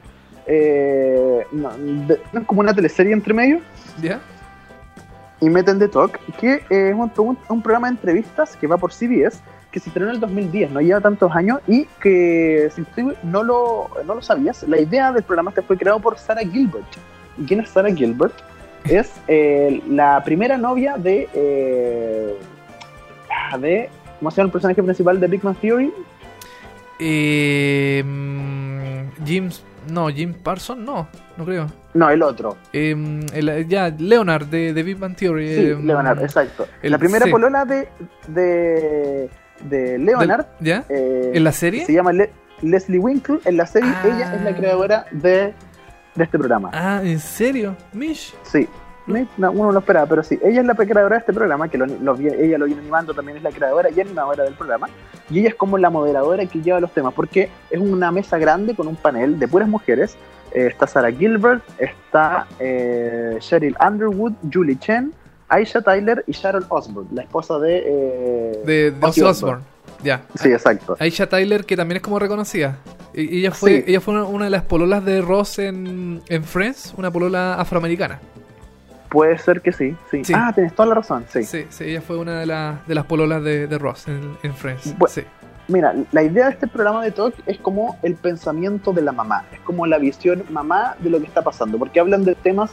Eh, 0.52 1.45
no, 1.52 1.70
de- 1.78 2.20
es 2.34 2.43
como 2.47 2.62
una 2.62 2.74
teleserie 2.74 3.14
entre 3.14 3.34
medio. 3.36 3.60
Ya, 4.02 4.20
Y 5.41 5.50
meten 5.50 5.78
The 5.80 5.88
Talk, 5.88 6.20
que 6.39 6.64
es 6.70 6.93
un, 6.95 7.12
un- 7.18 7.38
un 7.47 7.62
programa 7.62 7.88
de 7.88 7.91
entrevistas 7.93 8.56
que 8.58 8.66
va 8.68 8.78
por 8.78 8.91
CBS, 8.91 9.39
que 9.72 9.80
se 9.80 9.89
estrenó 9.89 10.10
en 10.10 10.16
el 10.16 10.20
2010, 10.22 10.72
no 10.72 10.82
lleva 10.82 11.00
tantos 11.02 11.32
años, 11.36 11.60
y 11.68 11.86
que 12.02 12.70
si 12.76 12.82
tú 12.82 13.14
no 13.24 13.43
lo, 13.43 13.89
no 14.06 14.16
lo 14.16 14.22
sabías, 14.24 14.64
la 14.68 14.80
idea 14.80 15.12
del 15.12 15.22
programa 15.24 15.52
este 15.52 15.62
fue 15.62 15.78
creado 15.78 16.00
por 16.00 16.18
Sarah 16.18 16.41
Gilbert. 16.41 16.88
¿Y 17.38 17.45
quién 17.45 17.60
es 17.60 17.70
Sarah 17.70 17.93
Gilbert? 17.93 18.34
Es 18.86 19.12
eh, 19.28 19.84
la 19.89 20.24
primera 20.24 20.58
novia 20.58 20.95
de, 20.97 21.28
eh, 21.34 22.34
de. 23.60 23.89
¿Cómo 24.20 24.32
se 24.32 24.38
llama 24.38 24.47
el 24.47 24.52
personaje 24.54 24.82
principal 24.82 25.20
de 25.20 25.28
Big 25.28 25.43
Man 25.43 25.56
Theory? 25.62 25.93
Eh, 26.97 28.02
mm, 28.06 29.26
James. 29.26 29.64
No, 29.89 30.09
Jim 30.09 30.34
Parson, 30.34 30.84
no, 30.86 31.07
no 31.38 31.45
creo. 31.45 31.67
No, 31.93 32.09
el 32.09 32.21
otro. 32.21 32.57
Eh, 32.73 32.95
el- 33.34 33.67
ya, 33.67 33.89
Leonard 33.89 34.45
de, 34.47 34.73
de 34.73 34.84
Big 34.84 34.97
Bang 34.97 35.15
Theory. 35.15 35.47
Sí, 35.47 35.61
eh, 35.61 35.77
Leonard, 35.82 36.21
exacto. 36.23 36.67
el- 36.82 36.91
la 36.91 36.97
primera 36.97 37.25
sí. 37.25 37.32
polola 37.32 37.65
de, 37.65 37.88
de, 38.27 39.30
de 39.63 39.97
Leonard. 39.97 40.45
¿Ya? 40.59 40.84
eh, 40.89 41.32
¿En 41.34 41.43
la 41.43 41.51
serie? 41.51 41.86
Se 41.86 41.93
llama 41.93 42.13
Le- 42.13 42.32
Leslie 42.61 42.99
Winkle. 42.99 43.39
En 43.45 43.57
la 43.57 43.65
serie, 43.65 43.89
Ah. 43.93 44.03
ella 44.05 44.36
es 44.36 44.41
la 44.43 44.55
creadora 44.55 45.05
de, 45.11 45.53
de 46.15 46.23
este 46.23 46.38
programa. 46.38 46.69
Ah, 46.73 47.01
¿en 47.03 47.19
serio? 47.19 47.75
Mish. 47.93 48.34
Sí. 48.43 48.67
No, 49.38 49.51
uno 49.51 49.66
no 49.66 49.72
lo 49.74 49.80
esperaba, 49.80 50.05
pero 50.07 50.24
sí. 50.24 50.39
Ella 50.43 50.62
es 50.62 50.68
la 50.68 50.76
creadora 50.76 51.16
de 51.16 51.20
este 51.20 51.34
programa, 51.34 51.68
que 51.68 51.78
lo, 51.78 51.86
lo 51.86 52.16
ella 52.18 52.57
lo 52.57 52.66
viene 52.66 52.82
animando, 52.82 53.14
también 53.14 53.38
es 53.38 53.43
la 53.43 53.51
creadora 53.51 53.89
y 53.89 53.99
animadora 53.99 54.43
del 54.43 54.53
programa. 54.53 54.88
Y 55.30 55.39
ella 55.39 55.49
es 55.49 55.55
como 55.55 55.78
la 55.78 55.89
moderadora 55.89 56.45
que 56.45 56.62
lleva 56.62 56.80
los 56.80 56.91
temas, 56.93 57.14
porque 57.14 57.49
es 57.70 57.80
una 57.80 58.12
mesa 58.12 58.38
grande 58.38 58.76
con 58.76 58.88
un 58.88 58.95
panel 58.95 59.39
de 59.39 59.47
puras 59.47 59.68
mujeres. 59.68 60.16
Eh, 60.51 60.68
está 60.68 60.88
Sarah 60.88 61.12
Gilbert, 61.12 61.64
está 61.78 62.47
eh, 62.60 63.38
Cheryl 63.39 63.76
Underwood, 63.86 64.34
Julie 64.51 64.78
Chen, 64.80 65.14
Aisha 65.47 65.82
Tyler 65.82 66.24
y 66.28 66.32
Sharon 66.32 66.66
Osbourne, 66.70 67.10
la 67.14 67.22
esposa 67.24 67.60
de... 67.60 67.84
eh, 67.86 68.60
De, 68.66 68.91
de 68.91 69.05
Ozzy 69.05 69.22
Osbourne. 69.22 69.64
Ya. 70.03 70.22
Sí, 70.36 70.49
exacto. 70.51 70.95
Aisha 70.99 71.28
Tyler, 71.28 71.66
que 71.66 71.76
también 71.76 71.97
es 71.97 72.01
como 72.03 72.20
reconocida. 72.20 72.78
Ella 73.14 73.51
fue, 73.51 73.78
Sí. 73.78 73.84
ella 73.88 73.99
fue 74.01 74.14
una, 74.14 74.24
una 74.26 74.45
de 74.45 74.51
las 74.51 74.62
pololas 74.64 75.03
de 75.03 75.22
Ross 75.22 75.60
en, 75.60 76.22
en 76.30 76.43
Friends, 76.43 76.93
una 76.97 77.12
polola 77.12 77.55
afroamericana. 77.55 78.20
Puede 79.10 79.38
ser 79.39 79.62
que 79.62 79.72
sí, 79.72 79.95
sí. 80.12 80.24
Sí. 80.24 80.34
Ah, 80.36 80.51
tienes 80.53 80.74
toda 80.76 80.89
la 80.89 80.95
razón, 80.95 81.26
sí. 81.30 81.43
Sí, 81.43 81.66
sí, 81.70 81.84
ella 81.86 82.01
fue 82.01 82.18
una 82.18 82.39
de, 82.39 82.45
las 82.45 82.88
de 82.88 82.95
las 82.95 83.05
pololas 83.05 83.43
de, 83.43 83.68
de 83.68 83.78
Ross 83.78 84.07
en, 84.07 84.38
en 84.43 84.53
Friends. 84.53 84.95
Bu- 84.97 85.07
sí. 85.07 85.24
Mira, 85.68 85.93
la 86.12 86.24
idea 86.24 86.45
de 86.45 86.51
este 86.53 86.68
programa 86.68 87.03
de 87.03 87.12
talk 87.12 87.36
es 87.45 87.57
como 87.60 87.97
el 88.01 88.16
pensamiento 88.16 88.91
de 88.91 89.01
la 89.03 89.12
mamá, 89.12 89.45
es 89.51 89.60
como 89.62 89.86
la 89.86 89.99
visión 89.99 90.43
mamá 90.49 90.95
de 90.99 91.10
lo 91.12 91.20
que 91.20 91.26
está 91.28 91.43
pasando, 91.43 91.78
porque 91.78 91.99
hablan 91.99 92.24
de 92.24 92.34
temas 92.36 92.72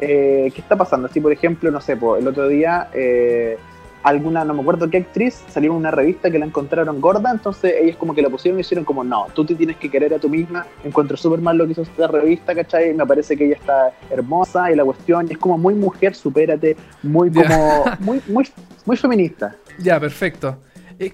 eh, 0.00 0.50
que 0.54 0.60
está 0.60 0.76
pasando. 0.76 1.08
Así, 1.08 1.20
por 1.20 1.32
ejemplo, 1.32 1.70
no 1.72 1.80
sé, 1.80 1.96
po, 1.96 2.16
el 2.16 2.28
otro 2.28 2.46
día 2.46 2.88
eh, 2.92 3.58
alguna, 4.02 4.44
no 4.44 4.54
me 4.54 4.60
acuerdo 4.60 4.88
qué 4.88 4.98
actriz, 4.98 5.42
salió 5.48 5.72
en 5.72 5.78
una 5.78 5.90
revista 5.90 6.30
que 6.30 6.38
la 6.38 6.46
encontraron 6.46 7.00
gorda, 7.00 7.30
entonces 7.30 7.74
ellos 7.80 7.96
como 7.96 8.14
que 8.14 8.22
la 8.22 8.30
pusieron 8.30 8.58
y 8.58 8.62
hicieron 8.62 8.84
como, 8.84 9.04
no, 9.04 9.26
tú 9.34 9.44
te 9.44 9.54
tienes 9.54 9.76
que 9.76 9.90
querer 9.90 10.14
a 10.14 10.18
tú 10.18 10.28
misma, 10.28 10.66
encuentro 10.84 11.16
súper 11.16 11.40
mal 11.40 11.56
lo 11.56 11.66
que 11.66 11.72
hizo 11.72 11.82
esta 11.82 12.06
revista, 12.06 12.54
¿cachai? 12.54 12.94
Me 12.94 13.06
parece 13.06 13.36
que 13.36 13.46
ella 13.46 13.56
está 13.56 13.92
hermosa 14.10 14.70
y 14.70 14.76
la 14.76 14.84
cuestión 14.84 15.30
es 15.30 15.38
como 15.38 15.58
muy 15.58 15.74
mujer, 15.74 16.14
supérate, 16.14 16.76
muy 17.02 17.30
como, 17.30 17.84
muy, 18.00 18.22
muy, 18.28 18.48
muy 18.84 18.96
feminista. 18.96 19.54
Ya, 19.78 19.98
perfecto. 20.00 20.58
Eh, 20.98 21.12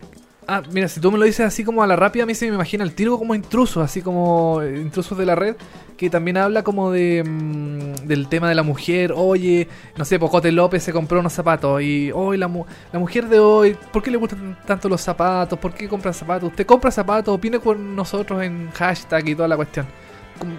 ah, 0.49 0.63
mira, 0.73 0.89
si 0.89 1.01
tú 1.01 1.11
me 1.13 1.19
lo 1.19 1.25
dices 1.25 1.47
así 1.47 1.65
como 1.65 1.83
a 1.83 1.87
la 1.87 1.97
rápida, 1.97 2.25
a 2.25 2.27
mí 2.27 2.35
se 2.35 2.49
me 2.49 2.55
imagina 2.55 2.85
el 2.85 2.95
tiro 2.95 3.19
como 3.19 3.35
intrusos, 3.35 3.83
así 3.85 4.03
como 4.03 4.61
intrusos 4.63 5.17
de 5.19 5.27
la 5.27 5.35
red, 5.35 5.57
que 5.97 6.11
también 6.11 6.37
habla 6.37 6.63
como 6.63 6.91
de 6.91 7.23
mm, 7.25 8.07
del 8.07 8.29
tema 8.29 8.49
de 8.49 8.55
la 8.55 8.63
mujer. 8.63 9.13
Oye, 9.17 9.69
no 9.97 10.05
sé, 10.05 10.19
Pocote 10.19 10.51
López 10.53 10.83
se 10.83 10.93
compró 10.93 11.21
unos 11.21 11.33
zapatos 11.33 11.81
y 11.83 12.11
hoy 12.13 12.37
la, 12.37 12.49
mu- 12.49 12.65
la 12.93 12.99
mujer 12.99 13.29
de 13.29 13.39
hoy, 13.39 13.77
¿por 13.93 14.03
qué 14.03 14.11
le 14.11 14.17
gustan 14.17 14.59
tanto 14.67 14.89
los 14.89 15.01
zapatos? 15.01 15.59
¿Por 15.59 15.73
qué 15.75 15.89
compra 15.89 16.13
zapatos? 16.13 16.51
¿Usted 16.51 16.67
compra 16.67 16.91
zapatos? 16.91 17.35
Opine 17.35 17.59
con 17.59 17.95
nosotros 17.97 18.43
en 18.43 18.71
hashtag 18.73 19.29
y 19.29 19.35
toda 19.35 19.49
la 19.49 19.57
cuestión. 19.57 19.87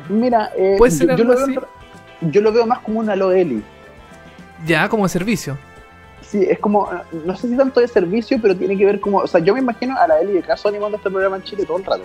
Mira, 0.10 0.52
eh, 0.58 0.76
¿Puede 0.78 0.92
ser 0.92 1.16
yo, 1.18 1.24
lo 1.26 1.36
veo, 1.36 1.68
yo 2.22 2.42
lo 2.42 2.52
veo 2.52 2.66
más 2.66 2.80
como 2.80 3.00
una 3.02 3.16
Loeli. 3.16 3.62
Ya, 4.66 4.88
como 4.88 5.04
de 5.04 5.10
servicio. 5.10 5.58
Sí, 6.28 6.46
es 6.50 6.60
como, 6.60 6.90
no 7.26 7.36
sé 7.36 7.48
si 7.48 7.56
tanto 7.56 7.80
de 7.80 7.88
servicio, 7.88 8.40
pero 8.42 8.56
tiene 8.56 8.78
que 8.78 8.86
ver 8.86 9.00
como, 9.00 9.20
o 9.20 9.28
sea, 9.28 9.40
yo 9.40 9.54
me 9.54 9.60
imagino 9.60 9.96
a 9.98 10.08
la 10.08 10.20
Eli 10.20 10.34
de 10.34 10.42
caso 10.42 10.68
animando 10.68 10.98
este 10.98 11.10
programa 11.10 11.38
en 11.38 11.44
Chile 11.44 11.66
todo 11.66 11.78
el 11.78 11.86
rato. 11.86 12.04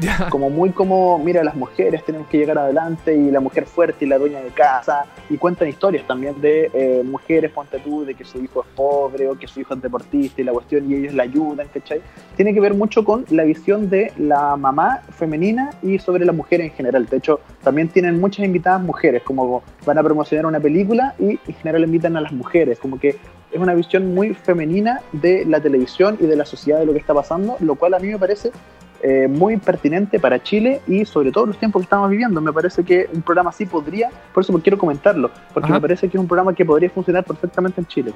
Como 0.30 0.50
muy 0.50 0.70
como, 0.70 1.18
mira, 1.18 1.42
las 1.44 1.54
mujeres 1.54 2.04
tenemos 2.04 2.28
que 2.28 2.38
llegar 2.38 2.56
adelante 2.58 3.14
y 3.14 3.30
la 3.30 3.40
mujer 3.40 3.66
fuerte 3.66 4.04
y 4.04 4.08
la 4.08 4.18
dueña 4.18 4.40
de 4.40 4.48
casa. 4.50 5.04
Y 5.28 5.36
cuentan 5.36 5.68
historias 5.68 6.06
también 6.06 6.40
de 6.40 6.70
eh, 6.72 7.02
mujeres, 7.04 7.50
ponte 7.50 7.78
tú, 7.80 8.04
de 8.04 8.14
que 8.14 8.24
su 8.24 8.42
hijo 8.42 8.62
es 8.62 8.68
pobre 8.74 9.28
o 9.28 9.38
que 9.38 9.46
su 9.46 9.60
hijo 9.60 9.74
es 9.74 9.82
deportista 9.82 10.40
y 10.40 10.44
la 10.44 10.52
cuestión 10.52 10.90
y 10.90 10.94
ellos 10.94 11.14
la 11.14 11.24
ayudan, 11.24 11.66
¿cachai? 11.68 12.00
Tiene 12.36 12.54
que 12.54 12.60
ver 12.60 12.74
mucho 12.74 13.04
con 13.04 13.26
la 13.30 13.44
visión 13.44 13.90
de 13.90 14.12
la 14.16 14.56
mamá 14.56 15.02
femenina 15.10 15.70
y 15.82 15.98
sobre 15.98 16.24
la 16.24 16.32
mujer 16.32 16.60
en 16.60 16.70
general. 16.70 17.06
De 17.06 17.18
hecho, 17.18 17.40
también 17.62 17.88
tienen 17.88 18.20
muchas 18.20 18.44
invitadas 18.44 18.80
mujeres, 18.80 19.22
como 19.22 19.62
van 19.84 19.98
a 19.98 20.02
promocionar 20.02 20.46
una 20.46 20.60
película 20.60 21.14
y 21.18 21.38
en 21.46 21.54
general 21.60 21.84
invitan 21.84 22.16
a 22.16 22.20
las 22.20 22.32
mujeres, 22.32 22.78
como 22.78 22.98
que 22.98 23.18
es 23.52 23.60
una 23.60 23.74
visión 23.74 24.14
muy 24.14 24.34
femenina 24.34 25.00
de 25.12 25.44
la 25.44 25.60
televisión 25.60 26.16
y 26.20 26.26
de 26.26 26.36
la 26.36 26.44
sociedad 26.44 26.78
de 26.78 26.86
lo 26.86 26.92
que 26.92 26.98
está 26.98 27.14
pasando, 27.14 27.56
lo 27.60 27.74
cual 27.74 27.94
a 27.94 27.98
mí 27.98 28.08
me 28.08 28.18
parece 28.18 28.52
eh, 29.02 29.28
muy 29.28 29.56
pertinente 29.56 30.20
para 30.20 30.42
Chile 30.42 30.82
y 30.86 31.06
sobre 31.06 31.32
todo 31.32 31.46
los 31.46 31.58
tiempos 31.58 31.80
que 31.80 31.84
estamos 31.84 32.10
viviendo. 32.10 32.38
Me 32.42 32.52
parece 32.52 32.84
que 32.84 33.08
un 33.14 33.22
programa 33.22 33.48
así 33.48 33.64
podría, 33.64 34.10
por 34.34 34.42
eso 34.42 34.52
quiero 34.62 34.76
comentarlo, 34.76 35.30
porque 35.54 35.66
Ajá. 35.66 35.74
me 35.74 35.80
parece 35.80 36.08
que 36.08 36.18
es 36.18 36.20
un 36.20 36.28
programa 36.28 36.54
que 36.54 36.66
podría 36.66 36.90
funcionar 36.90 37.24
perfectamente 37.24 37.80
en 37.80 37.86
Chile. 37.86 38.12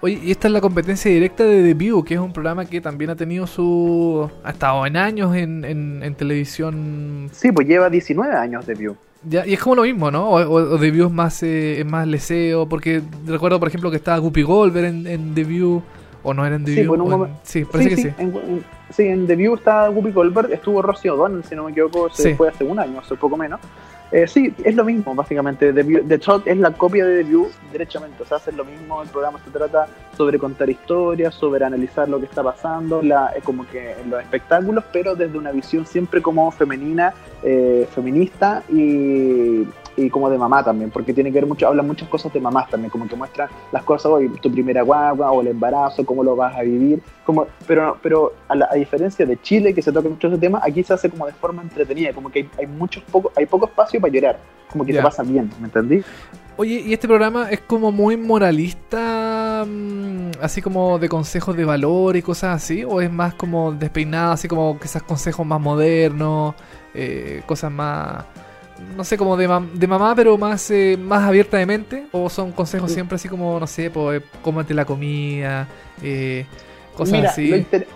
Oye, 0.00 0.18
y 0.22 0.32
esta 0.32 0.48
es 0.48 0.52
la 0.52 0.60
competencia 0.60 1.10
directa 1.10 1.44
de 1.44 1.62
The 1.62 1.74
View, 1.74 2.02
que 2.02 2.14
es 2.14 2.20
un 2.20 2.32
programa 2.32 2.64
que 2.64 2.80
también 2.80 3.10
ha 3.10 3.16
tenido 3.16 3.46
su. 3.46 4.28
ha 4.42 4.50
estado 4.50 4.84
en 4.84 4.96
años 4.96 5.34
en, 5.36 5.64
en, 5.64 6.02
en 6.02 6.14
televisión. 6.16 7.30
Sí, 7.32 7.52
pues 7.52 7.68
lleva 7.68 7.88
19 7.88 8.34
años 8.34 8.66
de 8.66 8.74
View. 8.74 8.96
Ya, 9.22 9.46
y 9.46 9.54
es 9.54 9.60
como 9.60 9.74
lo 9.76 9.82
mismo, 9.82 10.10
¿no? 10.10 10.28
O, 10.30 10.36
o- 10.40 10.74
o 10.74 10.78
The 10.78 10.90
View 10.90 11.06
es 11.06 11.12
más, 11.12 11.42
eh, 11.42 11.84
más 11.86 12.06
leseo, 12.06 12.68
porque 12.68 13.02
recuerdo, 13.26 13.58
por 13.58 13.68
ejemplo, 13.68 13.90
que 13.90 13.96
estaba 13.96 14.18
Guppy 14.18 14.42
Goldberg 14.42 14.86
en, 14.86 15.06
en 15.06 15.34
The 15.34 15.44
View, 15.44 15.82
o 16.22 16.34
no 16.34 16.46
era 16.46 16.56
en 16.56 16.64
The 16.64 16.74
Sí, 16.74 16.80
View. 16.82 16.94
en 16.94 17.00
o 17.00 17.24
en- 17.26 17.32
sí, 17.42 17.64
parece 17.64 17.90
sí, 17.90 17.96
que 17.96 18.02
sí, 18.02 18.08
sí. 18.16 18.22
En, 18.22 18.64
sí, 18.90 19.02
en 19.04 19.26
The 19.26 19.34
View 19.36 19.54
está 19.54 19.90
Whoopi 19.90 20.12
Goldberg, 20.12 20.52
estuvo 20.52 20.80
Rosie 20.82 21.10
O'Donnell, 21.10 21.42
si 21.44 21.54
no 21.56 21.64
me 21.64 21.70
equivoco, 21.72 22.08
se 22.10 22.36
fue 22.36 22.48
hace 22.48 22.62
un 22.64 22.78
año, 22.78 23.00
hace 23.00 23.16
poco 23.16 23.36
menos. 23.36 23.60
Eh, 24.12 24.26
sí, 24.28 24.54
es 24.62 24.74
lo 24.76 24.84
mismo, 24.84 25.14
básicamente. 25.14 25.72
The, 25.72 25.84
View- 25.84 26.06
The 26.06 26.18
Talk 26.18 26.46
es 26.46 26.56
la 26.58 26.70
copia 26.72 27.04
de 27.04 27.18
The 27.18 27.28
View 27.28 27.48
derechamente. 27.72 28.22
O 28.22 28.26
sea, 28.26 28.36
hace 28.36 28.52
lo 28.52 28.64
mismo. 28.64 29.02
El 29.02 29.08
programa 29.08 29.40
se 29.44 29.50
trata 29.50 29.88
sobre 30.16 30.38
contar 30.38 30.70
historias, 30.70 31.34
sobre 31.34 31.64
analizar 31.64 32.08
lo 32.08 32.18
que 32.20 32.26
está 32.26 32.42
pasando, 32.42 33.02
la, 33.02 33.32
eh, 33.36 33.40
como 33.42 33.66
que 33.66 33.92
en 34.00 34.10
los 34.10 34.22
espectáculos, 34.22 34.84
pero 34.92 35.14
desde 35.16 35.36
una 35.36 35.50
visión 35.50 35.84
siempre 35.86 36.22
como 36.22 36.50
femenina, 36.52 37.12
eh, 37.42 37.86
feminista 37.94 38.62
y, 38.70 39.66
y 39.96 40.10
como 40.10 40.28
de 40.28 40.36
mamá 40.38 40.62
también, 40.62 40.90
porque 40.90 41.12
tiene 41.14 41.30
que 41.32 41.36
ver 41.40 41.46
mucho, 41.46 41.66
hablan 41.66 41.86
muchas 41.86 42.08
cosas 42.08 42.32
de 42.32 42.40
mamás 42.40 42.68
también, 42.68 42.90
como 42.90 43.08
que 43.08 43.16
muestran 43.16 43.48
las 43.72 43.82
cosas, 43.82 44.06
hoy 44.12 44.28
tu 44.42 44.50
primera 44.52 44.82
guagua 44.82 45.30
o 45.30 45.40
el 45.40 45.48
embarazo, 45.48 46.04
cómo 46.04 46.22
lo 46.22 46.36
vas 46.36 46.54
a 46.56 46.62
vivir, 46.62 47.00
como, 47.24 47.46
pero, 47.66 47.96
pero 48.02 48.34
a, 48.48 48.54
la- 48.54 48.68
a 48.70 48.74
diferencia 48.74 49.24
de 49.24 49.40
Chile, 49.40 49.72
que 49.74 49.80
se 49.82 49.90
toca 49.92 50.08
mucho 50.08 50.28
ese 50.28 50.38
tema, 50.38 50.60
aquí 50.62 50.82
se 50.84 50.92
hace 50.92 51.08
como 51.08 51.26
de 51.26 51.32
forma 51.32 51.62
entretenida, 51.62 52.12
como 52.12 52.30
que 52.30 52.40
hay, 52.40 52.50
hay 52.58 52.66
muchos 52.66 53.02
poco, 53.04 53.32
hay 53.36 53.46
poco 53.46 53.66
espacio 53.66 54.00
para 54.00 54.12
llorar, 54.12 54.38
como 54.70 54.84
que 54.84 54.92
Ya. 54.92 55.00
se 55.00 55.04
pasa 55.04 55.22
bien, 55.22 55.50
¿me 55.60 55.66
entendí? 55.66 56.02
Oye, 56.58 56.80
y 56.86 56.92
este 56.94 57.06
programa 57.06 57.50
es 57.50 57.60
como 57.60 57.92
muy 57.92 58.16
moralista, 58.16 59.64
mm, 59.66 60.30
así 60.42 60.62
como 60.62 60.98
de 60.98 61.08
consejos 61.08 61.56
de 61.56 61.64
valor 61.64 62.16
y 62.16 62.22
cosas 62.22 62.56
así, 62.62 62.84
o 62.84 63.00
es 63.00 63.10
más 63.12 63.34
como 63.34 63.72
despeinado, 63.72 64.32
así 64.32 64.48
como 64.48 64.78
esos 64.82 65.02
consejos 65.02 65.46
más 65.46 65.60
modernos, 65.60 66.54
eh, 66.94 67.42
cosas 67.46 67.70
más, 67.70 68.24
no 68.96 69.04
sé, 69.04 69.16
como 69.16 69.36
de, 69.36 69.48
mam- 69.48 69.72
de 69.72 69.86
mamá, 69.86 70.14
pero 70.14 70.36
más, 70.38 70.70
eh, 70.70 70.98
más 71.00 71.22
abierta 71.24 71.56
de 71.56 71.66
mente, 71.66 72.06
o 72.12 72.28
son 72.30 72.52
consejos 72.52 72.92
siempre 72.92 73.16
así 73.16 73.28
como, 73.28 73.58
no 73.60 73.66
sé, 73.66 73.90
pues, 73.90 74.22
cómete 74.42 74.74
la 74.74 74.84
comida, 74.84 75.66
eh, 76.02 76.46
cosas 76.96 77.12
Mira, 77.18 77.30
así. 77.30 77.48
Lo, 77.48 77.56
inter- 77.56 77.86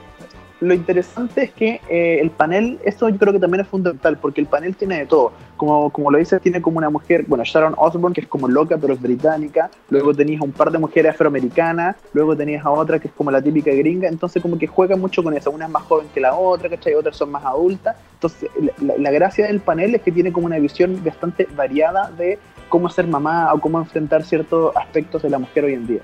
lo 0.61 0.75
interesante 0.75 1.45
es 1.45 1.53
que 1.53 1.81
eh, 1.89 2.19
el 2.21 2.31
panel, 2.31 2.79
esto 2.85 3.09
yo 3.09 3.17
creo 3.17 3.33
que 3.33 3.39
también 3.39 3.63
es 3.63 3.69
fundamental, 3.69 4.19
porque 4.19 4.41
el 4.41 4.47
panel 4.47 4.77
tiene 4.77 4.99
de 4.99 5.07
todo. 5.07 5.33
Como, 5.57 5.91
como 5.91 6.11
lo 6.11 6.19
dices, 6.19 6.41
tiene 6.41 6.61
como 6.61 6.79
una 6.79 6.91
mujer, 6.91 7.25
bueno, 7.27 7.45
Sharon 7.45 7.75
Osbourne, 7.77 8.15
que 8.15 8.23
es 8.23 8.27
como 8.27 8.49
loca, 8.49 8.77
pero 8.79 8.95
es 8.95 9.01
británica. 9.01 9.71
Luego 9.89 10.15
tenías 10.15 10.41
un 10.43 10.53
par 10.53 10.71
de 10.71 10.79
mujeres 10.79 11.15
afroamericanas. 11.15 11.97
Luego 12.13 12.37
tenías 12.37 12.65
a 12.65 12.71
otra 12.71 12.99
que 12.99 13.09
es 13.09 13.15
como 13.15 13.31
la 13.31 13.43
típica 13.43 13.71
gringa. 13.71 14.09
Entonces, 14.09 14.43
como 14.43 14.59
que 14.59 14.67
juega 14.67 14.97
mucho 14.97 15.23
con 15.23 15.37
eso. 15.37 15.51
Una 15.51 15.67
es 15.67 15.71
más 15.71 15.83
joven 15.85 16.07
que 16.15 16.21
la 16.21 16.35
otra, 16.35 16.69
¿cachai? 16.69 16.95
Otras 16.95 17.17
son 17.17 17.31
más 17.31 17.45
adultas. 17.45 17.97
Entonces, 18.15 18.51
la, 18.81 18.97
la 18.99 19.11
gracia 19.11 19.47
del 19.47 19.61
panel 19.61 19.95
es 19.95 20.03
que 20.03 20.13
tiene 20.13 20.33
como 20.33 20.47
una 20.47 20.59
visión 20.59 21.03
bastante 21.05 21.47
variada 21.57 22.11
de 22.11 22.39
cómo 22.69 22.89
ser 22.89 23.07
mamá 23.07 23.53
o 23.53 23.61
cómo 23.61 23.79
enfrentar 23.79 24.23
ciertos 24.25 24.75
aspectos 24.77 25.23
de 25.23 25.31
la 25.31 25.39
mujer 25.39 25.65
hoy 25.65 25.75
en 25.75 25.87
día. 25.87 26.01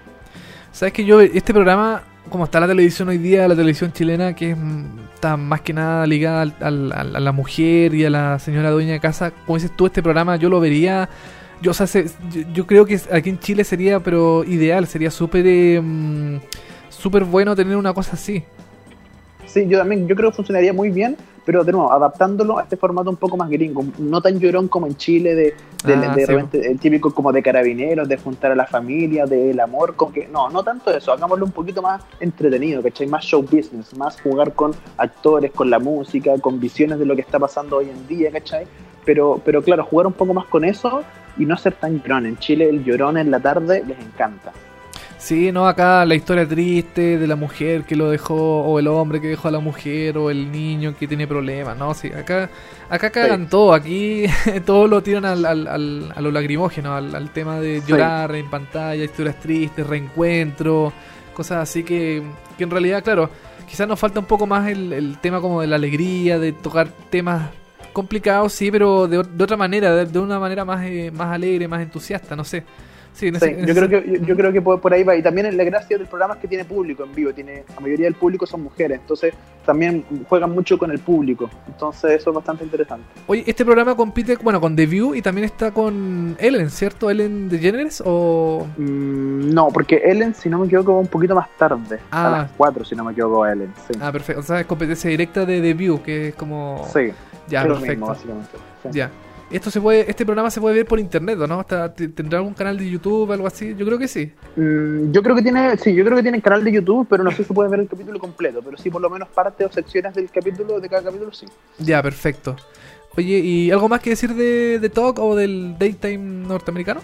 Sabes 0.72 0.92
que 0.92 1.04
yo, 1.06 1.22
este 1.22 1.54
programa, 1.54 2.02
como 2.30 2.44
está 2.44 2.60
la 2.60 2.66
televisión 2.66 3.08
hoy 3.08 3.18
día, 3.18 3.48
la 3.48 3.54
televisión 3.54 3.92
chilena, 3.92 4.34
que 4.34 4.50
es, 4.50 4.56
mm, 4.56 4.98
está 5.14 5.36
más 5.36 5.60
que 5.60 5.72
nada 5.72 6.06
ligada 6.06 6.42
a 6.60 6.70
la 6.70 7.32
mujer 7.32 7.94
y 7.94 8.04
a 8.04 8.10
la 8.10 8.38
señora 8.38 8.70
dueña 8.70 8.92
de 8.92 9.00
casa, 9.00 9.30
como 9.30 9.56
dices 9.56 9.74
tú, 9.76 9.86
este 9.86 10.02
programa 10.02 10.36
yo 10.36 10.48
lo 10.48 10.60
vería. 10.60 11.08
Yo, 11.62 11.72
o 11.72 11.86
yo 12.52 12.66
creo 12.66 12.84
que 12.84 13.00
aquí 13.10 13.30
en 13.30 13.38
Chile 13.38 13.64
sería, 13.64 14.00
pero 14.00 14.44
ideal, 14.44 14.86
sería 14.86 15.10
súper 15.10 15.46
eh, 15.46 15.80
mm, 15.80 16.36
súper 16.90 17.24
bueno 17.24 17.56
tener 17.56 17.76
una 17.76 17.94
cosa 17.94 18.12
así. 18.12 18.44
Sí, 19.46 19.66
yo 19.68 19.78
también, 19.78 20.06
yo 20.06 20.14
creo 20.16 20.30
que 20.30 20.36
funcionaría 20.36 20.72
muy 20.72 20.90
bien, 20.90 21.16
pero 21.46 21.62
de 21.62 21.72
nuevo, 21.72 21.92
adaptándolo 21.92 22.58
a 22.58 22.64
este 22.64 22.76
formato 22.76 23.08
un 23.08 23.16
poco 23.16 23.36
más 23.36 23.48
gringo, 23.48 23.84
no 23.98 24.20
tan 24.20 24.38
llorón 24.38 24.66
como 24.66 24.88
en 24.88 24.96
Chile, 24.96 25.34
de, 25.34 25.54
de, 25.84 25.94
Ah, 25.94 26.14
de 26.14 26.26
sí, 26.26 26.32
repente 26.32 26.70
el 26.70 26.80
típico 26.80 27.14
como 27.14 27.32
de 27.32 27.40
carabineros, 27.40 28.08
de 28.08 28.16
juntar 28.16 28.50
a 28.50 28.56
la 28.56 28.66
familia, 28.66 29.26
del 29.26 29.58
amor, 29.60 29.94
con 29.94 30.12
que, 30.12 30.26
no, 30.26 30.50
no 30.50 30.64
tanto 30.64 30.90
eso, 30.90 31.12
hagámoslo 31.12 31.44
un 31.44 31.52
poquito 31.52 31.80
más 31.80 32.02
entretenido, 32.18 32.82
¿cachai? 32.82 33.06
Más 33.06 33.24
show 33.24 33.42
business, 33.42 33.96
más 33.96 34.20
jugar 34.20 34.52
con 34.54 34.72
actores, 34.96 35.52
con 35.52 35.70
la 35.70 35.78
música, 35.78 36.36
con 36.40 36.58
visiones 36.58 36.98
de 36.98 37.06
lo 37.06 37.14
que 37.14 37.22
está 37.22 37.38
pasando 37.38 37.76
hoy 37.76 37.90
en 37.90 38.08
día, 38.08 38.32
¿cachai? 38.32 38.66
Pero, 39.04 39.40
pero 39.44 39.62
claro, 39.62 39.84
jugar 39.84 40.08
un 40.08 40.14
poco 40.14 40.34
más 40.34 40.46
con 40.46 40.64
eso 40.64 41.02
y 41.38 41.46
no 41.46 41.56
ser 41.56 41.74
tan 41.74 42.02
llorón. 42.02 42.26
En 42.26 42.38
Chile 42.38 42.68
el 42.68 42.82
llorón 42.82 43.16
en 43.16 43.30
la 43.30 43.38
tarde 43.38 43.84
les 43.86 43.98
encanta. 44.00 44.52
Sí, 45.26 45.50
no, 45.50 45.66
acá 45.66 46.04
la 46.04 46.14
historia 46.14 46.46
triste 46.46 47.18
de 47.18 47.26
la 47.26 47.34
mujer 47.34 47.82
que 47.82 47.96
lo 47.96 48.08
dejó, 48.10 48.60
o 48.62 48.78
el 48.78 48.86
hombre 48.86 49.20
que 49.20 49.26
dejó 49.26 49.48
a 49.48 49.50
la 49.50 49.58
mujer, 49.58 50.16
o 50.18 50.30
el 50.30 50.52
niño 50.52 50.94
que 50.96 51.08
tiene 51.08 51.26
problemas, 51.26 51.76
¿no? 51.76 51.94
Sí, 51.94 52.12
acá, 52.12 52.48
acá 52.88 53.10
cagan 53.10 53.48
todo, 53.48 53.72
aquí 53.74 54.26
todo 54.64 54.86
lo 54.86 55.02
tiran 55.02 55.24
al, 55.24 55.44
al, 55.44 55.66
al- 55.66 56.12
a 56.14 56.20
lo 56.20 56.30
lagrimógeno, 56.30 56.94
al, 56.94 57.12
al 57.12 57.30
tema 57.30 57.58
de 57.58 57.80
Sí. 57.80 57.88
llorar 57.88 58.36
en 58.36 58.48
pantalla, 58.48 59.02
historias 59.02 59.40
tristes, 59.40 59.84
reencuentro, 59.84 60.92
cosas 61.34 61.58
así 61.58 61.82
que, 61.82 62.22
que 62.56 62.62
en 62.62 62.70
realidad, 62.70 63.02
claro, 63.02 63.28
quizás 63.68 63.88
nos 63.88 63.98
falta 63.98 64.20
un 64.20 64.26
poco 64.26 64.46
más 64.46 64.68
el, 64.68 64.92
el 64.92 65.18
tema 65.18 65.40
como 65.40 65.60
de 65.60 65.66
la 65.66 65.74
alegría, 65.74 66.38
de 66.38 66.52
tocar 66.52 66.86
temas 67.10 67.50
complicados, 67.92 68.52
sí, 68.52 68.70
pero 68.70 69.08
de 69.08 69.18
otra 69.42 69.56
manera, 69.56 69.92
de, 69.92 70.06
de 70.06 70.18
una 70.20 70.38
manera 70.38 70.64
más, 70.64 70.84
eh, 70.86 71.10
más 71.12 71.34
alegre, 71.34 71.66
más 71.66 71.82
entusiasta, 71.82 72.36
no 72.36 72.44
sé. 72.44 72.62
Sí, 73.16 73.28
en 73.28 73.40
Sí, 73.40 73.46
ese- 73.46 73.60
en 73.60 73.66
yo, 73.66 73.72
ese- 73.72 73.86
creo 73.88 74.02
que, 74.02 74.10
yo, 74.20 74.26
yo 74.26 74.36
creo 74.36 74.52
que 74.52 74.60
por, 74.60 74.78
por 74.78 74.92
ahí 74.92 75.02
va. 75.02 75.16
Y 75.16 75.22
también 75.22 75.56
la 75.56 75.64
gracia 75.64 75.96
del 75.96 76.06
programa 76.06 76.34
es 76.34 76.40
que 76.40 76.48
tiene 76.48 76.66
público 76.66 77.02
en 77.02 77.14
vivo. 77.14 77.32
Tiene, 77.32 77.64
la 77.74 77.80
mayoría 77.80 78.04
del 78.04 78.14
público 78.14 78.46
son 78.46 78.62
mujeres. 78.62 79.00
Entonces 79.00 79.32
también 79.64 80.04
juegan 80.28 80.50
mucho 80.52 80.76
con 80.78 80.90
el 80.90 80.98
público. 80.98 81.48
Entonces 81.66 82.12
eso 82.20 82.28
es 82.30 82.36
bastante 82.36 82.64
interesante. 82.64 83.06
Oye, 83.26 83.42
este 83.46 83.64
programa 83.64 83.96
compite, 83.96 84.36
bueno, 84.36 84.60
con 84.60 84.76
The 84.76 84.84
View 84.86 85.14
y 85.14 85.22
también 85.22 85.46
está 85.46 85.70
con 85.72 86.36
Ellen, 86.38 86.68
¿cierto? 86.70 87.08
Ellen 87.10 87.48
DeGeneres 87.48 88.02
o... 88.04 88.66
Mm, 88.76 89.50
no, 89.54 89.68
porque 89.68 90.02
Ellen, 90.04 90.34
si 90.34 90.50
no 90.50 90.58
me 90.58 90.66
equivoco, 90.66 90.92
va 90.94 91.00
un 91.00 91.06
poquito 91.06 91.34
más 91.34 91.48
tarde. 91.56 91.98
Ah. 92.10 92.26
A 92.26 92.30
las 92.42 92.50
4, 92.56 92.84
si 92.84 92.94
no 92.94 93.02
me 93.02 93.12
equivoco, 93.12 93.46
Ellen. 93.46 93.72
Sí. 93.90 93.98
Ah, 94.00 94.12
perfecto. 94.12 94.40
O 94.40 94.44
sea, 94.44 94.60
es 94.60 94.66
competencia 94.66 95.08
directa 95.08 95.46
de 95.46 95.60
The 95.62 95.72
View, 95.74 96.02
que 96.02 96.28
es 96.28 96.34
como... 96.34 96.86
sí, 96.92 97.12
Ya, 97.48 97.62
perfecto. 97.62 97.88
mismo, 97.90 98.06
básicamente. 98.08 98.50
Sí. 98.82 98.88
ya. 98.92 99.10
Esto 99.48 99.70
se 99.70 99.80
puede, 99.80 100.10
este 100.10 100.24
programa 100.24 100.50
se 100.50 100.60
puede 100.60 100.74
ver 100.74 100.86
por 100.86 100.98
internet, 100.98 101.38
¿o 101.40 101.46
¿no? 101.46 101.64
T- 101.64 102.08
¿Tendrá 102.08 102.38
algún 102.38 102.52
canal 102.52 102.76
de 102.76 102.90
YouTube 102.90 103.30
algo 103.30 103.46
así? 103.46 103.76
Yo 103.76 103.86
creo 103.86 103.96
que 103.96 104.08
sí. 104.08 104.32
Mm, 104.56 105.12
yo 105.12 105.22
creo 105.22 105.36
que 105.36 105.42
tiene, 105.42 105.76
sí, 105.78 105.94
yo 105.94 106.04
creo 106.04 106.16
que 106.16 106.22
tiene 106.24 106.42
canal 106.42 106.64
de 106.64 106.72
YouTube, 106.72 107.06
pero 107.08 107.22
no 107.22 107.30
sé 107.30 107.44
si 107.44 107.52
puedes 107.52 107.70
ver 107.70 107.78
el 107.80 107.88
capítulo 107.88 108.18
completo, 108.18 108.60
pero 108.60 108.76
sí 108.76 108.90
por 108.90 109.00
lo 109.00 109.08
menos 109.08 109.28
parte 109.28 109.64
o 109.64 109.70
secciones 109.70 110.14
del 110.14 110.30
capítulo, 110.30 110.80
de 110.80 110.88
cada 110.88 111.04
capítulo, 111.04 111.32
sí. 111.32 111.46
Ya, 111.78 112.02
perfecto. 112.02 112.56
Oye, 113.16 113.38
¿y 113.38 113.70
algo 113.70 113.88
más 113.88 114.00
que 114.00 114.10
decir 114.10 114.34
de, 114.34 114.80
de 114.80 114.90
Talk 114.90 115.20
o 115.20 115.36
del 115.36 115.76
Daytime 115.78 116.46
norteamericano? 116.48 117.00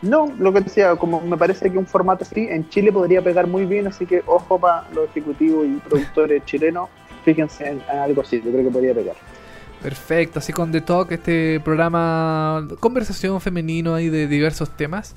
No, 0.00 0.32
lo 0.38 0.52
que 0.52 0.60
decía, 0.60 0.94
como 0.96 1.20
me 1.20 1.36
parece 1.36 1.70
que 1.70 1.76
un 1.78 1.86
formato 1.86 2.24
así 2.24 2.46
en 2.48 2.68
Chile 2.68 2.92
podría 2.92 3.20
pegar 3.20 3.46
muy 3.48 3.66
bien, 3.66 3.86
así 3.88 4.06
que 4.06 4.22
ojo 4.26 4.58
para 4.58 4.88
los 4.94 5.08
ejecutivos 5.10 5.66
y 5.66 5.74
productores 5.88 6.44
chilenos, 6.44 6.88
fíjense 7.24 7.66
en, 7.68 7.82
en 7.92 7.98
algo 7.98 8.22
así, 8.22 8.40
yo 8.44 8.50
creo 8.52 8.64
que 8.64 8.70
podría 8.70 8.94
pegar. 8.94 9.16
Perfecto, 9.82 10.38
así 10.38 10.52
con 10.52 10.70
The 10.70 10.80
Talk, 10.80 11.10
este 11.12 11.60
programa 11.60 12.68
conversación 12.80 13.40
femenino 13.40 13.94
ahí 13.94 14.08
de 14.10 14.26
diversos 14.28 14.76
temas. 14.76 15.14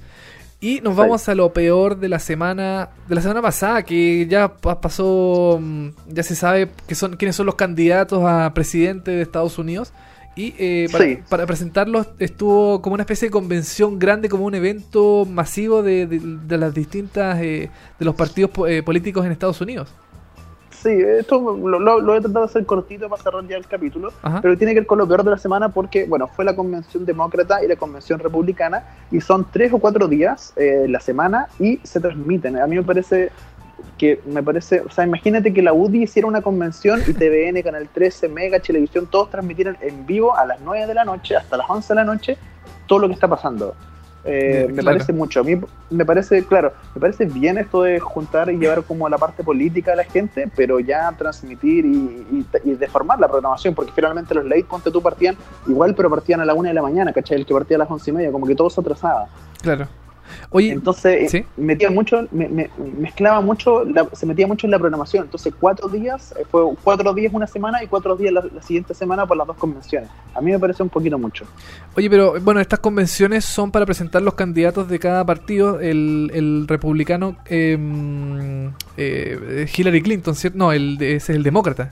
Y 0.61 0.79
nos 0.81 0.95
vamos 0.95 1.27
a 1.29 1.35
lo 1.35 1.53
peor 1.53 1.97
de 1.97 2.09
la 2.09 2.17
semana, 2.17 2.89
de 3.07 3.13
la 3.15 3.21
semana 3.21 3.41
pasada, 3.41 3.83
que 3.83 4.25
ya 4.27 4.47
pa- 4.47 4.81
pasó, 4.81 5.59
mm, 5.61 5.89
ya 6.07 6.23
se 6.23 6.35
sabe 6.35 6.69
que 6.87 6.95
son 6.95 7.17
quiénes 7.17 7.35
son 7.35 7.45
los 7.45 7.55
candidatos 7.55 8.23
a 8.25 8.51
presidente 8.55 9.11
de 9.11 9.21
Estados 9.21 9.59
Unidos. 9.59 9.93
Y 10.37 10.53
eh, 10.57 10.87
para, 10.91 11.05
Sí. 11.05 11.19
para 11.29 11.45
presentarlos 11.45 12.07
estuvo 12.19 12.81
como 12.81 12.95
una 12.95 13.03
especie 13.03 13.27
de 13.27 13.31
convención 13.31 13.99
grande, 13.99 14.27
como 14.27 14.45
un 14.45 14.55
evento 14.55 15.25
masivo 15.29 15.83
de, 15.83 16.07
de- 16.07 16.19
de 16.19 16.57
las 16.57 16.73
distintas, 16.73 17.39
eh, 17.41 17.69
de 17.99 18.05
los 18.05 18.15
partidos 18.15 18.51
eh, 18.67 18.81
políticos 18.83 19.25
en 19.25 19.31
Estados 19.31 19.61
Unidos. 19.61 19.89
Sí, 20.85 20.91
esto 20.91 21.39
lo, 21.41 21.79
lo- 21.79 21.99
lo 21.99 22.15
he 22.15 22.21
tratado 22.21 22.45
de 22.45 22.49
hacer 22.51 22.63
cortito 22.65 23.09
para 23.09 23.19
cerrar 23.23 23.47
ya 23.47 23.57
el 23.57 23.65
capítulo, 23.65 24.11
Ajá. 24.21 24.39
pero 24.39 24.55
tiene 24.55 24.73
que 24.75 24.81
ver 24.81 24.87
con 24.87 24.99
lo 24.99 25.07
peor 25.07 25.23
de 25.23 25.31
la 25.31 25.37
semana 25.39 25.69
porque, 25.69 26.05
bueno, 26.05 26.27
fue 26.27 26.45
la 26.45 26.55
convención 26.55 27.05
demócrata 27.05 27.63
y 27.63 27.67
la 27.67 27.75
convención 27.75 28.19
republicana 28.19 28.83
y 29.11 29.19
son 29.19 29.47
tres 29.51 29.73
o 29.73 29.79
cuatro 29.79 30.07
días 30.07 30.53
eh, 30.57 30.85
la 30.87 30.99
semana 30.99 31.47
y 31.59 31.77
se 31.81 31.99
transmiten. 31.99 32.57
A 32.59 32.67
mí 32.67 32.75
me 32.75 32.83
parece 32.83 33.31
que, 33.97 34.21
me 34.27 34.43
parece, 34.43 34.81
o 34.81 34.91
sea, 34.91 35.05
imagínate 35.05 35.53
que 35.53 35.63
la 35.63 35.73
UDI 35.73 36.03
hiciera 36.03 36.27
una 36.27 36.41
convención 36.43 37.01
y 37.07 37.13
TVN, 37.13 37.61
Canal 37.63 37.89
13, 37.91 38.29
Mega, 38.29 38.59
Televisión, 38.59 39.07
todos 39.09 39.31
transmitieran 39.31 39.77
en 39.81 40.05
vivo 40.05 40.37
a 40.37 40.45
las 40.45 40.59
9 40.61 40.85
de 40.85 40.93
la 40.93 41.03
noche 41.03 41.35
hasta 41.35 41.57
las 41.57 41.67
11 41.67 41.87
de 41.87 41.95
la 41.95 42.03
noche 42.03 42.37
todo 42.85 42.99
lo 42.99 43.07
que 43.07 43.15
está 43.15 43.27
pasando. 43.27 43.73
Eh, 44.25 44.65
me 44.67 44.81
claro. 44.81 44.97
parece 44.97 45.13
mucho. 45.13 45.41
A 45.41 45.43
mí 45.43 45.59
me 45.89 46.05
parece, 46.05 46.43
claro, 46.45 46.73
me 46.95 47.01
parece 47.01 47.25
bien 47.25 47.57
esto 47.57 47.83
de 47.83 47.99
juntar 47.99 48.49
y 48.49 48.57
llevar 48.57 48.83
como 48.83 49.07
la 49.07 49.17
parte 49.17 49.43
política 49.43 49.93
a 49.93 49.95
la 49.95 50.03
gente, 50.03 50.49
pero 50.55 50.79
ya 50.79 51.11
transmitir 51.17 51.85
y, 51.85 52.25
y, 52.31 52.45
y 52.63 52.75
deformar 52.75 53.19
la 53.19 53.27
programación, 53.27 53.75
porque 53.75 53.91
finalmente 53.95 54.33
los 54.33 54.45
late, 54.45 54.65
ponte 54.65 54.89
tú, 54.89 55.01
partían 55.01 55.37
igual, 55.67 55.93
pero 55.95 56.09
partían 56.09 56.41
a 56.41 56.45
la 56.45 56.53
una 56.55 56.69
de 56.69 56.75
la 56.75 56.81
mañana, 56.81 57.13
¿cachai? 57.13 57.37
El 57.37 57.45
que 57.45 57.53
partía 57.53 57.77
a 57.77 57.79
las 57.79 57.91
once 57.91 58.09
y 58.09 58.13
media, 58.13 58.31
como 58.31 58.47
que 58.47 58.55
todo 58.55 58.69
se 58.69 58.81
atrasaba. 58.81 59.27
Claro. 59.61 59.87
Oye, 60.49 60.71
Entonces, 60.71 61.31
¿sí? 61.31 61.37
eh, 61.37 61.45
metía 61.57 61.89
mucho, 61.91 62.27
me- 62.31 62.47
me- 62.49 62.69
mezclaba 62.97 63.41
mucho, 63.41 63.83
la- 63.85 64.07
se 64.13 64.25
metía 64.25 64.47
mucho 64.47 64.67
en 64.67 64.71
la 64.71 64.79
programación. 64.79 65.25
Entonces, 65.25 65.53
cuatro 65.59 65.87
días, 65.87 66.33
eh, 66.39 66.43
fue 66.49 66.63
cuatro 66.83 67.13
días 67.13 67.33
una 67.33 67.47
semana 67.47 67.83
y 67.83 67.87
cuatro 67.87 68.15
días 68.15 68.33
la, 68.33 68.43
la 68.53 68.61
siguiente 68.61 68.93
semana 68.93 69.25
por 69.25 69.37
las 69.37 69.47
dos 69.47 69.57
convenciones. 69.57 70.09
A 70.33 70.41
mí 70.41 70.51
me 70.51 70.59
parece 70.59 70.83
un 70.83 70.89
poquito 70.89 71.17
mucho. 71.17 71.45
Oye, 71.95 72.09
pero 72.09 72.39
bueno, 72.41 72.59
estas 72.59 72.79
convenciones 72.79 73.45
son 73.45 73.71
para 73.71 73.85
presentar 73.85 74.21
los 74.21 74.33
candidatos 74.33 74.87
de 74.89 74.99
cada 74.99 75.25
partido. 75.25 75.79
El, 75.79 76.31
el 76.33 76.65
republicano 76.67 77.37
eh, 77.45 77.77
eh, 78.97 79.67
Hillary 79.75 80.01
Clinton, 80.01 80.35
¿cierto? 80.35 80.57
No, 80.57 80.71
el, 80.71 80.97
ese 81.01 81.15
es 81.15 81.29
el 81.37 81.43
demócrata. 81.43 81.91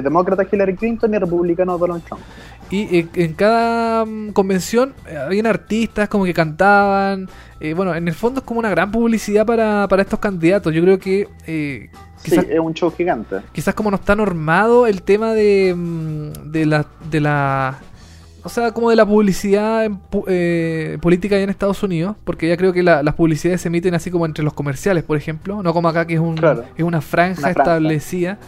Demócrata 0.00 0.46
Hillary 0.50 0.76
Clinton 0.76 1.12
y 1.14 1.18
republicano 1.18 1.76
Donald 1.76 2.02
Trump. 2.04 2.22
Y 2.70 2.96
eh, 3.00 3.08
en 3.14 3.34
cada 3.34 4.04
mm, 4.06 4.30
convención 4.32 4.94
eh, 5.06 5.16
habían 5.18 5.46
artistas 5.46 6.08
como 6.08 6.24
que 6.24 6.32
cantaban. 6.32 7.28
eh, 7.60 7.74
bueno, 7.74 7.94
en 7.94 8.08
el 8.08 8.14
fondo 8.14 8.40
es 8.40 8.46
como 8.46 8.60
una 8.60 8.70
gran 8.70 8.90
publicidad 8.90 9.44
para, 9.44 9.86
para 9.88 10.02
estos 10.02 10.18
candidatos. 10.18 10.72
Yo 10.72 10.80
creo 10.82 10.98
que 10.98 11.28
eh, 11.46 11.90
quizás, 12.22 12.44
Sí, 12.46 12.50
es 12.52 12.58
un 12.60 12.72
show 12.72 12.90
gigante. 12.90 13.36
quizás 13.52 13.74
como 13.74 13.90
no 13.90 13.96
está 13.96 14.16
normado 14.16 14.86
el 14.86 15.02
tema 15.02 15.34
de, 15.34 15.74
mm, 15.76 16.50
de 16.50 16.66
la... 16.66 16.86
De 17.10 17.20
la 17.20 17.78
o 18.44 18.48
sea, 18.48 18.72
como 18.72 18.90
de 18.90 18.96
la 18.96 19.06
publicidad 19.06 19.84
en 19.84 20.00
eh, 20.26 20.98
política 21.00 21.36
allá 21.36 21.44
en 21.44 21.50
Estados 21.50 21.80
Unidos, 21.84 22.16
porque 22.24 22.48
ya 22.48 22.56
creo 22.56 22.72
que 22.72 22.82
la- 22.82 23.00
las 23.04 23.14
publicidades 23.14 23.60
se 23.60 23.68
emiten 23.68 23.94
así 23.94 24.10
como 24.10 24.26
entre 24.26 24.42
los 24.42 24.52
comerciales, 24.52 25.04
por 25.04 25.16
ejemplo, 25.16 25.62
no 25.62 25.72
como 25.72 25.88
acá 25.88 26.08
que 26.08 26.14
es, 26.14 26.20
un, 26.20 26.34
Claro. 26.36 26.64
es 26.76 26.82
una 26.82 27.00
franja 27.00 27.38
Una 27.38 27.52
franja. 27.52 27.60
establecida. 27.62 28.38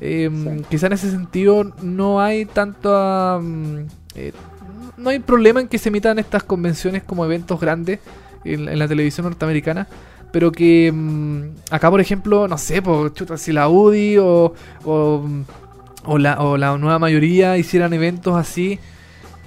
Eh, 0.00 0.30
Sí. 0.32 0.64
Quizá 0.70 0.86
en 0.86 0.92
ese 0.94 1.10
sentido 1.10 1.72
no 1.82 2.20
hay 2.20 2.44
tanto... 2.44 3.42
no 4.96 5.10
hay 5.10 5.18
problema 5.20 5.60
en 5.60 5.68
que 5.68 5.78
se 5.78 5.88
emitan 5.90 6.18
estas 6.18 6.42
convenciones 6.42 7.02
como 7.02 7.24
eventos 7.24 7.60
grandes 7.60 8.00
en, 8.44 8.68
en 8.68 8.78
la 8.78 8.88
televisión 8.88 9.26
norteamericana. 9.26 9.86
Pero 10.32 10.52
que 10.52 10.92
mm, 10.92 11.42
acá, 11.70 11.90
por 11.90 12.00
ejemplo, 12.00 12.46
no 12.48 12.58
sé, 12.58 12.82
pues, 12.82 13.14
chuta, 13.14 13.36
si 13.38 13.52
la 13.52 13.68
UDI 13.68 14.18
o, 14.18 14.52
o, 14.84 15.24
o 16.04 16.18
la, 16.18 16.40
o 16.40 16.56
la 16.58 16.76
nueva 16.76 16.98
mayoría 16.98 17.56
hicieran 17.56 17.94
eventos 17.94 18.36
así, 18.36 18.78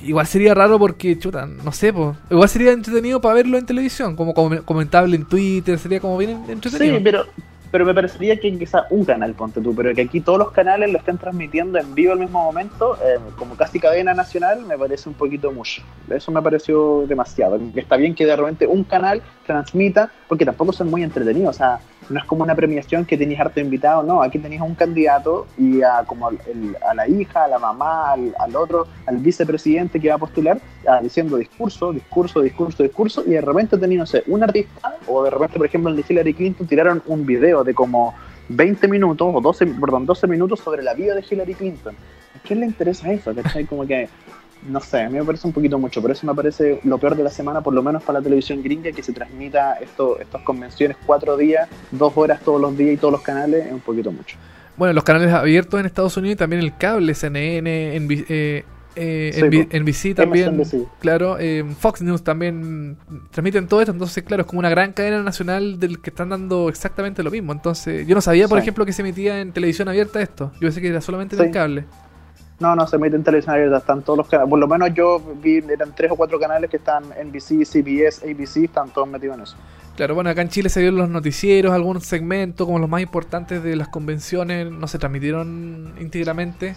igual 0.03 0.25
sería 0.25 0.55
raro 0.55 0.79
porque, 0.79 1.19
chuta, 1.19 1.45
no 1.45 1.71
sé, 1.71 1.93
pues, 1.93 2.17
igual 2.31 2.49
sería 2.49 2.71
entretenido 2.71 3.21
para 3.21 3.35
verlo 3.35 3.59
en 3.59 3.65
televisión, 3.67 4.15
como 4.15 4.33
com- 4.33 4.57
comentable 4.65 5.15
en 5.15 5.25
Twitter, 5.25 5.77
sería 5.77 5.99
como 5.99 6.17
bien 6.17 6.41
entretenido. 6.49 6.97
Sí, 6.97 7.01
pero, 7.03 7.25
pero 7.71 7.85
me 7.85 7.93
parecería 7.93 8.37
que 8.39 8.57
quizá 8.57 8.85
un 8.89 9.05
canal, 9.05 9.33
ponte 9.33 9.61
tú, 9.61 9.73
pero 9.73 9.93
que 9.95 10.01
aquí 10.01 10.19
todos 10.19 10.37
los 10.37 10.51
canales 10.51 10.91
lo 10.91 10.97
estén 10.97 11.17
transmitiendo 11.17 11.79
en 11.79 11.95
vivo 11.95 12.13
al 12.13 12.19
mismo 12.19 12.43
momento, 12.43 12.97
eh, 12.97 13.17
como 13.37 13.55
casi 13.55 13.79
cadena 13.79 14.13
nacional, 14.13 14.65
me 14.65 14.77
parece 14.77 15.07
un 15.07 15.15
poquito 15.15 15.51
mucho. 15.51 15.81
Eso 16.09 16.31
me 16.31 16.41
pareció 16.41 17.05
demasiado. 17.07 17.57
Está 17.75 17.95
bien 17.95 18.13
que 18.13 18.25
de 18.25 18.35
repente 18.35 18.67
un 18.67 18.83
canal 18.83 19.21
transmita, 19.45 20.11
porque 20.27 20.45
tampoco 20.45 20.73
son 20.73 20.89
muy 20.89 21.03
entretenidos, 21.03 21.55
o 21.55 21.57
sea, 21.57 21.79
no 22.11 22.19
es 22.19 22.25
como 22.25 22.43
una 22.43 22.55
premiación 22.55 23.05
que 23.05 23.17
tenías 23.17 23.39
harto 23.41 23.59
invitado, 23.59 24.03
no, 24.03 24.21
aquí 24.21 24.37
tenías 24.39 24.61
a 24.61 24.65
un 24.65 24.75
candidato 24.75 25.47
y 25.57 25.81
a, 25.81 26.03
como 26.05 26.29
el- 26.29 26.77
a 26.87 26.93
la 26.93 27.07
hija, 27.07 27.45
a 27.45 27.47
la 27.47 27.59
mamá, 27.59 28.11
al, 28.11 28.33
al 28.39 28.55
otro, 28.55 28.87
al 29.05 29.17
vicepresidente 29.17 29.99
que 29.99 30.09
va 30.09 30.15
a 30.15 30.19
postular, 30.19 30.59
ah, 30.87 30.99
diciendo 31.01 31.37
discurso, 31.37 31.91
discurso, 31.93 32.41
discurso, 32.41 32.83
discurso, 32.83 33.23
y 33.25 33.31
de 33.31 33.41
repente 33.41 33.77
tenía, 33.77 33.99
no 33.99 34.05
sé, 34.05 34.23
un 34.27 34.43
artista, 34.43 34.95
o 35.07 35.23
de 35.23 35.29
repente, 35.29 35.57
por 35.57 35.65
ejemplo, 35.65 35.89
el 35.89 35.95
de 35.95 36.05
Hillary 36.07 36.33
Clinton, 36.33 36.67
tiraron 36.67 37.01
un 37.07 37.25
video 37.25 37.63
de 37.63 37.73
como 37.73 38.13
20 38.49 38.87
minutos, 38.87 39.29
o 39.33 39.39
12, 39.41 39.65
perdón, 39.67 40.05
12 40.05 40.27
minutos 40.27 40.59
sobre 40.59 40.83
la 40.83 40.93
vida 40.93 41.15
de 41.15 41.23
Hillary 41.29 41.53
Clinton. 41.53 41.95
¿A 42.35 42.39
quién 42.47 42.59
le 42.59 42.65
interesa 42.65 43.11
eso? 43.11 43.33
¿Cachai? 43.33 43.65
Como 43.65 43.85
que, 43.85 44.09
no 44.67 44.79
sé, 44.79 45.01
a 45.01 45.09
mí 45.09 45.17
me 45.17 45.23
parece 45.25 45.47
un 45.47 45.53
poquito 45.53 45.77
mucho, 45.79 46.01
pero 46.01 46.13
eso 46.13 46.25
me 46.27 46.33
parece 46.35 46.79
lo 46.83 46.97
peor 46.97 47.15
de 47.15 47.23
la 47.23 47.29
semana, 47.29 47.61
por 47.61 47.73
lo 47.73 47.81
menos 47.81 48.03
para 48.03 48.19
la 48.19 48.23
televisión 48.23 48.61
gringa, 48.61 48.91
que 48.91 49.01
se 49.03 49.11
transmita 49.13 49.73
esto, 49.75 50.19
estas 50.19 50.41
convenciones 50.43 50.97
cuatro 51.05 51.35
días, 51.37 51.67
dos 51.91 52.13
horas 52.15 52.41
todos 52.41 52.61
los 52.61 52.77
días 52.77 52.93
y 52.93 52.97
todos 52.97 53.11
los 53.11 53.21
canales, 53.21 53.65
es 53.65 53.71
un 53.73 53.79
poquito 53.79 54.11
mucho. 54.11 54.37
Bueno, 54.77 54.93
los 54.93 55.03
canales 55.03 55.31
abiertos 55.33 55.79
en 55.79 55.85
Estados 55.85 56.15
Unidos 56.17 56.35
y 56.35 56.37
también 56.37 56.61
el 56.61 56.75
cable, 56.77 57.13
CNN, 57.13 57.99
NB 57.99 58.11
eh, 58.29 58.63
eh, 58.95 59.31
Sí, 59.33 59.41
NB 59.41 59.69
po. 59.69 59.77
NBC 59.77 60.15
también, 60.15 60.55
MSNBC. 60.57 60.87
claro, 60.99 61.37
eh, 61.39 61.63
Fox 61.79 62.01
News 62.01 62.23
también 62.23 62.97
transmiten 63.31 63.67
todo 63.67 63.79
esto, 63.81 63.91
entonces 63.93 64.21
claro, 64.23 64.41
es 64.41 64.47
como 64.47 64.59
una 64.59 64.69
gran 64.69 64.91
cadena 64.93 65.23
nacional 65.23 65.79
del 65.79 65.99
que 66.01 66.09
están 66.09 66.29
dando 66.29 66.67
exactamente 66.69 67.23
lo 67.23 67.31
mismo. 67.31 67.51
Entonces, 67.53 68.05
yo 68.05 68.15
no 68.15 68.21
sabía, 68.21 68.47
por 68.47 68.57
Sí. 68.59 68.63
ejemplo, 68.63 68.85
que 68.85 68.93
se 68.93 69.01
emitía 69.01 69.39
en 69.39 69.51
televisión 69.53 69.87
abierta 69.87 70.21
esto. 70.21 70.51
Yo 70.55 70.61
pensé 70.61 70.81
que 70.81 70.87
era 70.89 70.99
solamente 71.01 71.35
en 71.35 71.41
Sí. 71.41 71.45
el 71.47 71.51
cable. 71.53 71.85
No, 72.61 72.75
no, 72.75 72.85
se 72.87 72.95
emite 72.95 73.15
en 73.15 73.23
televisión 73.23 73.55
abierta, 73.55 73.77
están 73.79 74.03
todos 74.03 74.17
los 74.17 74.27
canales. 74.29 74.49
Por 74.49 74.59
lo 74.59 74.67
menos 74.67 74.93
yo 74.93 75.19
vi, 75.41 75.57
eran 75.57 75.93
tres 75.95 76.11
o 76.11 76.15
cuatro 76.15 76.39
canales 76.39 76.69
que 76.69 76.77
están 76.77 77.03
NBC, 77.05 77.65
CBS, 77.65 78.23
ABC, 78.23 78.57
están 78.65 78.89
todos 78.91 79.07
metidos 79.07 79.35
en 79.35 79.43
eso. 79.43 79.55
Claro, 79.95 80.13
bueno, 80.15 80.29
acá 80.29 80.41
en 80.43 80.49
Chile 80.49 80.69
se 80.69 80.79
vieron 80.79 80.97
los 80.99 81.09
noticieros, 81.09 81.73
algunos 81.73 82.05
segmentos 82.05 82.65
como 82.67 82.79
los 82.79 82.87
más 82.87 83.01
importantes 83.01 83.61
de 83.63 83.75
las 83.75 83.87
convenciones, 83.89 84.71
no 84.71 84.87
se 84.87 84.99
transmitieron 84.99 85.95
íntegramente. 85.99 86.75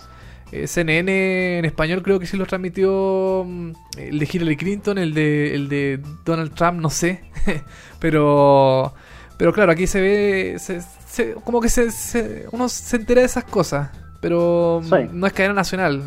Eh, 0.53 0.67
CNN 0.67 1.59
en 1.59 1.65
español 1.65 2.03
creo 2.03 2.19
que 2.19 2.27
sí 2.27 2.37
los 2.37 2.49
transmitió 2.49 3.45
mm, 3.47 3.71
el 3.99 4.19
de 4.19 4.29
Hillary 4.33 4.57
Clinton, 4.57 4.99
el 4.99 5.13
de, 5.15 5.55
el 5.55 5.69
de 5.69 6.01
Donald 6.25 6.55
Trump, 6.55 6.81
no 6.81 6.91
sé. 6.91 7.25
pero, 7.99 8.95
pero 9.37 9.53
claro, 9.53 9.73
aquí 9.73 9.87
se 9.87 10.01
ve, 10.01 10.57
se- 10.59 10.81
se- 11.07 11.35
como 11.45 11.61
que 11.61 11.69
se, 11.69 11.91
se- 11.91 12.47
uno 12.53 12.69
se 12.69 12.97
entera 12.97 13.21
de 13.21 13.27
esas 13.27 13.45
cosas. 13.45 13.91
Pero 14.25 14.81
Sí. 14.85 15.07
no 15.13 15.27
es 15.27 15.35
cadena 15.35 15.53
nacional, 15.55 16.03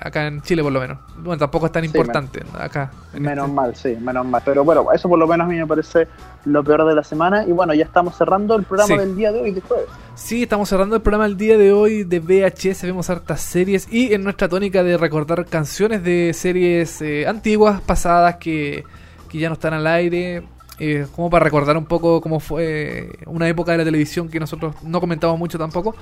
acá 0.00 0.26
en 0.26 0.40
Chile 0.40 0.62
por 0.62 0.72
lo 0.72 0.80
menos. 0.80 0.96
Bueno, 1.18 1.36
tampoco 1.38 1.66
es 1.66 1.72
tan 1.72 1.82
Sí, 1.82 1.88
importante 1.88 2.40
acá. 2.58 2.90
en 3.12 3.20
Menos 3.22 3.44
este- 3.44 3.54
mal, 3.54 3.76
sí, 3.76 3.96
menos 4.00 4.24
mal. 4.26 4.40
Pero 4.42 4.64
bueno, 4.64 4.86
eso 4.90 5.06
por 5.06 5.18
lo 5.18 5.26
menos 5.26 5.44
a 5.46 5.50
mí 5.50 5.56
me 5.58 5.66
parece 5.66 6.08
lo 6.46 6.64
peor 6.64 6.86
de 6.88 6.94
la 6.94 7.04
semana. 7.04 7.44
Y 7.46 7.52
bueno, 7.52 7.74
ya 7.74 7.84
estamos 7.84 8.16
cerrando 8.16 8.56
el 8.56 8.64
programa 8.64 8.94
Sí. 8.94 8.98
del 9.06 9.14
día 9.16 9.32
de 9.32 9.42
hoy, 9.42 9.50
de 9.50 9.60
jueves. 9.60 9.84
Sí, 10.14 10.44
estamos 10.44 10.66
cerrando 10.66 10.96
el 10.96 11.02
programa 11.02 11.26
el 11.26 11.36
día 11.36 11.58
de 11.58 11.70
hoy 11.74 12.04
de 12.04 12.20
VHS, 12.20 12.86
vemos 12.86 13.10
hartas 13.10 13.42
series 13.42 13.86
y 13.92 14.14
en 14.14 14.24
nuestra 14.24 14.48
tónica 14.48 14.82
de 14.82 14.96
recordar 14.96 15.44
canciones 15.44 16.02
de 16.02 16.32
series 16.32 17.02
eh, 17.02 17.26
antiguas, 17.28 17.82
pasadas, 17.82 18.36
que, 18.36 18.82
que 19.28 19.36
ya 19.38 19.48
no 19.48 19.52
están 19.56 19.74
al 19.74 19.86
aire, 19.86 20.42
eh, 20.78 21.06
como 21.14 21.28
para 21.28 21.44
recordar 21.44 21.76
un 21.76 21.84
poco 21.84 22.22
cómo 22.22 22.40
fue 22.40 23.10
una 23.26 23.46
época 23.46 23.72
de 23.72 23.78
la 23.78 23.84
televisión 23.84 24.30
que 24.30 24.40
nosotros 24.40 24.74
no 24.84 25.00
comentamos 25.00 25.38
mucho 25.38 25.58
tampoco. 25.58 25.94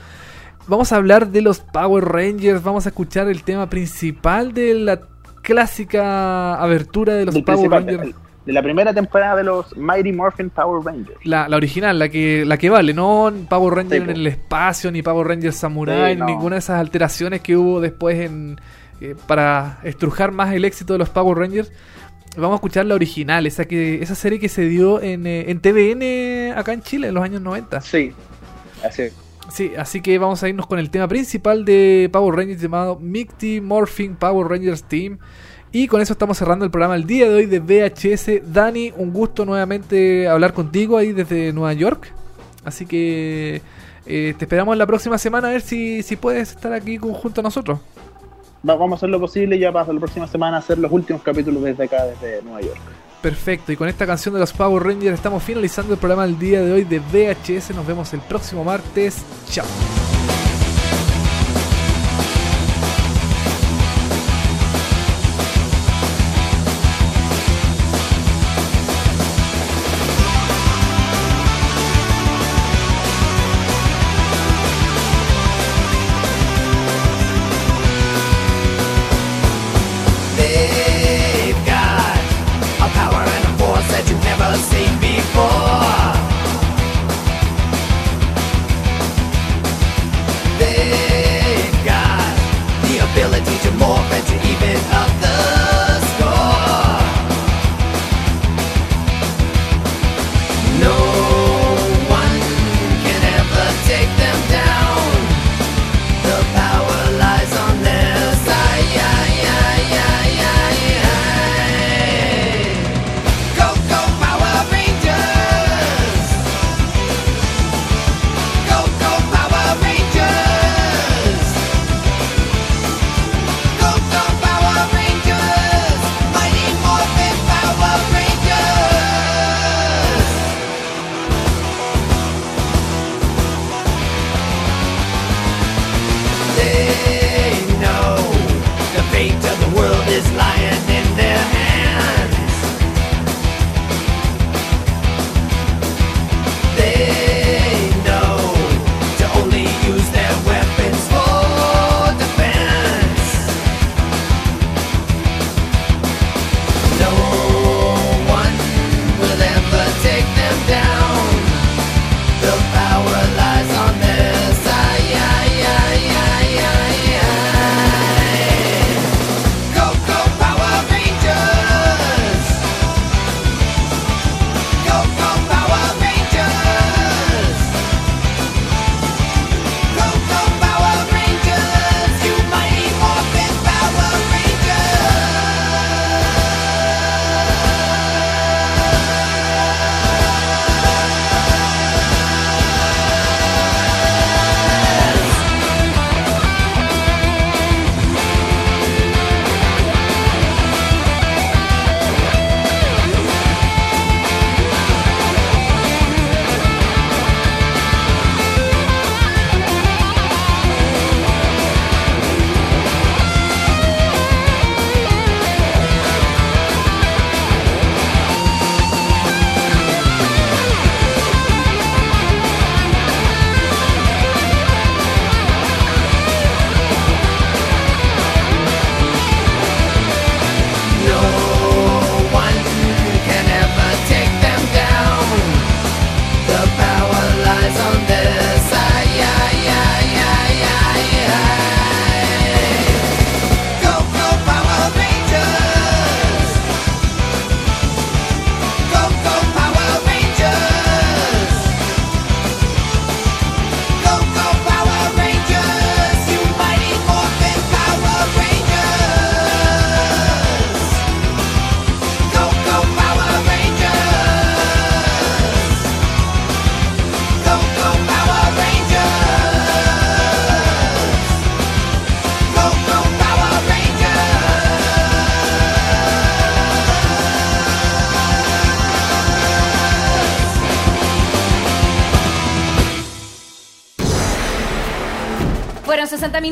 Vamos 0.68 0.92
a 0.92 0.96
hablar 0.96 1.28
de 1.28 1.42
los 1.42 1.60
Power 1.60 2.04
Rangers, 2.04 2.62
vamos 2.62 2.86
a 2.86 2.88
escuchar 2.88 3.28
el 3.28 3.42
tema 3.44 3.68
principal 3.70 4.52
de 4.52 4.74
la 4.74 5.00
clásica 5.42 6.54
abertura 6.56 7.14
de 7.14 7.24
los 7.26 7.34
Del 7.34 7.44
Power 7.44 7.70
Rangers. 7.70 8.14
de, 8.44 8.52
la 8.52 8.62
primera 8.62 8.92
temporada 8.92 9.36
de 9.36 9.44
los 9.44 9.76
Mighty 9.76 10.12
Morphin 10.12 10.50
Power 10.50 10.84
Rangers. 10.84 11.18
La, 11.24 11.48
la 11.48 11.56
original, 11.56 11.98
la 11.98 12.08
que, 12.08 12.44
la 12.44 12.56
que 12.58 12.68
vale, 12.68 12.92
no 12.94 13.32
Power 13.48 13.74
Ranger 13.74 14.00
Sí, 14.00 14.04
po. 14.04 14.10
en 14.10 14.16
el 14.16 14.26
espacio, 14.26 14.90
ni 14.90 15.02
Power 15.02 15.26
Ranger 15.28 15.52
Samurai, 15.52 16.14
Sí, 16.14 16.18
no. 16.18 16.26
ninguna 16.26 16.56
de 16.56 16.60
esas 16.60 16.80
alteraciones 16.80 17.40
que 17.42 17.56
hubo 17.56 17.80
después 17.80 18.18
en 18.20 18.58
eh, 19.00 19.14
para 19.28 19.78
estrujar 19.84 20.32
más 20.32 20.52
el 20.54 20.64
éxito 20.64 20.94
de 20.94 20.98
los 20.98 21.10
Power 21.10 21.38
Rangers. 21.38 21.70
Vamos 22.36 22.52
a 22.52 22.54
escuchar 22.56 22.86
la 22.86 22.94
original, 22.96 23.46
esa 23.46 23.64
que 23.66 24.02
esa 24.02 24.14
serie 24.14 24.38
que 24.40 24.48
se 24.48 24.62
dio 24.62 25.00
en, 25.00 25.26
eh, 25.26 25.50
en 25.50 25.60
TVN 25.60 26.58
acá 26.58 26.72
en 26.72 26.82
Chile 26.82 27.08
en 27.08 27.14
los 27.14 27.22
años 27.24 27.40
90. 27.40 27.80
Sí, 27.82 28.12
así 28.84 29.02
es. 29.02 29.14
Sí, 29.56 29.72
así 29.78 30.02
que 30.02 30.18
vamos 30.18 30.42
a 30.42 30.50
irnos 30.50 30.66
con 30.66 30.78
el 30.78 30.90
tema 30.90 31.08
principal 31.08 31.64
de 31.64 32.10
Power 32.12 32.34
Rangers 32.36 32.60
llamado 32.60 32.98
Mighty 33.00 33.62
Morphin 33.62 34.14
Power 34.14 34.48
Rangers 34.48 34.82
Team. 34.84 35.16
Y 35.72 35.88
con 35.88 36.02
eso 36.02 36.12
estamos 36.12 36.36
cerrando 36.36 36.66
el 36.66 36.70
programa 36.70 36.94
el 36.94 37.06
día 37.06 37.26
de 37.26 37.34
hoy 37.36 37.46
de 37.46 37.60
VHS. 37.60 38.52
Dani, 38.52 38.92
un 38.98 39.14
gusto 39.14 39.46
nuevamente 39.46 40.28
hablar 40.28 40.52
contigo 40.52 40.98
ahí 40.98 41.12
desde 41.12 41.54
Nueva 41.54 41.72
York. 41.72 42.12
Así 42.66 42.84
que 42.84 43.62
eh, 44.04 44.34
te 44.38 44.44
esperamos 44.44 44.76
la 44.76 44.86
próxima 44.86 45.16
semana 45.16 45.48
a 45.48 45.52
ver 45.52 45.62
si, 45.62 46.02
si 46.02 46.16
puedes 46.16 46.50
estar 46.50 46.74
aquí 46.74 46.98
junto 46.98 47.40
a 47.40 47.42
nosotros. 47.42 47.78
Va- 48.68 48.74
Vamos 48.74 48.92
a 48.92 48.96
hacer 48.96 49.08
lo 49.08 49.18
posible 49.20 49.58
ya 49.58 49.72
para 49.72 49.90
la 49.90 49.98
próxima 50.00 50.26
semana 50.26 50.58
hacer 50.58 50.76
los 50.76 50.92
últimos 50.92 51.22
capítulos 51.22 51.62
desde 51.62 51.84
acá, 51.84 52.04
desde 52.04 52.42
Nueva 52.42 52.60
York. 52.60 52.78
Perfecto, 53.22 53.72
y 53.72 53.76
con 53.76 53.88
esta 53.88 54.06
canción 54.06 54.34
de 54.34 54.40
los 54.40 54.52
Power 54.52 54.82
Rangers 54.82 55.14
estamos 55.14 55.42
finalizando 55.42 55.94
el 55.94 55.98
programa 55.98 56.24
el 56.24 56.38
día 56.38 56.62
de 56.62 56.72
hoy 56.72 56.84
de 56.84 57.00
VHS. 57.00 57.74
Nos 57.74 57.86
vemos 57.86 58.12
el 58.14 58.20
próximo 58.20 58.62
martes. 58.62 59.22
Chao. 59.50 59.66